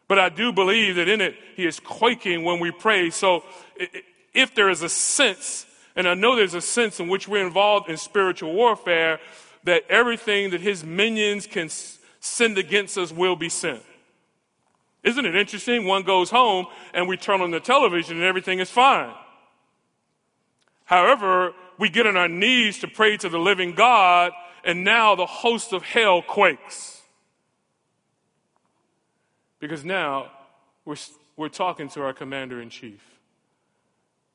But 0.09 0.18
I 0.18 0.28
do 0.28 0.53
believe 0.53 0.97
that 0.97 1.09
in 1.09 1.20
it, 1.20 1.37
he 1.55 1.66
is 1.66 1.78
quaking 1.78 2.43
when 2.43 2.59
we 2.59 2.72
pray. 2.72 3.11
So 3.11 3.45
if 4.35 4.55
there 4.57 4.70
is 4.70 4.83
a 4.83 4.89
sense, 4.89 5.66
and 5.95 6.09
I 6.09 6.14
know 6.14 6.35
there's 6.35 6.55
a 6.55 6.61
sense 6.61 6.99
in 6.99 7.07
which 7.07 7.28
we're 7.28 7.47
involved 7.47 7.89
in 7.89 7.97
spiritual 7.97 8.55
warfare, 8.55 9.20
that 9.64 9.82
everything 9.88 10.50
that 10.50 10.61
his 10.61 10.84
minions 10.84 11.46
can 11.46 11.68
send 12.20 12.58
against 12.58 12.96
us 12.98 13.12
will 13.12 13.36
be 13.36 13.48
sent. 13.48 13.82
Isn't 15.02 15.24
it 15.24 15.34
interesting? 15.34 15.86
One 15.86 16.02
goes 16.02 16.30
home 16.30 16.66
and 16.92 17.08
we 17.08 17.16
turn 17.16 17.40
on 17.40 17.50
the 17.50 17.61
television 17.61 18.16
and 18.16 18.24
everything 18.24 18.58
is 18.58 18.70
fine. 18.70 19.12
However, 20.84 21.52
we 21.78 21.88
get 21.88 22.06
on 22.06 22.16
our 22.16 22.28
knees 22.28 22.78
to 22.80 22.88
pray 22.88 23.16
to 23.16 23.28
the 23.28 23.38
living 23.38 23.72
God 23.72 24.32
and 24.64 24.84
now 24.84 25.14
the 25.14 25.26
host 25.26 25.72
of 25.72 25.82
hell 25.82 26.20
quakes. 26.20 27.00
Because 29.58 29.84
now 29.84 30.30
we're, 30.84 30.96
we're 31.36 31.48
talking 31.48 31.88
to 31.90 32.02
our 32.02 32.12
commander 32.12 32.61
in 32.61 32.68
chief. 32.68 33.00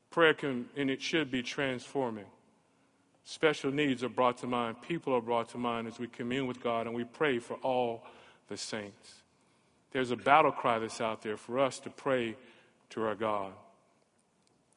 Prayer 0.09 0.33
can, 0.33 0.67
and 0.75 0.89
it 0.89 1.01
should 1.01 1.29
be 1.29 1.43
transforming. 1.43 2.25
Special 3.25 3.71
needs 3.71 4.03
are 4.03 4.09
brought 4.09 4.37
to 4.39 4.47
mind, 4.47 4.81
people 4.83 5.13
are 5.13 5.21
brought 5.21 5.49
to 5.49 5.57
mind 5.57 5.87
as 5.87 5.97
we 5.97 6.07
commune 6.07 6.45
with 6.45 6.61
God 6.61 6.85
and 6.85 6.95
we 6.95 7.03
pray 7.03 7.39
for 7.39 7.55
all 7.55 8.03
the 8.49 8.55
saints. 8.55 9.15
There's 9.91 10.11
a 10.11 10.15
battle 10.15 10.51
cry 10.51 10.77
that's 10.77 11.01
out 11.01 11.23
there 11.23 11.35
for 11.35 11.59
us 11.59 11.79
to 11.79 11.89
pray 11.89 12.35
to 12.91 13.01
our 13.01 13.15
God. 13.15 13.53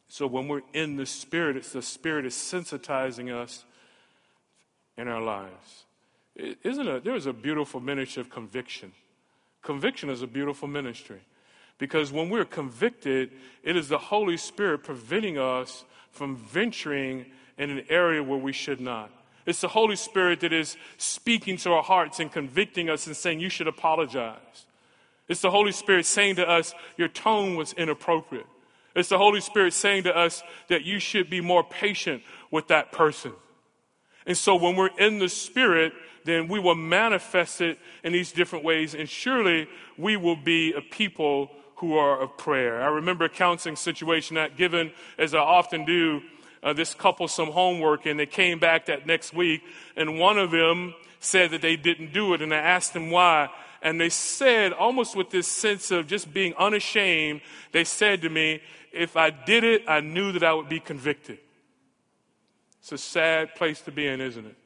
So 0.09 0.27
when 0.27 0.49
we're 0.49 0.63
in 0.73 0.97
the 0.97 1.05
Spirit, 1.05 1.57
it's 1.59 1.73
the 1.73 1.83
Spirit 1.83 2.25
is 2.25 2.35
sensitizing 2.35 3.31
us 3.31 3.65
in 4.97 5.09
our 5.09 5.21
lives. 5.21 5.85
Isn't 6.35 6.89
it? 6.89 7.05
There's 7.05 7.27
a 7.27 7.35
beautiful 7.35 7.81
ministry 7.81 8.23
of 8.23 8.31
conviction. 8.31 8.93
Conviction 9.61 10.09
is 10.09 10.23
a 10.23 10.27
beautiful 10.27 10.69
ministry 10.69 11.21
because 11.77 12.13
when 12.13 12.31
we're 12.31 12.47
convicted, 12.47 13.33
it 13.63 13.77
is 13.77 13.89
the 13.89 13.99
Holy 13.99 14.39
Spirit 14.39 14.85
preventing 14.85 15.37
us 15.37 15.85
from 16.11 16.37
venturing 16.37 17.27
in 17.59 17.71
an 17.71 17.85
area 17.89 18.23
where 18.23 18.39
we 18.39 18.53
should 18.53 18.81
not. 18.81 19.11
It's 19.47 19.61
the 19.61 19.69
Holy 19.69 19.97
Spirit 19.97 20.41
that 20.41 20.53
is 20.53 20.77
speaking 20.99 21.57
to 21.59 21.73
our 21.73 21.83
hearts 21.83 22.21
and 22.21 22.31
convicting 22.31 22.91
us 22.91 23.07
and 23.07 23.17
saying, 23.17 23.41
You 23.41 23.49
should 23.49 23.67
apologize. 23.67 24.67
It's 25.27 25.41
the 25.41 25.51
Holy 25.51 25.73
Spirit 25.73 26.07
saying 26.07 26.37
to 26.37 26.49
us, 26.49 26.75
Your 26.97 27.09
tone 27.09 27.57
was 27.57 27.73
inappropriate. 27.73 28.47
It's 28.95 29.09
the 29.09 29.19
Holy 29.19 29.41
Spirit 29.41 29.73
saying 29.73 30.05
to 30.05 30.17
us 30.17 30.43
that 30.69 30.85
you 30.85 30.99
should 30.99 31.31
be 31.31 31.41
more 31.41 31.65
patient 31.65 32.23
with 32.51 32.69
that 32.69 32.93
person. 32.93 33.33
And 34.27 34.37
so 34.37 34.57
when 34.57 34.77
we're 34.77 34.97
in 34.99 35.19
the 35.19 35.29
Spirit, 35.29 35.93
then 36.25 36.49
we 36.49 36.61
will 36.61 36.75
manifest 36.75 37.61
it 37.61 37.79
in 38.05 38.13
these 38.13 38.33
different 38.33 38.65
ways, 38.65 38.95
and 38.95 39.09
surely 39.09 39.67
we 39.97 40.17
will 40.17 40.37
be 40.37 40.75
a 40.75 40.83
people 40.83 41.51
who 41.77 41.97
are 41.97 42.21
of 42.21 42.37
prayer. 42.37 42.83
I 42.83 42.89
remember 42.89 43.25
a 43.25 43.31
counseling 43.31 43.77
situation 43.77 44.35
that 44.35 44.57
given, 44.57 44.93
as 45.17 45.35
I 45.35 45.39
often 45.39 45.85
do, 45.85 46.21
uh, 46.63 46.73
this 46.73 46.95
couple 46.95 47.29
some 47.29 47.53
homework, 47.53 48.07
and 48.07 48.19
they 48.19 48.27
came 48.27 48.59
back 48.59 48.87
that 48.87 49.07
next 49.07 49.33
week, 49.33 49.63
and 49.97 50.19
one 50.19 50.39
of 50.39 50.51
them 50.51 50.95
said 51.21 51.51
that 51.51 51.63
they 51.63 51.77
didn't 51.77 52.13
do 52.13 52.35
it, 52.35 52.43
and 52.43 52.53
I 52.53 52.59
asked 52.59 52.93
them 52.93 53.11
why, 53.11 53.49
and 53.83 54.01
they 54.01 54.09
said, 54.09 54.73
almost 54.73 55.17
with 55.17 55.31
this 55.31 55.47
sense 55.47 55.91
of 55.91 56.07
just 56.07 56.33
being 56.33 56.55
unashamed, 56.55 57.41
they 57.73 57.85
said 57.85 58.23
to 58.23 58.29
me, 58.29 58.61
if 58.93 59.17
I 59.17 59.31
did 59.31 59.65
it, 59.65 59.83
I 59.87 60.01
knew 60.01 60.33
that 60.33 60.43
I 60.43 60.53
would 60.53 60.69
be 60.69 60.81
convicted. 60.81 61.39
It's 62.81 62.93
a 62.93 62.99
sad 62.99 63.55
place 63.55 63.81
to 63.83 63.93
be 63.93 64.07
in, 64.07 64.21
isn't 64.21 64.47
it? 64.47 64.57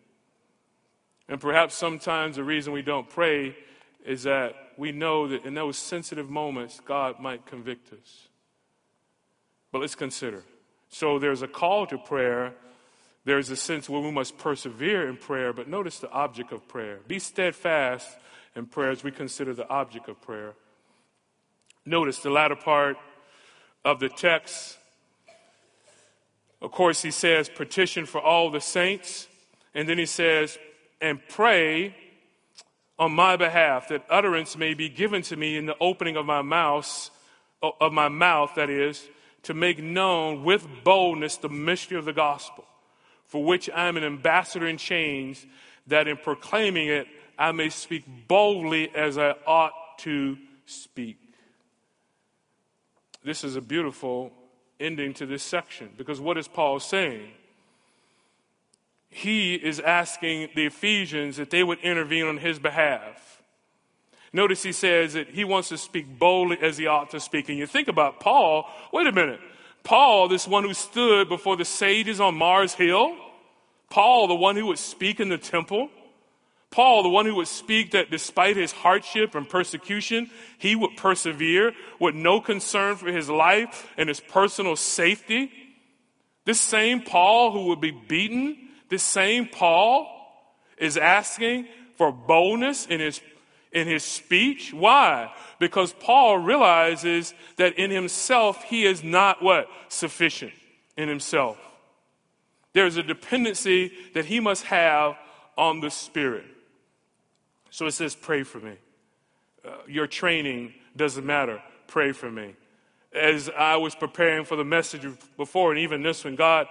And 1.29 1.41
perhaps 1.41 1.75
sometimes 1.75 2.37
the 2.37 2.45
reason 2.45 2.73
we 2.73 2.83
don't 2.83 3.09
pray 3.09 3.57
is 4.05 4.25
that 4.25 4.55
we 4.77 4.93
know 4.93 5.29
that 5.29 5.45
in 5.45 5.55
those 5.55 5.77
sensitive 5.77 6.31
moments, 6.31 6.81
God 6.85 7.21
might 7.21 7.47
convict 7.47 7.93
us. 7.93 8.29
But 9.71 9.81
let's 9.81 9.95
consider. 9.95 10.43
So 10.93 11.19
there's 11.19 11.41
a 11.41 11.49
call 11.49 11.87
to 11.87 11.97
prayer. 11.97 12.53
There's 13.25 13.49
a 13.49 13.57
sense 13.57 13.89
where 13.89 14.03
we 14.03 14.11
must 14.11 14.37
persevere 14.37 15.09
in 15.09 15.17
prayer, 15.17 15.53
but 15.55 15.67
notice 15.67 15.99
the 15.99 16.11
object 16.11 16.53
of 16.53 16.69
prayer. 16.69 17.01
Be 17.09 17.19
steadfast 17.19 18.07
in 18.55 18.67
prayer 18.67 18.91
as 18.91 19.03
we 19.03 19.11
consider 19.11 19.55
the 19.55 19.67
object 19.69 20.09
of 20.09 20.21
prayer. 20.21 20.53
Notice 21.87 22.19
the 22.19 22.31
latter 22.31 22.57
part 22.57 22.99
of 23.85 24.01
the 24.01 24.11
text. 24.11 24.77
Of 26.61 26.71
course, 26.73 27.01
he 27.01 27.11
says, 27.11 27.49
petition 27.49 28.05
for 28.05 28.21
all 28.21 28.51
the 28.51 28.61
saints. 28.61 29.27
And 29.75 29.89
then 29.89 29.97
he 29.97 30.07
says, 30.07 30.59
and 31.01 31.21
pray 31.27 31.97
on 32.99 33.13
my 33.13 33.37
behalf 33.37 33.89
that 33.89 34.05
utterance 34.11 34.59
may 34.59 34.75
be 34.75 34.91
given 34.91 35.23
to 35.23 35.37
me 35.37 35.57
in 35.57 35.65
the 35.65 35.77
opening 35.81 36.17
of 36.17 36.27
my 36.27 36.43
mouth, 36.43 37.11
of 37.63 37.93
my 37.93 38.09
mouth, 38.09 38.53
that 38.57 38.69
is, 38.69 39.09
to 39.43 39.55
make 39.55 39.83
known 39.83 40.45
with 40.45 40.67
boldness 40.85 41.37
the 41.37 41.49
mystery 41.49 41.99
of 41.99 42.05
the 42.05 42.13
gospel, 42.13 42.65
for 43.27 43.45
which 43.45 43.69
I 43.71 43.89
am 43.89 43.97
an 43.97 44.05
ambassador 44.05 44.67
in 44.67 44.77
chains, 44.77 45.47
that 45.87 46.07
in 46.07 46.17
proclaiming 46.17 46.89
it 46.89 47.07
I 47.39 47.53
may 47.53 47.71
speak 47.71 48.05
boldly 48.29 48.95
as 48.95 49.19
I 49.19 49.35
ought 49.47 49.99
to 49.99 50.37
speak. 50.67 51.19
This 53.25 53.45
is 53.45 53.57
a 53.57 53.61
beautiful 53.61 54.33
ending 54.81 55.15
to 55.15 55.27
this 55.27 55.43
section 55.43 55.91
because 55.97 56.21
what 56.21 56.37
is 56.37 56.49
Paul 56.49 56.81
saying? 56.81 57.31
He 59.09 59.55
is 59.55 59.79
asking 59.79 60.51
the 60.55 60.67
Ephesians 60.67 61.37
that 61.37 61.51
they 61.51 61.63
would 61.63 61.79
intervene 61.81 62.27
on 62.27 62.39
his 62.39 62.59
behalf. 62.59 63.32
Notice 64.33 64.63
he 64.63 64.73
says 64.73 65.13
that 65.13 65.29
he 65.29 65.45
wants 65.45 65.69
to 65.69 65.79
speak 65.79 66.19
boldly 66.19 66.59
as 66.61 66.79
he 66.79 66.87
ought 66.87 67.11
to 67.11 67.21
speak. 67.21 67.49
And 67.49 67.59
you 67.59 67.67
think 67.67 67.89
about 67.89 68.21
Paul, 68.21 68.67
wait 68.93 69.07
a 69.07 69.13
minute. 69.13 69.41
Paul, 69.85 70.29
this 70.29 70.47
one 70.47 70.65
who 70.65 70.75
stood 70.75 71.29
before 71.29 71.57
the 71.57 71.65
sages 71.65 72.21
on 72.21 72.37
Mars 72.37 72.73
Hill, 72.73 73.15
Paul, 73.91 74.29
the 74.29 74.35
one 74.35 74.57
who 74.57 74.67
would 74.67 74.79
speak 74.79 75.21
in 75.21 75.29
the 75.29 75.39
temple, 75.39 75.91
Paul, 76.71 77.03
the 77.03 77.11
one 77.11 77.27
who 77.27 77.35
would 77.35 77.49
speak 77.49 77.91
that 77.91 78.11
despite 78.11 78.57
his 78.57 78.73
hardship 78.73 79.35
and 79.35 79.47
persecution, 79.47 80.31
he 80.57 80.75
would 80.75 80.97
persevere 80.97 81.73
with 82.01 82.15
no 82.15 82.41
concern 82.41 82.97
for 82.97 83.13
his 83.13 83.29
life 83.29 83.93
and 83.99 84.09
his 84.09 84.21
personal 84.21 84.77
safety. 84.77 85.53
This 86.47 86.61
same 86.61 87.03
Paul 87.03 87.53
who 87.53 87.67
would 87.67 87.81
be 87.83 87.91
beaten, 87.91 88.57
this 88.89 89.03
same 89.03 89.47
Paul 89.47 90.09
is 90.79 90.97
asking 90.97 91.67
for 91.97 92.11
boldness 92.11 92.87
in 92.87 93.01
his, 93.01 93.21
in 93.73 93.87
his 93.87 94.03
speech. 94.03 94.73
Why? 94.73 95.33
Because 95.59 95.95
Paul 95.95 96.39
realizes 96.39 97.35
that 97.57 97.75
in 97.79 97.91
himself 97.91 98.63
he 98.65 98.85
is 98.85 99.03
not 99.03 99.43
what? 99.43 99.69
Sufficient 99.89 100.53
in 100.97 101.09
himself. 101.09 101.59
There's 102.73 102.97
a 102.97 103.03
dependency 103.03 103.93
that 104.15 104.27
he 104.27 104.41
must 104.41 104.65
have 104.65 105.17
on 105.57 105.81
the 105.81 105.91
Spirit. 105.91 106.45
So 107.71 107.87
it 107.87 107.93
says, 107.93 108.15
Pray 108.15 108.43
for 108.43 108.59
me. 108.59 108.77
Uh, 109.65 109.71
your 109.87 110.07
training 110.07 110.75
doesn't 110.97 111.25
matter. 111.25 111.63
Pray 111.87 112.13
for 112.13 112.31
me. 112.31 112.55
As 113.15 113.51
I 113.51 113.77
was 113.77 113.95
preparing 113.95 114.45
for 114.45 114.57
the 114.57 114.65
message 114.65 115.07
before, 115.37 115.71
and 115.71 115.81
even 115.81 116.03
this 116.03 116.25
one, 116.25 116.37
God, 116.37 116.67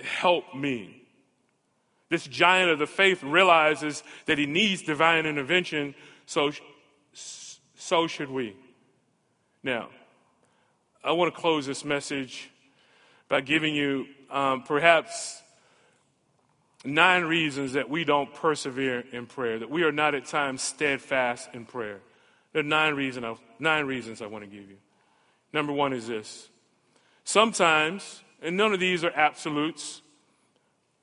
help 0.00 0.54
me. 0.54 1.02
This 2.08 2.26
giant 2.26 2.70
of 2.70 2.78
the 2.78 2.86
faith 2.86 3.22
realizes 3.22 4.04
that 4.26 4.38
he 4.38 4.46
needs 4.46 4.82
divine 4.82 5.26
intervention, 5.26 5.94
so, 6.26 6.52
so 7.12 8.06
should 8.06 8.30
we. 8.30 8.56
Now, 9.62 9.88
I 11.02 11.12
want 11.12 11.34
to 11.34 11.40
close 11.40 11.66
this 11.66 11.84
message 11.84 12.50
by 13.28 13.40
giving 13.40 13.74
you 13.74 14.06
um, 14.30 14.62
perhaps 14.62 15.42
nine 16.84 17.24
reasons 17.24 17.72
that 17.72 17.88
we 17.88 18.04
don't 18.04 18.32
persevere 18.34 19.04
in 19.12 19.26
prayer, 19.26 19.58
that 19.58 19.70
we 19.70 19.82
are 19.84 19.92
not 19.92 20.14
at 20.14 20.26
times 20.26 20.62
steadfast 20.62 21.48
in 21.54 21.64
prayer. 21.64 22.00
There 22.52 22.60
are 22.60 22.64
nine, 22.64 22.94
reason 22.94 23.24
I, 23.24 23.34
nine 23.58 23.86
reasons 23.86 24.22
I 24.22 24.26
want 24.26 24.44
to 24.44 24.50
give 24.50 24.68
you. 24.68 24.76
Number 25.52 25.72
one 25.72 25.92
is 25.92 26.06
this. 26.06 26.48
Sometimes, 27.24 28.22
and 28.42 28.56
none 28.56 28.72
of 28.72 28.80
these 28.80 29.02
are 29.02 29.12
absolutes, 29.14 30.02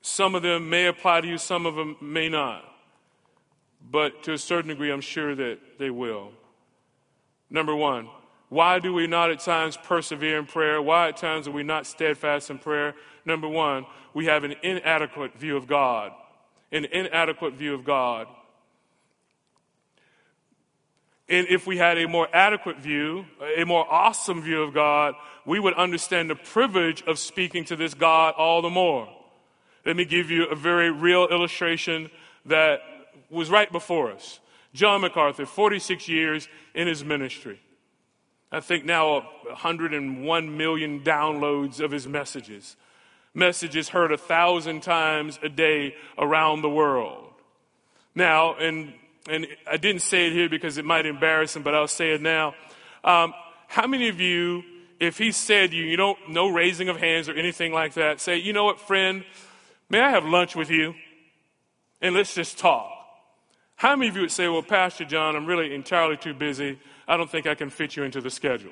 some 0.00 0.34
of 0.34 0.42
them 0.42 0.70
may 0.70 0.86
apply 0.86 1.20
to 1.22 1.28
you, 1.28 1.38
some 1.38 1.66
of 1.66 1.74
them 1.74 1.96
may 2.00 2.28
not. 2.28 2.64
But 3.90 4.22
to 4.24 4.32
a 4.32 4.38
certain 4.38 4.68
degree, 4.68 4.90
I'm 4.90 5.00
sure 5.00 5.34
that 5.34 5.58
they 5.78 5.90
will. 5.90 6.30
Number 7.50 7.74
one, 7.76 8.08
why 8.48 8.78
do 8.78 8.92
we 8.92 9.06
not 9.06 9.30
at 9.30 9.40
times 9.40 9.76
persevere 9.76 10.38
in 10.38 10.46
prayer? 10.46 10.80
Why 10.80 11.08
at 11.08 11.16
times 11.16 11.48
are 11.48 11.52
we 11.52 11.62
not 11.62 11.86
steadfast 11.86 12.50
in 12.50 12.58
prayer? 12.58 12.94
Number 13.24 13.48
one, 13.48 13.86
we 14.14 14.26
have 14.26 14.44
an 14.44 14.54
inadequate 14.62 15.38
view 15.38 15.56
of 15.56 15.66
God. 15.66 16.12
An 16.70 16.84
inadequate 16.86 17.54
view 17.54 17.74
of 17.74 17.84
God. 17.84 18.26
And 21.28 21.46
if 21.48 21.66
we 21.66 21.78
had 21.78 21.96
a 21.98 22.06
more 22.06 22.28
adequate 22.32 22.78
view, 22.78 23.24
a 23.56 23.64
more 23.64 23.90
awesome 23.90 24.42
view 24.42 24.62
of 24.62 24.74
God, 24.74 25.14
we 25.46 25.58
would 25.58 25.74
understand 25.74 26.28
the 26.28 26.34
privilege 26.34 27.02
of 27.06 27.18
speaking 27.18 27.64
to 27.66 27.76
this 27.76 27.94
God 27.94 28.34
all 28.36 28.60
the 28.60 28.70
more. 28.70 29.08
Let 29.86 29.96
me 29.96 30.04
give 30.04 30.30
you 30.30 30.44
a 30.44 30.54
very 30.54 30.90
real 30.90 31.26
illustration 31.28 32.10
that 32.46 32.80
was 33.32 33.50
right 33.50 33.70
before 33.72 34.12
us. 34.12 34.38
John 34.74 35.00
MacArthur, 35.00 35.46
46 35.46 36.08
years 36.08 36.48
in 36.74 36.86
his 36.86 37.04
ministry. 37.04 37.60
I 38.50 38.60
think 38.60 38.84
now 38.84 39.22
101 39.46 40.56
million 40.56 41.00
downloads 41.00 41.80
of 41.80 41.90
his 41.90 42.06
messages. 42.06 42.76
Messages 43.34 43.88
heard 43.88 44.12
a 44.12 44.18
thousand 44.18 44.82
times 44.82 45.38
a 45.42 45.48
day 45.48 45.94
around 46.18 46.60
the 46.60 46.68
world. 46.68 47.32
Now, 48.14 48.54
and, 48.56 48.92
and 49.28 49.46
I 49.66 49.78
didn't 49.78 50.02
say 50.02 50.26
it 50.26 50.34
here 50.34 50.50
because 50.50 50.76
it 50.76 50.84
might 50.84 51.06
embarrass 51.06 51.56
him, 51.56 51.62
but 51.62 51.74
I'll 51.74 51.88
say 51.88 52.12
it 52.12 52.20
now. 52.20 52.54
Um, 53.04 53.32
how 53.68 53.86
many 53.86 54.08
of 54.08 54.20
you, 54.20 54.62
if 55.00 55.16
he 55.16 55.32
said 55.32 55.72
you, 55.72 55.84
you 55.84 55.96
don't, 55.96 56.18
no 56.28 56.48
raising 56.48 56.90
of 56.90 56.98
hands 56.98 57.30
or 57.30 57.32
anything 57.32 57.72
like 57.72 57.94
that, 57.94 58.20
say, 58.20 58.36
you 58.36 58.52
know 58.52 58.64
what, 58.64 58.78
friend, 58.78 59.24
may 59.88 60.00
I 60.00 60.10
have 60.10 60.26
lunch 60.26 60.54
with 60.54 60.68
you? 60.68 60.94
And 62.02 62.14
let's 62.14 62.34
just 62.34 62.58
talk. 62.58 63.01
How 63.82 63.96
many 63.96 64.10
of 64.10 64.14
you 64.14 64.20
would 64.20 64.30
say, 64.30 64.46
well, 64.46 64.62
Pastor 64.62 65.04
John, 65.04 65.34
I'm 65.34 65.44
really 65.44 65.74
entirely 65.74 66.16
too 66.16 66.34
busy. 66.34 66.78
I 67.08 67.16
don't 67.16 67.28
think 67.28 67.48
I 67.48 67.56
can 67.56 67.68
fit 67.68 67.96
you 67.96 68.04
into 68.04 68.20
the 68.20 68.30
schedule. 68.30 68.70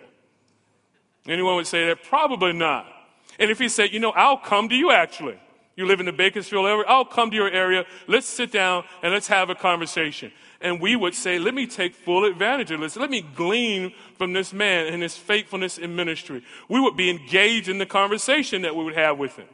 Anyone 1.27 1.57
would 1.57 1.67
say 1.67 1.89
that? 1.89 2.05
Probably 2.05 2.53
not. 2.53 2.87
And 3.41 3.51
if 3.51 3.59
he 3.59 3.69
said, 3.69 3.93
you 3.93 3.99
know, 3.99 4.13
I'll 4.13 4.37
come 4.37 4.69
to 4.69 4.77
you 4.77 4.93
actually. 4.93 5.37
You 5.75 5.87
live 5.87 5.99
in 5.99 6.07
the 6.07 6.13
Bakersfield 6.13 6.65
area, 6.65 6.85
I'll 6.87 7.05
come 7.05 7.29
to 7.31 7.37
your 7.37 7.51
area. 7.51 7.87
Let's 8.07 8.29
sit 8.29 8.53
down 8.53 8.85
and 9.03 9.13
let's 9.13 9.27
have 9.27 9.51
a 9.51 9.57
conversation. 9.57 10.31
And 10.61 10.81
we 10.81 10.95
would 10.95 11.17
say, 11.17 11.41
let 11.41 11.55
me 11.55 11.67
take 11.67 11.97
full 11.97 12.25
advantage 12.25 12.71
of 12.71 12.79
this. 12.79 12.95
Let 12.95 13.11
me 13.11 13.23
glean 13.35 13.93
from 14.17 14.33
this 14.33 14.53
man 14.53 14.87
and 14.87 15.03
his 15.03 15.17
faithfulness 15.17 15.77
in 15.77 15.97
ministry. 15.97 16.45
We 16.69 16.79
would 16.79 16.97
be 16.97 17.11
engaged 17.11 17.69
in 17.69 17.79
the 17.79 17.87
conversation 17.87 18.63
that 18.63 18.77
we 18.77 18.85
would 18.85 18.95
have 18.95 19.19
with 19.19 19.35
him. 19.35 19.49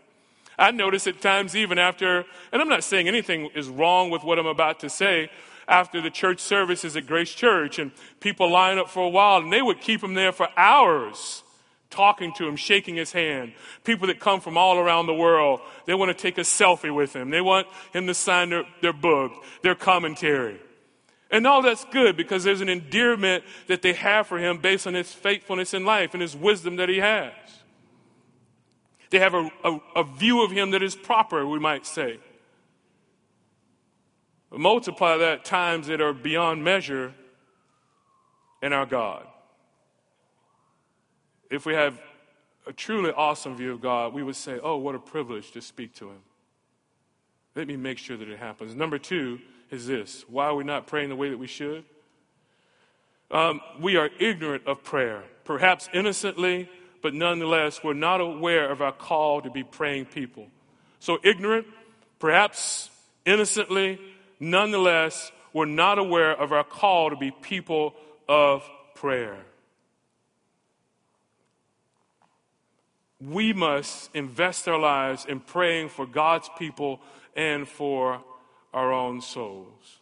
I 0.59 0.71
notice 0.71 1.07
at 1.07 1.21
times, 1.21 1.55
even 1.55 1.79
after, 1.79 2.25
and 2.53 2.63
I'm 2.63 2.69
not 2.69 2.85
saying 2.85 3.09
anything 3.09 3.51
is 3.55 3.69
wrong 3.69 4.11
with 4.11 4.25
what 4.25 4.39
I'm 4.39 4.47
about 4.47 4.81
to 4.81 4.91
say, 4.91 5.31
after 5.69 6.01
the 6.01 6.11
church 6.11 6.41
services 6.41 6.97
at 6.97 7.07
Grace 7.07 7.35
Church, 7.35 7.79
and 7.79 7.91
people 8.21 8.51
line 8.51 8.79
up 8.79 8.89
for 8.89 9.05
a 9.05 9.09
while, 9.09 9.39
and 9.39 9.53
they 9.53 9.63
would 9.63 9.81
keep 9.81 10.03
him 10.03 10.15
there 10.15 10.33
for 10.33 10.49
hours, 10.57 11.43
talking 11.91 12.33
to 12.35 12.47
him, 12.47 12.57
shaking 12.57 12.97
his 12.97 13.13
hand. 13.13 13.53
People 13.85 14.07
that 14.07 14.21
come 14.21 14.41
from 14.41 14.57
all 14.57 14.79
around 14.79 15.07
the 15.07 15.15
world, 15.15 15.61
they 15.87 15.95
want 15.95 16.17
to 16.17 16.23
take 16.23 16.39
a 16.39 16.43
selfie 16.43 16.95
with 16.95 17.15
him. 17.15 17.31
They 17.31 17.41
want 17.41 17.67
him 17.93 18.07
to 18.07 18.15
sign 18.15 18.51
their, 18.51 18.65
their 18.81 18.93
book, 18.93 19.33
their 19.63 19.75
commentary. 19.75 20.61
And 21.31 21.47
all 21.47 21.63
that's 21.63 21.85
good 21.87 22.17
because 22.17 22.45
there's 22.45 22.61
an 22.61 22.69
endearment 22.69 23.45
that 23.67 23.83
they 23.83 23.93
have 23.95 24.29
for 24.29 24.39
him 24.39 24.59
based 24.59 24.87
on 24.87 24.95
his 24.95 25.13
faithfulness 25.13 25.75
in 25.75 25.85
life 25.85 26.15
and 26.15 26.23
his 26.23 26.37
wisdom 26.37 26.77
that 26.77 26.89
he 26.89 26.99
has. 26.99 27.33
They 29.11 29.19
have 29.19 29.35
a, 29.35 29.51
a, 29.65 29.79
a 29.97 30.05
view 30.05 30.43
of 30.43 30.51
him 30.51 30.73
that 30.73 30.83
is 30.83 30.97
proper, 30.97 31.47
we 31.47 31.59
might 31.59 31.87
say. 31.87 32.19
Multiply 34.51 35.19
that 35.19 35.45
times 35.45 35.89
that 35.89 36.01
are 36.01 36.13
beyond 36.13 36.65
measure 36.65 37.15
in 38.63 38.73
our 38.73 38.87
God. 38.87 39.27
If 41.51 41.67
we 41.67 41.75
have 41.75 42.01
a 42.67 42.73
truly 42.73 43.13
awesome 43.13 43.57
view 43.57 43.73
of 43.73 43.81
God, 43.81 44.13
we 44.13 44.23
would 44.23 44.37
say, 44.37 44.59
Oh, 44.63 44.77
what 44.77 44.95
a 44.95 44.99
privilege 44.99 45.53
to 45.53 45.61
speak 45.61 45.95
to 45.97 46.09
Him. 46.09 46.23
Let 47.55 47.69
me 47.69 47.77
make 47.77 47.99
sure 47.99 48.17
that 48.17 48.29
it 48.29 48.39
happens. 48.39 48.75
Number 48.75 48.99
two 48.99 49.41
is 49.71 49.87
this 49.87 50.25
why 50.29 50.47
are 50.47 50.55
we 50.55 50.65
not 50.65 50.87
praying 50.87 51.09
the 51.09 51.17
way 51.17 51.31
that 51.31 51.39
we 51.39 51.47
should? 51.47 51.85
Um, 53.31 53.61
we 53.81 53.97
are 53.97 54.11
ignorant 54.21 54.67
of 54.67 54.85
prayer, 54.85 55.25
perhaps 55.45 55.89
innocently, 55.93 56.69
but 57.07 57.15
nonetheless, 57.15 57.85
we're 57.85 57.95
not 57.95 58.21
aware 58.21 58.69
of 58.69 58.83
our 58.83 58.91
call 58.91 59.41
to 59.41 59.49
be 59.49 59.63
praying 59.63 60.07
people. 60.07 60.49
So, 60.99 61.19
ignorant, 61.23 61.69
perhaps 62.19 62.91
innocently, 63.25 64.01
nonetheless, 64.41 65.31
we're 65.53 65.67
not 65.67 66.01
aware 66.01 66.33
of 66.33 66.51
our 66.51 66.65
call 66.65 67.11
to 67.11 67.17
be 67.17 67.31
people 67.31 67.95
of 68.29 68.69
prayer. 68.97 69.37
We 73.21 73.53
must 73.53 74.11
invest 74.13 74.67
our 74.67 74.81
lives 74.81 75.27
in 75.27 75.39
praying 75.39 75.91
for 75.91 76.07
God's 76.07 76.51
people 76.59 77.01
and 77.37 77.69
for 77.69 78.21
our 78.75 78.93
own 78.93 79.21
souls. 79.21 80.01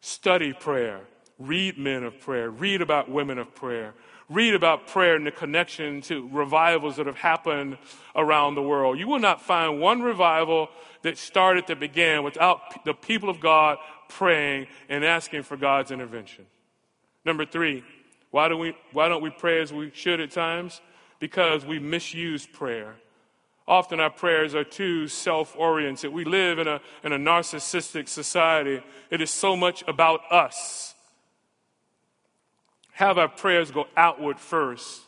Study 0.00 0.52
prayer, 0.52 1.00
read 1.40 1.76
men 1.76 2.04
of 2.04 2.20
prayer, 2.20 2.50
read 2.50 2.82
about 2.82 3.10
women 3.10 3.38
of 3.38 3.52
prayer, 3.56 3.94
read 4.30 4.54
about 4.54 4.86
prayer 4.86 5.16
and 5.16 5.26
the 5.26 5.30
connection 5.30 6.02
to 6.02 6.28
revivals 6.28 6.96
that 6.96 7.06
have 7.06 7.16
happened 7.16 7.78
around 8.14 8.54
the 8.54 8.62
world. 8.62 8.98
You 8.98 9.08
will 9.08 9.18
not 9.18 9.40
find 9.40 9.80
one 9.80 10.02
revival 10.02 10.68
that 11.02 11.16
started, 11.16 11.66
that 11.68 11.80
began 11.80 12.22
without 12.24 12.84
the 12.84 12.92
people 12.92 13.30
of 13.30 13.40
God 13.40 13.78
praying 14.08 14.66
and 14.88 15.04
asking 15.04 15.44
for 15.44 15.56
God's 15.56 15.90
intervention. 15.90 16.46
Number 17.24 17.46
three, 17.46 17.84
why, 18.30 18.48
do 18.48 18.56
we, 18.56 18.74
why 18.92 19.08
don't 19.08 19.22
we 19.22 19.30
pray 19.30 19.60
as 19.60 19.72
we 19.72 19.90
should 19.94 20.20
at 20.20 20.30
times? 20.30 20.80
Because 21.20 21.64
we 21.64 21.78
misuse 21.78 22.46
prayer. 22.46 22.96
Often 23.66 24.00
our 24.00 24.10
prayers 24.10 24.54
are 24.54 24.64
too 24.64 25.08
self 25.08 25.54
oriented. 25.56 26.12
We 26.12 26.24
live 26.24 26.58
in 26.58 26.68
a, 26.68 26.80
in 27.02 27.12
a 27.12 27.18
narcissistic 27.18 28.08
society. 28.08 28.82
It 29.10 29.20
is 29.20 29.30
so 29.30 29.56
much 29.56 29.84
about 29.86 30.20
us 30.30 30.87
have 32.98 33.16
our 33.16 33.28
prayers 33.28 33.70
go 33.70 33.86
outward 33.96 34.40
first. 34.40 35.02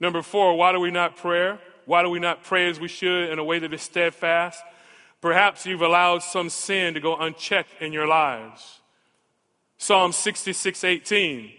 Number 0.00 0.22
four, 0.22 0.56
why 0.56 0.72
do 0.72 0.80
we 0.80 0.90
not 0.90 1.14
pray? 1.14 1.56
Why 1.86 2.02
do 2.02 2.10
we 2.10 2.18
not 2.18 2.42
pray 2.42 2.68
as 2.68 2.80
we 2.80 2.88
should 2.88 3.30
in 3.30 3.38
a 3.38 3.44
way 3.44 3.60
that 3.60 3.72
is 3.72 3.80
steadfast? 3.80 4.60
Perhaps 5.20 5.66
you've 5.66 5.82
allowed 5.82 6.24
some 6.24 6.50
sin 6.50 6.94
to 6.94 7.00
go 7.00 7.16
unchecked 7.16 7.80
in 7.80 7.92
your 7.92 8.08
lives. 8.08 8.80
Psalm 9.78 10.10
66 10.10 10.82
18, 10.82 11.52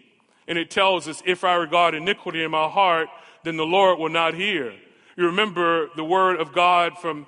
and 0.49 0.57
it 0.57 0.69
tells 0.69 1.07
us, 1.07 1.23
If 1.25 1.45
I 1.45 1.53
regard 1.55 1.95
iniquity 1.95 2.43
in 2.43 2.51
my 2.51 2.67
heart, 2.67 3.07
then 3.45 3.55
the 3.55 3.65
Lord 3.65 3.99
will 3.99 4.09
not 4.09 4.34
hear. 4.34 4.73
You 5.15 5.27
remember 5.27 5.88
the 5.95 6.03
word 6.03 6.41
of 6.41 6.51
God 6.51 6.97
from 6.97 7.25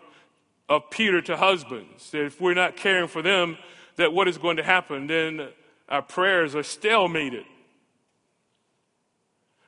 of 0.68 0.90
Peter 0.90 1.22
to 1.22 1.38
husbands 1.38 2.12
that 2.12 2.26
if 2.26 2.42
we're 2.42 2.54
not 2.54 2.76
caring 2.76 3.08
for 3.08 3.22
them, 3.22 3.58
that 3.96 4.12
what 4.12 4.28
is 4.28 4.38
going 4.38 4.58
to 4.58 4.64
happen? 4.64 5.08
Then 5.08 5.48
our 5.88 6.02
prayers 6.02 6.54
are 6.54 6.64
stalemated. 6.64 7.46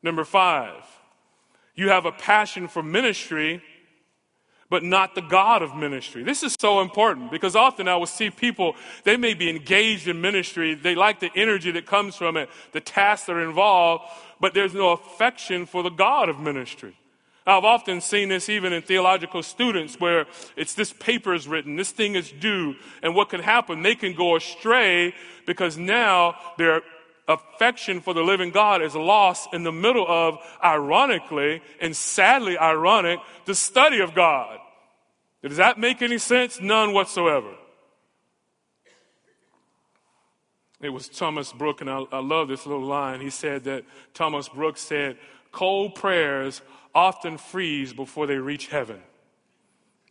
Number 0.06 0.24
five, 0.24 0.84
you 1.74 1.90
have 1.90 2.06
a 2.06 2.12
passion 2.12 2.68
for 2.68 2.84
ministry, 2.84 3.64
but 4.70 4.84
not 4.84 5.16
the 5.16 5.22
God 5.22 5.64
of 5.64 5.76
ministry. 5.76 6.22
This 6.22 6.44
is 6.44 6.56
so 6.60 6.80
important 6.82 7.32
because 7.32 7.56
often 7.56 7.88
I 7.88 7.96
will 7.96 8.06
see 8.06 8.30
people, 8.30 8.76
they 9.04 9.18
may 9.18 9.34
be 9.34 9.50
engaged 9.50 10.08
in 10.08 10.22
ministry, 10.22 10.76
they 10.76 10.94
like 10.94 11.22
the 11.22 11.32
energy 11.36 11.72
that 11.72 11.88
comes 11.88 12.16
from 12.16 12.38
it, 12.38 12.50
the 12.72 12.82
tasks 12.82 13.26
that 13.26 13.36
are 13.36 13.44
involved, 13.44 14.04
but 14.40 14.54
there's 14.54 14.76
no 14.76 14.92
affection 14.92 15.66
for 15.66 15.82
the 15.82 15.90
God 15.90 16.30
of 16.30 16.40
ministry. 16.40 16.96
I've 17.48 17.66
often 17.66 18.00
seen 18.00 18.30
this 18.30 18.48
even 18.48 18.74
in 18.74 18.84
theological 18.84 19.42
students 19.42 20.00
where 20.00 20.28
it's 20.56 20.76
this 20.76 20.94
paper 20.94 21.34
is 21.34 21.48
written, 21.48 21.78
this 21.78 21.92
thing 21.92 22.14
is 22.14 22.32
due, 22.32 22.76
and 23.02 23.16
what 23.16 23.30
can 23.30 23.42
happen? 23.42 23.82
They 23.82 23.96
can 23.96 24.14
go 24.14 24.36
astray 24.36 25.16
because 25.48 25.80
now 25.80 26.36
their 26.60 26.84
affection 27.28 28.02
for 28.02 28.14
the 28.14 28.22
living 28.22 28.52
God 28.52 28.82
is 28.82 28.96
lost 28.96 29.50
in 29.54 29.64
the 29.64 29.72
middle 29.72 30.06
of, 30.08 30.38
ironically 30.64 31.62
and 31.82 31.96
sadly 31.96 32.58
ironic, 32.58 33.20
the 33.46 33.56
study 33.56 34.00
of 34.00 34.14
God. 34.14 34.60
Does 35.42 35.58
that 35.58 35.80
make 35.80 36.02
any 36.02 36.18
sense? 36.18 36.60
None 36.60 36.94
whatsoever. 36.94 37.54
It 40.82 40.90
was 40.90 41.08
Thomas 41.08 41.52
Brooks, 41.52 41.82
and 41.82 41.90
I, 41.90 42.04
I 42.12 42.20
love 42.20 42.48
this 42.48 42.66
little 42.66 42.86
line. 42.86 43.22
He 43.22 43.30
said 43.30 43.64
that 43.64 43.86
Thomas 44.14 44.50
Brooks 44.50 44.82
said, 44.82 45.18
Cold 45.52 45.96
prayers 45.96 46.62
often 46.94 47.38
freeze 47.38 47.94
before 47.94 48.28
they 48.28 48.38
reach 48.38 48.68
heaven. 48.68 49.02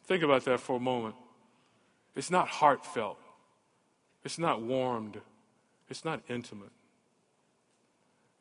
Think 0.07 0.23
about 0.23 0.45
that 0.47 0.61
for 0.61 0.77
a 0.77 0.81
moment. 0.81 1.15
It's 2.17 2.31
not 2.31 2.49
heartfelt, 2.49 3.19
it's 4.25 4.39
not 4.39 4.63
warmed, 4.63 5.21
it's 5.89 6.05
not 6.05 6.23
intimate. 6.29 6.71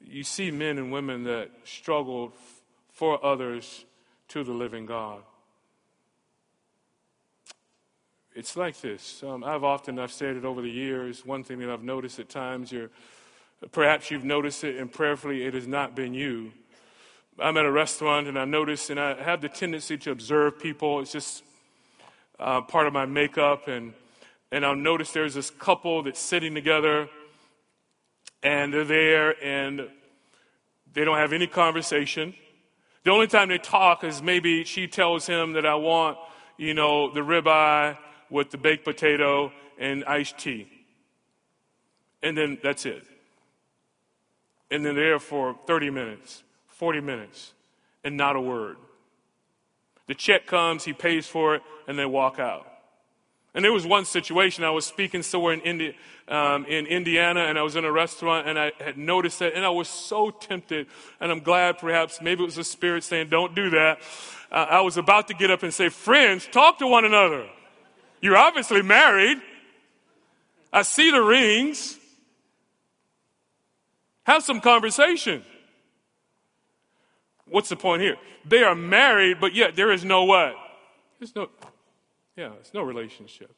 You 0.05 0.23
see 0.23 0.51
men 0.51 0.77
and 0.77 0.91
women 0.91 1.23
that 1.23 1.49
struggled 1.63 2.33
for 2.91 3.23
others 3.23 3.85
to 4.29 4.43
the 4.43 4.51
living 4.51 4.85
God. 4.85 5.21
It's 8.35 8.57
like 8.57 8.79
this. 8.81 9.23
Um, 9.23 9.43
I've 9.43 9.63
often 9.63 9.99
I've 9.99 10.11
said 10.11 10.35
it 10.35 10.45
over 10.45 10.61
the 10.61 10.69
years. 10.69 11.25
One 11.25 11.43
thing 11.43 11.59
that 11.59 11.69
I've 11.69 11.83
noticed 11.83 12.19
at 12.19 12.29
times, 12.29 12.71
you're 12.71 12.89
perhaps 13.71 14.11
you've 14.11 14.25
noticed 14.25 14.63
it, 14.63 14.77
and 14.77 14.91
prayerfully, 14.91 15.45
it 15.45 15.53
has 15.53 15.67
not 15.67 15.95
been 15.95 16.13
you 16.13 16.51
I'm 17.39 17.57
at 17.57 17.65
a 17.65 17.71
restaurant 17.71 18.27
and 18.27 18.37
I 18.37 18.45
notice, 18.45 18.91
and 18.91 18.99
I 18.99 19.21
have 19.21 19.41
the 19.41 19.49
tendency 19.49 19.97
to 19.97 20.11
observe 20.11 20.59
people. 20.59 20.99
It's 20.99 21.11
just 21.11 21.43
uh, 22.39 22.61
part 22.61 22.85
of 22.85 22.93
my 22.93 23.07
makeup. 23.07 23.67
And, 23.67 23.93
and 24.51 24.63
I'll 24.63 24.75
notice 24.75 25.11
there's 25.11 25.33
this 25.33 25.49
couple 25.49 26.03
that's 26.03 26.19
sitting 26.19 26.53
together 26.53 27.09
and 28.43 28.73
they're 28.73 28.83
there 28.83 29.43
and 29.43 29.89
they 30.93 31.03
don't 31.05 31.17
have 31.17 31.33
any 31.33 31.47
conversation. 31.47 32.35
The 33.03 33.11
only 33.11 33.27
time 33.27 33.49
they 33.49 33.57
talk 33.57 34.03
is 34.03 34.21
maybe 34.21 34.63
she 34.63 34.87
tells 34.87 35.25
him 35.25 35.53
that 35.53 35.65
I 35.65 35.75
want, 35.75 36.17
you 36.57 36.73
know, 36.73 37.11
the 37.11 37.21
ribeye 37.21 37.97
with 38.29 38.51
the 38.51 38.57
baked 38.57 38.85
potato 38.85 39.51
and 39.79 40.05
iced 40.05 40.37
tea. 40.37 40.67
And 42.21 42.37
then 42.37 42.59
that's 42.61 42.85
it. 42.85 43.03
And 44.69 44.85
then 44.85 44.95
there 44.95 45.19
for 45.19 45.57
30 45.65 45.89
minutes. 45.89 46.43
40 46.67 47.01
minutes 47.01 47.53
and 48.03 48.17
not 48.17 48.35
a 48.35 48.41
word. 48.41 48.77
The 50.07 50.15
check 50.15 50.45
comes, 50.45 50.83
he 50.83 50.93
pays 50.93 51.27
for 51.27 51.55
it, 51.55 51.61
and 51.87 51.97
they 51.97 52.05
walk 52.05 52.39
out. 52.39 52.67
And 53.53 53.63
there 53.63 53.71
was 53.71 53.85
one 53.85 54.05
situation, 54.05 54.63
I 54.63 54.71
was 54.71 54.85
speaking 54.85 55.21
somewhere 55.21 55.53
in, 55.53 55.61
Indi- 55.61 55.95
um, 56.27 56.65
in 56.65 56.87
Indiana, 56.87 57.41
and 57.41 57.59
I 57.59 57.61
was 57.61 57.75
in 57.75 57.85
a 57.85 57.91
restaurant, 57.91 58.47
and 58.47 58.57
I 58.57 58.71
had 58.79 58.97
noticed 58.97 59.39
that, 59.39 59.53
and 59.53 59.63
I 59.63 59.69
was 59.69 59.87
so 59.87 60.31
tempted, 60.31 60.87
and 61.19 61.31
I'm 61.31 61.41
glad 61.41 61.77
perhaps, 61.77 62.19
maybe 62.19 62.41
it 62.41 62.45
was 62.45 62.55
the 62.55 62.63
Spirit 62.63 63.03
saying, 63.03 63.29
don't 63.29 63.53
do 63.53 63.69
that. 63.69 63.99
Uh, 64.51 64.55
I 64.55 64.81
was 64.81 64.97
about 64.97 65.27
to 65.27 65.35
get 65.35 65.51
up 65.51 65.61
and 65.61 65.71
say, 65.71 65.89
friends, 65.89 66.47
talk 66.51 66.79
to 66.79 66.87
one 66.87 67.05
another. 67.05 67.47
You're 68.21 68.37
obviously 68.37 68.81
married. 68.81 69.37
I 70.71 70.81
see 70.81 71.11
the 71.11 71.21
rings. 71.21 71.97
Have 74.23 74.41
some 74.41 74.61
conversation. 74.61 75.43
What's 77.45 77.69
the 77.69 77.75
point 77.75 78.01
here? 78.01 78.15
They 78.45 78.63
are 78.63 78.73
married, 78.73 79.39
but 79.39 79.53
yet 79.53 79.75
there 79.75 79.91
is 79.91 80.03
no 80.03 80.23
what? 80.23 80.55
There's 81.19 81.35
no, 81.35 81.49
yeah, 82.36 82.51
it's 82.59 82.73
no 82.73 82.81
relationship. 82.81 83.51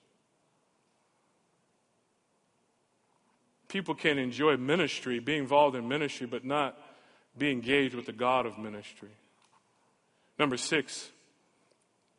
People 3.68 3.96
can 3.96 4.18
enjoy 4.18 4.58
ministry, 4.58 5.20
be 5.20 5.36
involved 5.36 5.76
in 5.76 5.88
ministry, 5.88 6.28
but 6.28 6.46
not 6.46 6.78
be 7.38 7.52
engaged 7.52 7.96
with 7.96 8.06
the 8.06 8.14
God 8.14 8.46
of 8.46 8.58
ministry. 8.58 9.10
Number 10.40 10.58
six, 10.58 11.10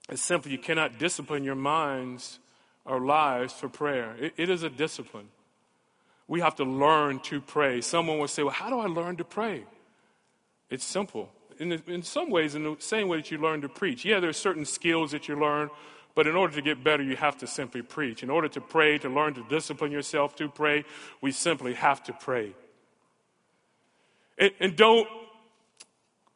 it's 0.09 0.23
simply 0.23 0.53
you 0.53 0.59
cannot 0.59 0.99
discipline 0.99 1.45
your 1.45 1.55
minds 1.55 2.39
or 2.85 3.01
lives 3.01 3.53
for 3.53 3.69
prayer. 3.69 4.15
it, 4.19 4.35
it 4.37 4.51
is 4.51 4.63
a 4.63 4.71
discipline. 4.71 5.29
We 6.29 6.41
have 6.41 6.57
to 6.57 6.65
learn 6.65 7.21
to 7.21 7.41
pray. 7.41 7.81
Someone 7.81 8.19
will 8.19 8.29
say, 8.29 8.43
Well, 8.43 8.53
how 8.53 8.69
do 8.69 8.81
I 8.81 8.87
learn 8.87 9.17
to 9.17 9.25
pray? 9.25 9.65
It's 10.71 10.85
simple 10.85 11.31
in, 11.59 11.73
in 11.87 12.03
some 12.03 12.31
ways, 12.31 12.55
in 12.55 12.65
the 12.65 12.77
same 12.79 13.09
way 13.09 13.19
that 13.19 13.31
you 13.31 13.39
learn 13.39 13.61
to 13.63 13.69
preach. 13.69 14.05
Yeah, 14.05 14.21
there 14.21 14.31
are 14.31 14.35
certain 14.35 14.65
skills 14.65 15.13
that 15.13 15.29
you 15.29 15.39
learn, 15.39 15.71
but 16.17 16.27
in 16.27 16.35
order 16.35 16.55
to 16.55 16.63
get 16.63 16.83
better, 16.83 17.03
you 17.03 17.15
have 17.15 17.37
to 17.37 17.47
simply 17.47 17.83
preach. 17.83 18.23
In 18.23 18.31
order 18.31 18.49
to 18.49 18.61
pray, 18.61 18.97
to 18.99 19.09
learn 19.09 19.35
to 19.35 19.45
discipline 19.51 19.93
yourself 19.93 20.35
to 20.37 20.49
pray, 20.49 20.85
we 21.21 21.31
simply 21.31 21.75
have 21.75 22.03
to 22.05 22.15
pray. 22.15 22.55
And, 24.39 24.51
and 24.59 24.77
don't, 24.77 25.07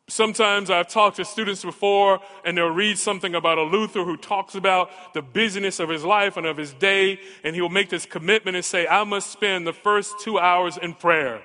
sometimes 0.07 0.68
I've 0.68 0.89
talked 0.89 1.16
to 1.16 1.24
students 1.24 1.64
before, 1.64 2.20
and 2.45 2.59
they'll 2.59 2.68
read 2.68 2.99
something 2.99 3.35
about 3.35 3.57
a 3.57 3.62
Luther 3.62 4.05
who 4.05 4.18
talks 4.18 4.55
about 4.55 4.91
the 5.14 5.22
busyness 5.22 5.81
of 5.81 5.89
his 5.89 6.05
life 6.05 6.37
and 6.37 6.45
of 6.45 6.59
his 6.59 6.74
day, 6.74 7.18
and 7.43 7.55
he 7.55 7.62
will 7.62 7.70
make 7.70 7.89
this 7.89 8.05
commitment 8.05 8.57
and 8.57 8.64
say, 8.64 8.87
I 8.87 9.05
must 9.05 9.31
spend 9.31 9.66
the 9.66 9.72
first 9.72 10.20
two 10.20 10.39
hours 10.39 10.76
in 10.76 10.93
prayer. 10.93 11.41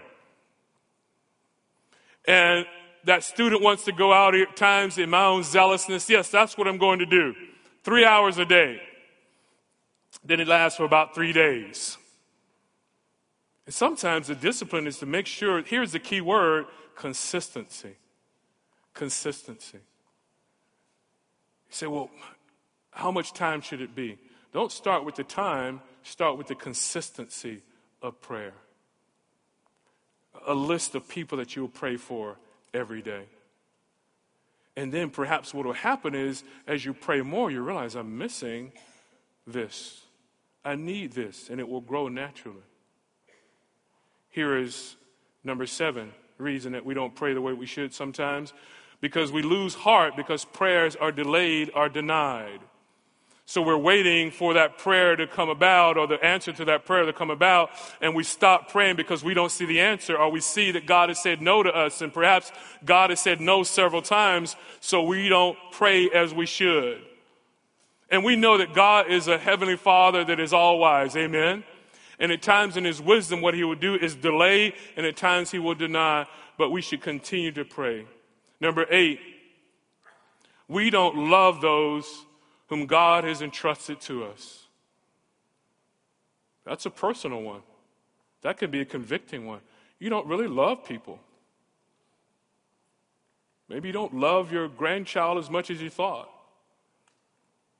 And 2.27 2.65
that 3.05 3.23
student 3.23 3.61
wants 3.61 3.85
to 3.85 3.93
go 3.93 4.11
out 4.11 4.35
at 4.35 4.57
times 4.57 4.97
in 4.97 5.09
my 5.09 5.23
own 5.23 5.43
zealousness. 5.43 6.09
Yes, 6.09 6.29
that's 6.29 6.57
what 6.57 6.67
I'm 6.67 6.77
going 6.77 6.99
to 6.99 7.05
do. 7.05 7.33
Three 7.85 8.03
hours 8.03 8.39
a 8.39 8.45
day. 8.45 8.81
Then 10.23 10.39
it 10.39 10.47
lasts 10.47 10.77
for 10.77 10.85
about 10.85 11.13
three 11.13 11.31
days. 11.31 11.99
And 13.67 13.75
sometimes 13.75 14.25
the 14.25 14.33
discipline 14.33 14.87
is 14.87 14.97
to 14.99 15.05
make 15.05 15.27
sure, 15.27 15.61
here's 15.61 15.91
the 15.91 15.99
key 15.99 16.19
word 16.19 16.65
consistency. 16.95 17.95
Consistency. 18.95 19.77
You 19.77 19.83
say, 21.69 21.85
well, 21.85 22.09
how 22.89 23.11
much 23.11 23.33
time 23.33 23.61
should 23.61 23.81
it 23.81 23.93
be? 23.93 24.17
Don't 24.51 24.71
start 24.71 25.05
with 25.05 25.13
the 25.13 25.23
time, 25.23 25.79
start 26.01 26.39
with 26.39 26.47
the 26.47 26.55
consistency 26.55 27.61
of 28.01 28.19
prayer. 28.19 28.53
A 30.47 30.55
list 30.55 30.95
of 30.95 31.07
people 31.07 31.37
that 31.37 31.55
you 31.55 31.61
will 31.61 31.69
pray 31.69 31.97
for 31.97 32.37
every 32.73 33.03
day. 33.03 33.25
And 34.77 34.91
then 34.91 35.09
perhaps 35.09 35.53
what 35.53 35.65
will 35.65 35.73
happen 35.73 36.15
is 36.15 36.43
as 36.67 36.83
you 36.83 36.93
pray 36.93 37.21
more, 37.21 37.49
you 37.49 37.61
realize 37.61 37.95
I'm 37.95 38.17
missing 38.17 38.73
this. 39.47 40.01
I 40.63 40.75
need 40.75 41.13
this, 41.13 41.49
and 41.49 41.59
it 41.59 41.69
will 41.69 41.81
grow 41.81 42.07
naturally. 42.07 42.63
Here 44.29 44.57
is 44.57 44.95
number 45.43 45.65
seven 45.65 46.11
reason 46.37 46.73
that 46.73 46.85
we 46.85 46.93
don't 46.93 47.15
pray 47.15 47.33
the 47.33 47.41
way 47.41 47.53
we 47.53 47.65
should 47.65 47.93
sometimes 47.93 48.51
because 48.99 49.31
we 49.31 49.41
lose 49.41 49.75
heart 49.75 50.15
because 50.15 50.43
prayers 50.43 50.95
are 50.95 51.11
delayed 51.11 51.71
or 51.73 51.87
denied. 51.87 52.59
So 53.47 53.61
we're 53.61 53.77
waiting 53.77 54.31
for 54.31 54.55
that 54.55 54.79
prayer 54.79 55.15
to 55.15 55.27
come 55.27 55.49
about 55.49 55.97
or 55.97 56.07
the 56.07 56.23
answer 56.23 56.51
to 56.51 56.65
that 56.65 56.83
prayer 56.85 57.05
to 57.05 57.13
come 57.13 57.29
about, 57.29 57.69
and 58.01 58.15
we 58.15 58.23
stop 58.23 58.71
praying 58.71 58.95
because 58.95 59.23
we 59.23 59.35
don't 59.35 59.51
see 59.51 59.65
the 59.65 59.81
answer, 59.81 60.17
or 60.17 60.31
we 60.31 60.39
see 60.39 60.71
that 60.71 60.87
God 60.87 61.09
has 61.09 61.21
said 61.21 61.43
no 61.43 61.61
to 61.61 61.69
us, 61.69 62.01
and 62.01 62.11
perhaps 62.11 62.51
God 62.83 63.11
has 63.11 63.19
said 63.19 63.39
no 63.39 63.61
several 63.61 64.01
times, 64.01 64.55
so 64.79 65.03
we 65.03 65.29
don't 65.29 65.57
pray 65.71 66.09
as 66.09 66.33
we 66.33 66.47
should. 66.47 67.01
And 68.09 68.23
we 68.23 68.35
know 68.35 68.57
that 68.57 68.73
God 68.73 69.11
is 69.11 69.27
a 69.27 69.37
heavenly 69.37 69.77
Father 69.77 70.23
that 70.25 70.39
is 70.39 70.51
all 70.51 70.79
wise. 70.79 71.15
Amen. 71.15 71.63
And 72.17 72.31
at 72.31 72.41
times 72.41 72.77
in 72.77 72.83
his 72.83 72.99
wisdom, 72.99 73.41
what 73.41 73.53
he 73.53 73.63
will 73.63 73.75
do 73.75 73.93
is 73.93 74.15
delay, 74.15 74.73
and 74.97 75.05
at 75.05 75.17
times 75.17 75.51
he 75.51 75.59
will 75.59 75.75
deny, 75.75 76.25
but 76.57 76.71
we 76.71 76.81
should 76.81 77.01
continue 77.01 77.51
to 77.51 77.65
pray. 77.65 78.07
Number 78.59 78.87
eight, 78.89 79.19
we 80.67 80.89
don't 80.89 81.29
love 81.29 81.61
those 81.61 82.25
whom 82.67 82.85
God 82.85 83.23
has 83.23 83.41
entrusted 83.41 84.01
to 84.01 84.25
us. 84.25 84.65
That's 86.65 86.85
a 86.85 86.89
personal 86.89 87.41
one. 87.41 87.61
That 88.41 88.57
could 88.57 88.71
be 88.71 88.81
a 88.81 88.85
convicting 88.85 89.45
one. 89.45 89.61
You 89.99 90.09
don't 90.09 90.27
really 90.27 90.47
love 90.47 90.85
people. 90.85 91.19
Maybe 93.69 93.89
you 93.89 93.93
don't 93.93 94.15
love 94.15 94.51
your 94.51 94.67
grandchild 94.67 95.37
as 95.37 95.49
much 95.49 95.69
as 95.69 95.81
you 95.81 95.89
thought. 95.89 96.29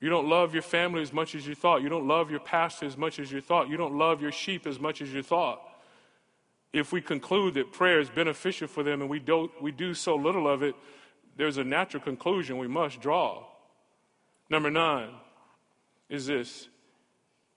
You 0.00 0.10
don't 0.10 0.28
love 0.28 0.52
your 0.52 0.62
family 0.62 1.02
as 1.02 1.12
much 1.12 1.34
as 1.34 1.46
you 1.46 1.54
thought. 1.54 1.82
You 1.82 1.88
don't 1.88 2.06
love 2.06 2.30
your 2.30 2.40
pastor 2.40 2.86
as 2.86 2.96
much 2.96 3.18
as 3.18 3.32
you 3.32 3.40
thought. 3.40 3.68
You 3.68 3.76
don't 3.76 3.96
love 3.96 4.20
your 4.20 4.32
sheep 4.32 4.66
as 4.66 4.78
much 4.78 5.00
as 5.00 5.12
you 5.12 5.22
thought. 5.22 5.60
If 6.72 6.92
we 6.92 7.00
conclude 7.00 7.54
that 7.54 7.72
prayer 7.72 8.00
is 8.00 8.10
beneficial 8.10 8.68
for 8.68 8.82
them 8.82 9.00
and 9.00 9.08
we, 9.08 9.18
don't, 9.18 9.50
we 9.62 9.72
do 9.72 9.94
so 9.94 10.14
little 10.16 10.46
of 10.46 10.62
it, 10.62 10.74
there's 11.36 11.56
a 11.56 11.64
natural 11.64 12.02
conclusion 12.02 12.58
we 12.58 12.68
must 12.68 13.00
draw 13.00 13.44
Number 14.48 14.70
nine 14.70 15.10
is 16.08 16.26
this 16.26 16.68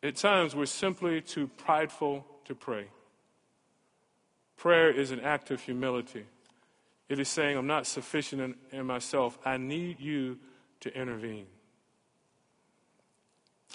at 0.02 0.16
times 0.16 0.56
we're 0.56 0.66
simply 0.66 1.22
too 1.22 1.48
prideful 1.48 2.26
to 2.46 2.56
pray. 2.56 2.86
Prayer 4.56 4.90
is 4.92 5.12
an 5.12 5.20
act 5.20 5.52
of 5.52 5.62
humility. 5.62 6.26
It 7.08 7.20
is 7.20 7.28
saying, 7.28 7.58
I'm 7.58 7.68
not 7.68 7.88
sufficient 7.88 8.42
in, 8.42 8.80
in 8.80 8.86
myself. 8.86 9.38
I 9.46 9.58
need 9.58 10.00
you 10.00 10.38
to 10.82 10.94
intervene. 10.94 11.48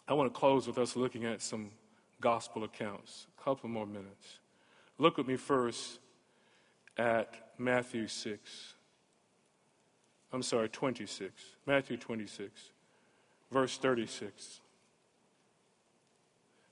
I 0.07 0.15
want 0.15 0.33
to 0.33 0.39
close 0.39 0.67
with 0.67 0.79
us 0.79 0.97
looking 0.97 1.25
at 1.25 1.43
some 1.43 1.71
gospel 2.21 2.65
accounts. 2.65 3.27
A 3.39 3.43
couple 3.43 3.69
more 3.69 3.87
minutes. 3.87 4.39
Look 4.99 5.17
with 5.17 5.27
me 5.27 5.37
first 5.37 5.99
at 6.97 7.53
Matthew 7.59 8.07
6. 8.07 8.75
I'm 10.33 10.43
sorry, 10.43 10.69
26. 10.69 11.33
Matthew 11.67 11.97
26, 11.97 12.71
verse 13.55 13.79
36. 13.79 14.61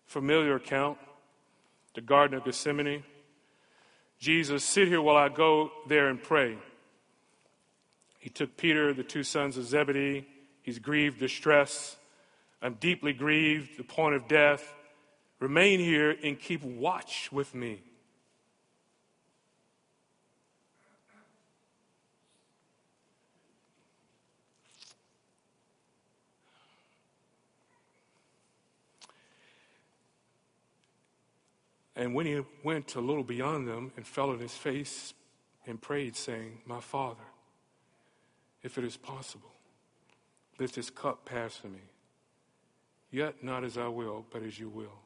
Familiar 0.05 0.57
account, 0.57 0.99
the 1.95 2.01
Garden 2.01 2.37
of 2.37 2.45
Gethsemane. 2.45 3.05
Jesus, 4.19 4.65
sit 4.65 4.89
here 4.89 5.01
while 5.01 5.17
I 5.17 5.29
go 5.29 5.71
there 5.87 6.09
and 6.09 6.21
pray. 6.21 6.59
He 8.19 8.31
took 8.31 8.57
Peter, 8.57 8.93
the 8.93 9.05
two 9.05 9.23
sons 9.23 9.57
of 9.57 9.65
Zebedee. 9.65 10.27
He's 10.63 10.81
grieved, 10.81 11.21
distressed. 11.21 11.97
I'm 12.61 12.75
deeply 12.75 13.13
grieved, 13.13 13.79
the 13.79 13.85
point 13.85 14.17
of 14.17 14.27
death. 14.27 14.75
Remain 15.39 15.79
here 15.79 16.17
and 16.23 16.39
keep 16.39 16.65
watch 16.65 17.31
with 17.31 17.55
me. 17.55 17.81
And 32.03 32.15
when 32.15 32.27
he 32.27 32.41
went 32.65 32.97
a 32.97 33.01
little 33.01 33.23
beyond 33.23 33.69
them 33.69 33.93
and 33.97 34.05
fell 34.05 34.31
on 34.31 34.41
his 34.41 34.55
face 34.57 35.15
and 35.69 35.81
prayed, 35.81 36.17
saying, 36.17 36.59
My 36.67 36.81
Father, 36.81 37.23
if 38.61 38.77
it 38.77 38.83
is 38.83 38.97
possible, 38.97 39.53
let 40.59 40.73
this 40.73 40.91
cup 40.91 41.25
pass 41.25 41.59
from 41.59 41.75
me. 41.75 41.83
Yet 43.13 43.45
not 43.45 43.63
as 43.63 43.79
I 43.79 43.87
will, 43.87 44.27
but 44.33 44.43
as 44.43 44.59
you 44.59 44.69
will. 44.69 44.99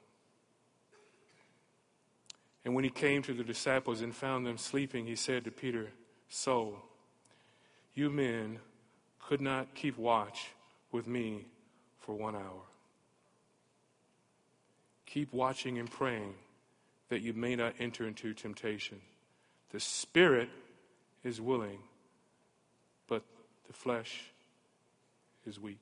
And 2.64 2.74
when 2.74 2.82
he 2.82 2.88
came 2.88 3.20
to 3.24 3.34
the 3.34 3.44
disciples 3.44 4.00
and 4.00 4.16
found 4.16 4.46
them 4.46 4.56
sleeping, 4.56 5.04
he 5.04 5.16
said 5.16 5.44
to 5.44 5.50
Peter, 5.50 5.88
So, 6.30 6.80
you 7.92 8.08
men 8.08 8.58
could 9.20 9.42
not 9.42 9.74
keep 9.74 9.98
watch 9.98 10.46
with 10.92 11.06
me 11.06 11.44
for 11.98 12.14
one 12.14 12.36
hour. 12.36 12.62
Keep 15.04 15.34
watching 15.34 15.76
and 15.78 15.90
praying 15.90 16.32
that 17.08 17.22
you 17.22 17.32
may 17.32 17.56
not 17.56 17.74
enter 17.78 18.06
into 18.06 18.34
temptation. 18.34 19.00
The 19.70 19.80
spirit 19.80 20.48
is 21.22 21.40
willing, 21.40 21.78
but 23.08 23.22
the 23.66 23.72
flesh 23.72 24.22
is 25.46 25.60
weak. 25.60 25.78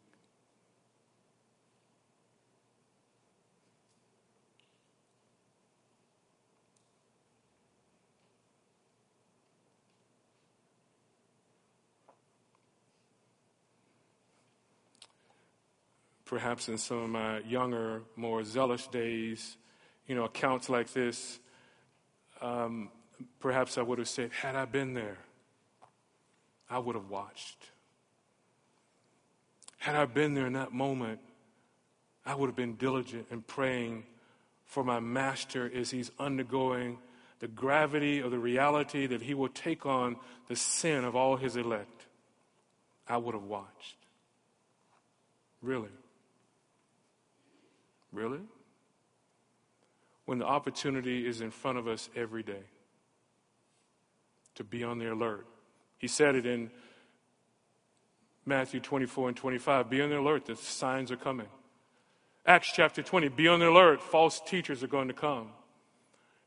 Perhaps 16.27 16.69
in 16.69 16.79
some 16.79 16.99
of 16.99 17.11
my 17.11 17.39
younger, 17.41 18.03
more 18.17 18.43
zealous 18.45 18.87
days, 18.89 19.57
you 20.07 20.15
know, 20.15 20.25
accounts 20.25 20.69
like 20.69 20.93
this, 20.93 21.39
um, 22.41 22.91
perhaps 23.41 23.79
I 23.79 23.83
would 23.83 23.99
have 23.99 24.09
said, 24.09 24.31
had 24.33 24.55
I 24.55 24.65
been 24.65 24.95
there, 24.95 25.19
I 26.69 26.79
would 26.79 26.95
have 26.95 27.09
watched. 27.09 27.71
Had 29.79 29.97
I 29.97 30.07
been 30.07 30.35
there 30.35 30.47
in 30.47 30.55
that 30.55 30.73
moment, 30.73 31.21
I 32.27 32.35
would 32.35 32.47
have 32.47 32.57
been 32.57 32.77
diligent 32.77 33.27
in 33.31 33.43
praying 33.43 34.05
for 34.65 34.83
my 34.83 34.99
master 34.99 35.71
as 35.75 35.91
he's 35.91 36.11
undergoing 36.19 36.99
the 37.41 37.49
gravity 37.49 38.21
of 38.21 38.31
the 38.31 38.39
reality 38.39 39.07
that 39.07 39.21
he 39.21 39.35
will 39.35 39.49
take 39.49 39.85
on 39.85 40.17
the 40.49 40.57
sin 40.57 41.05
of 41.05 41.15
all 41.15 41.37
his 41.37 41.57
elect. 41.57 42.07
I 43.07 43.19
would 43.19 43.35
have 43.35 43.45
watched. 43.45 43.97
Really? 45.61 45.91
Really? 48.13 48.41
When 50.25 50.39
the 50.39 50.47
opportunity 50.47 51.27
is 51.27 51.41
in 51.41 51.51
front 51.51 51.79
of 51.79 51.87
us 51.87 52.09
every 52.17 52.43
day 52.43 52.63
to 54.55 54.65
be 54.65 54.85
on 54.85 54.99
the 54.99 55.13
alert. 55.13 55.47
He 55.99 56.09
said 56.09 56.35
it 56.35 56.47
in 56.47 56.71
Matthew 58.47 58.81
24 58.81 59.29
and 59.29 59.37
25 59.37 59.91
be 59.91 60.03
on 60.03 60.11
the 60.11 60.19
alert, 60.19 60.47
the 60.47 60.57
signs 60.57 61.11
are 61.11 61.17
coming. 61.17 61.49
Acts 62.47 62.71
chapter 62.75 63.03
20, 63.03 63.29
be 63.29 63.49
on 63.49 63.61
the 63.61 63.69
alert, 63.69 64.03
false 64.03 64.41
teachers 64.47 64.83
are 64.83 64.89
going 64.89 65.09
to 65.09 65.15
come. 65.15 65.49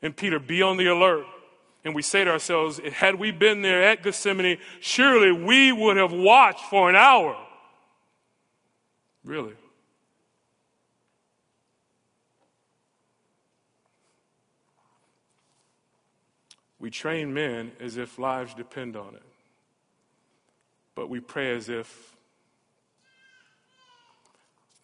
And 0.02 0.16
Peter, 0.16 0.40
be 0.40 0.62
on 0.62 0.78
the 0.78 0.88
alert. 0.88 1.26
And 1.84 1.96
we 1.96 2.02
say 2.02 2.24
to 2.24 2.32
ourselves, 2.32 2.80
had 2.94 3.16
we 3.16 3.32
been 3.32 3.62
there 3.62 3.82
at 3.82 4.04
Gethsemane, 4.04 4.58
surely 4.80 5.32
we 5.32 5.72
would 5.72 5.98
have 5.98 6.12
watched 6.12 6.66
for 6.66 6.90
an 6.90 6.96
hour. 6.96 7.36
Really? 9.24 9.54
We 16.80 16.90
train 16.92 17.34
men 17.34 17.72
as 17.80 17.98
if 17.98 18.20
lives 18.20 18.54
depend 18.54 18.96
on 18.96 19.16
it. 19.16 19.24
But 20.96 21.10
we 21.10 21.20
pray 21.20 21.56
as 21.56 21.70
if 21.70 22.16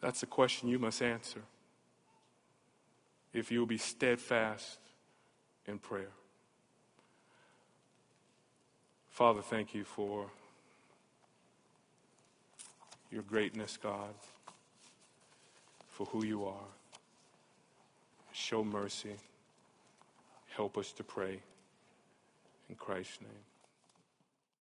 that's 0.02 0.22
a 0.22 0.28
question 0.28 0.70
you 0.70 0.80
must 0.80 1.02
answer. 1.02 1.42
If 3.34 3.52
you'll 3.52 3.66
be 3.66 3.78
steadfast 3.78 4.80
in 5.66 5.80
prayer. 5.80 6.12
Father, 9.10 9.42
thank 9.42 9.74
you 9.74 9.84
for 9.84 10.26
your 13.12 13.22
greatness, 13.24 13.78
God, 13.82 14.14
for 15.88 16.06
who 16.08 16.26
you 16.26 16.46
are. 16.46 16.68
Show 18.32 18.64
mercy. 18.64 19.16
Help 20.50 20.78
us 20.78 20.92
to 20.94 21.04
pray. 21.04 21.40
In 22.74 22.78
Christ's 22.80 23.22
name. 23.22 23.53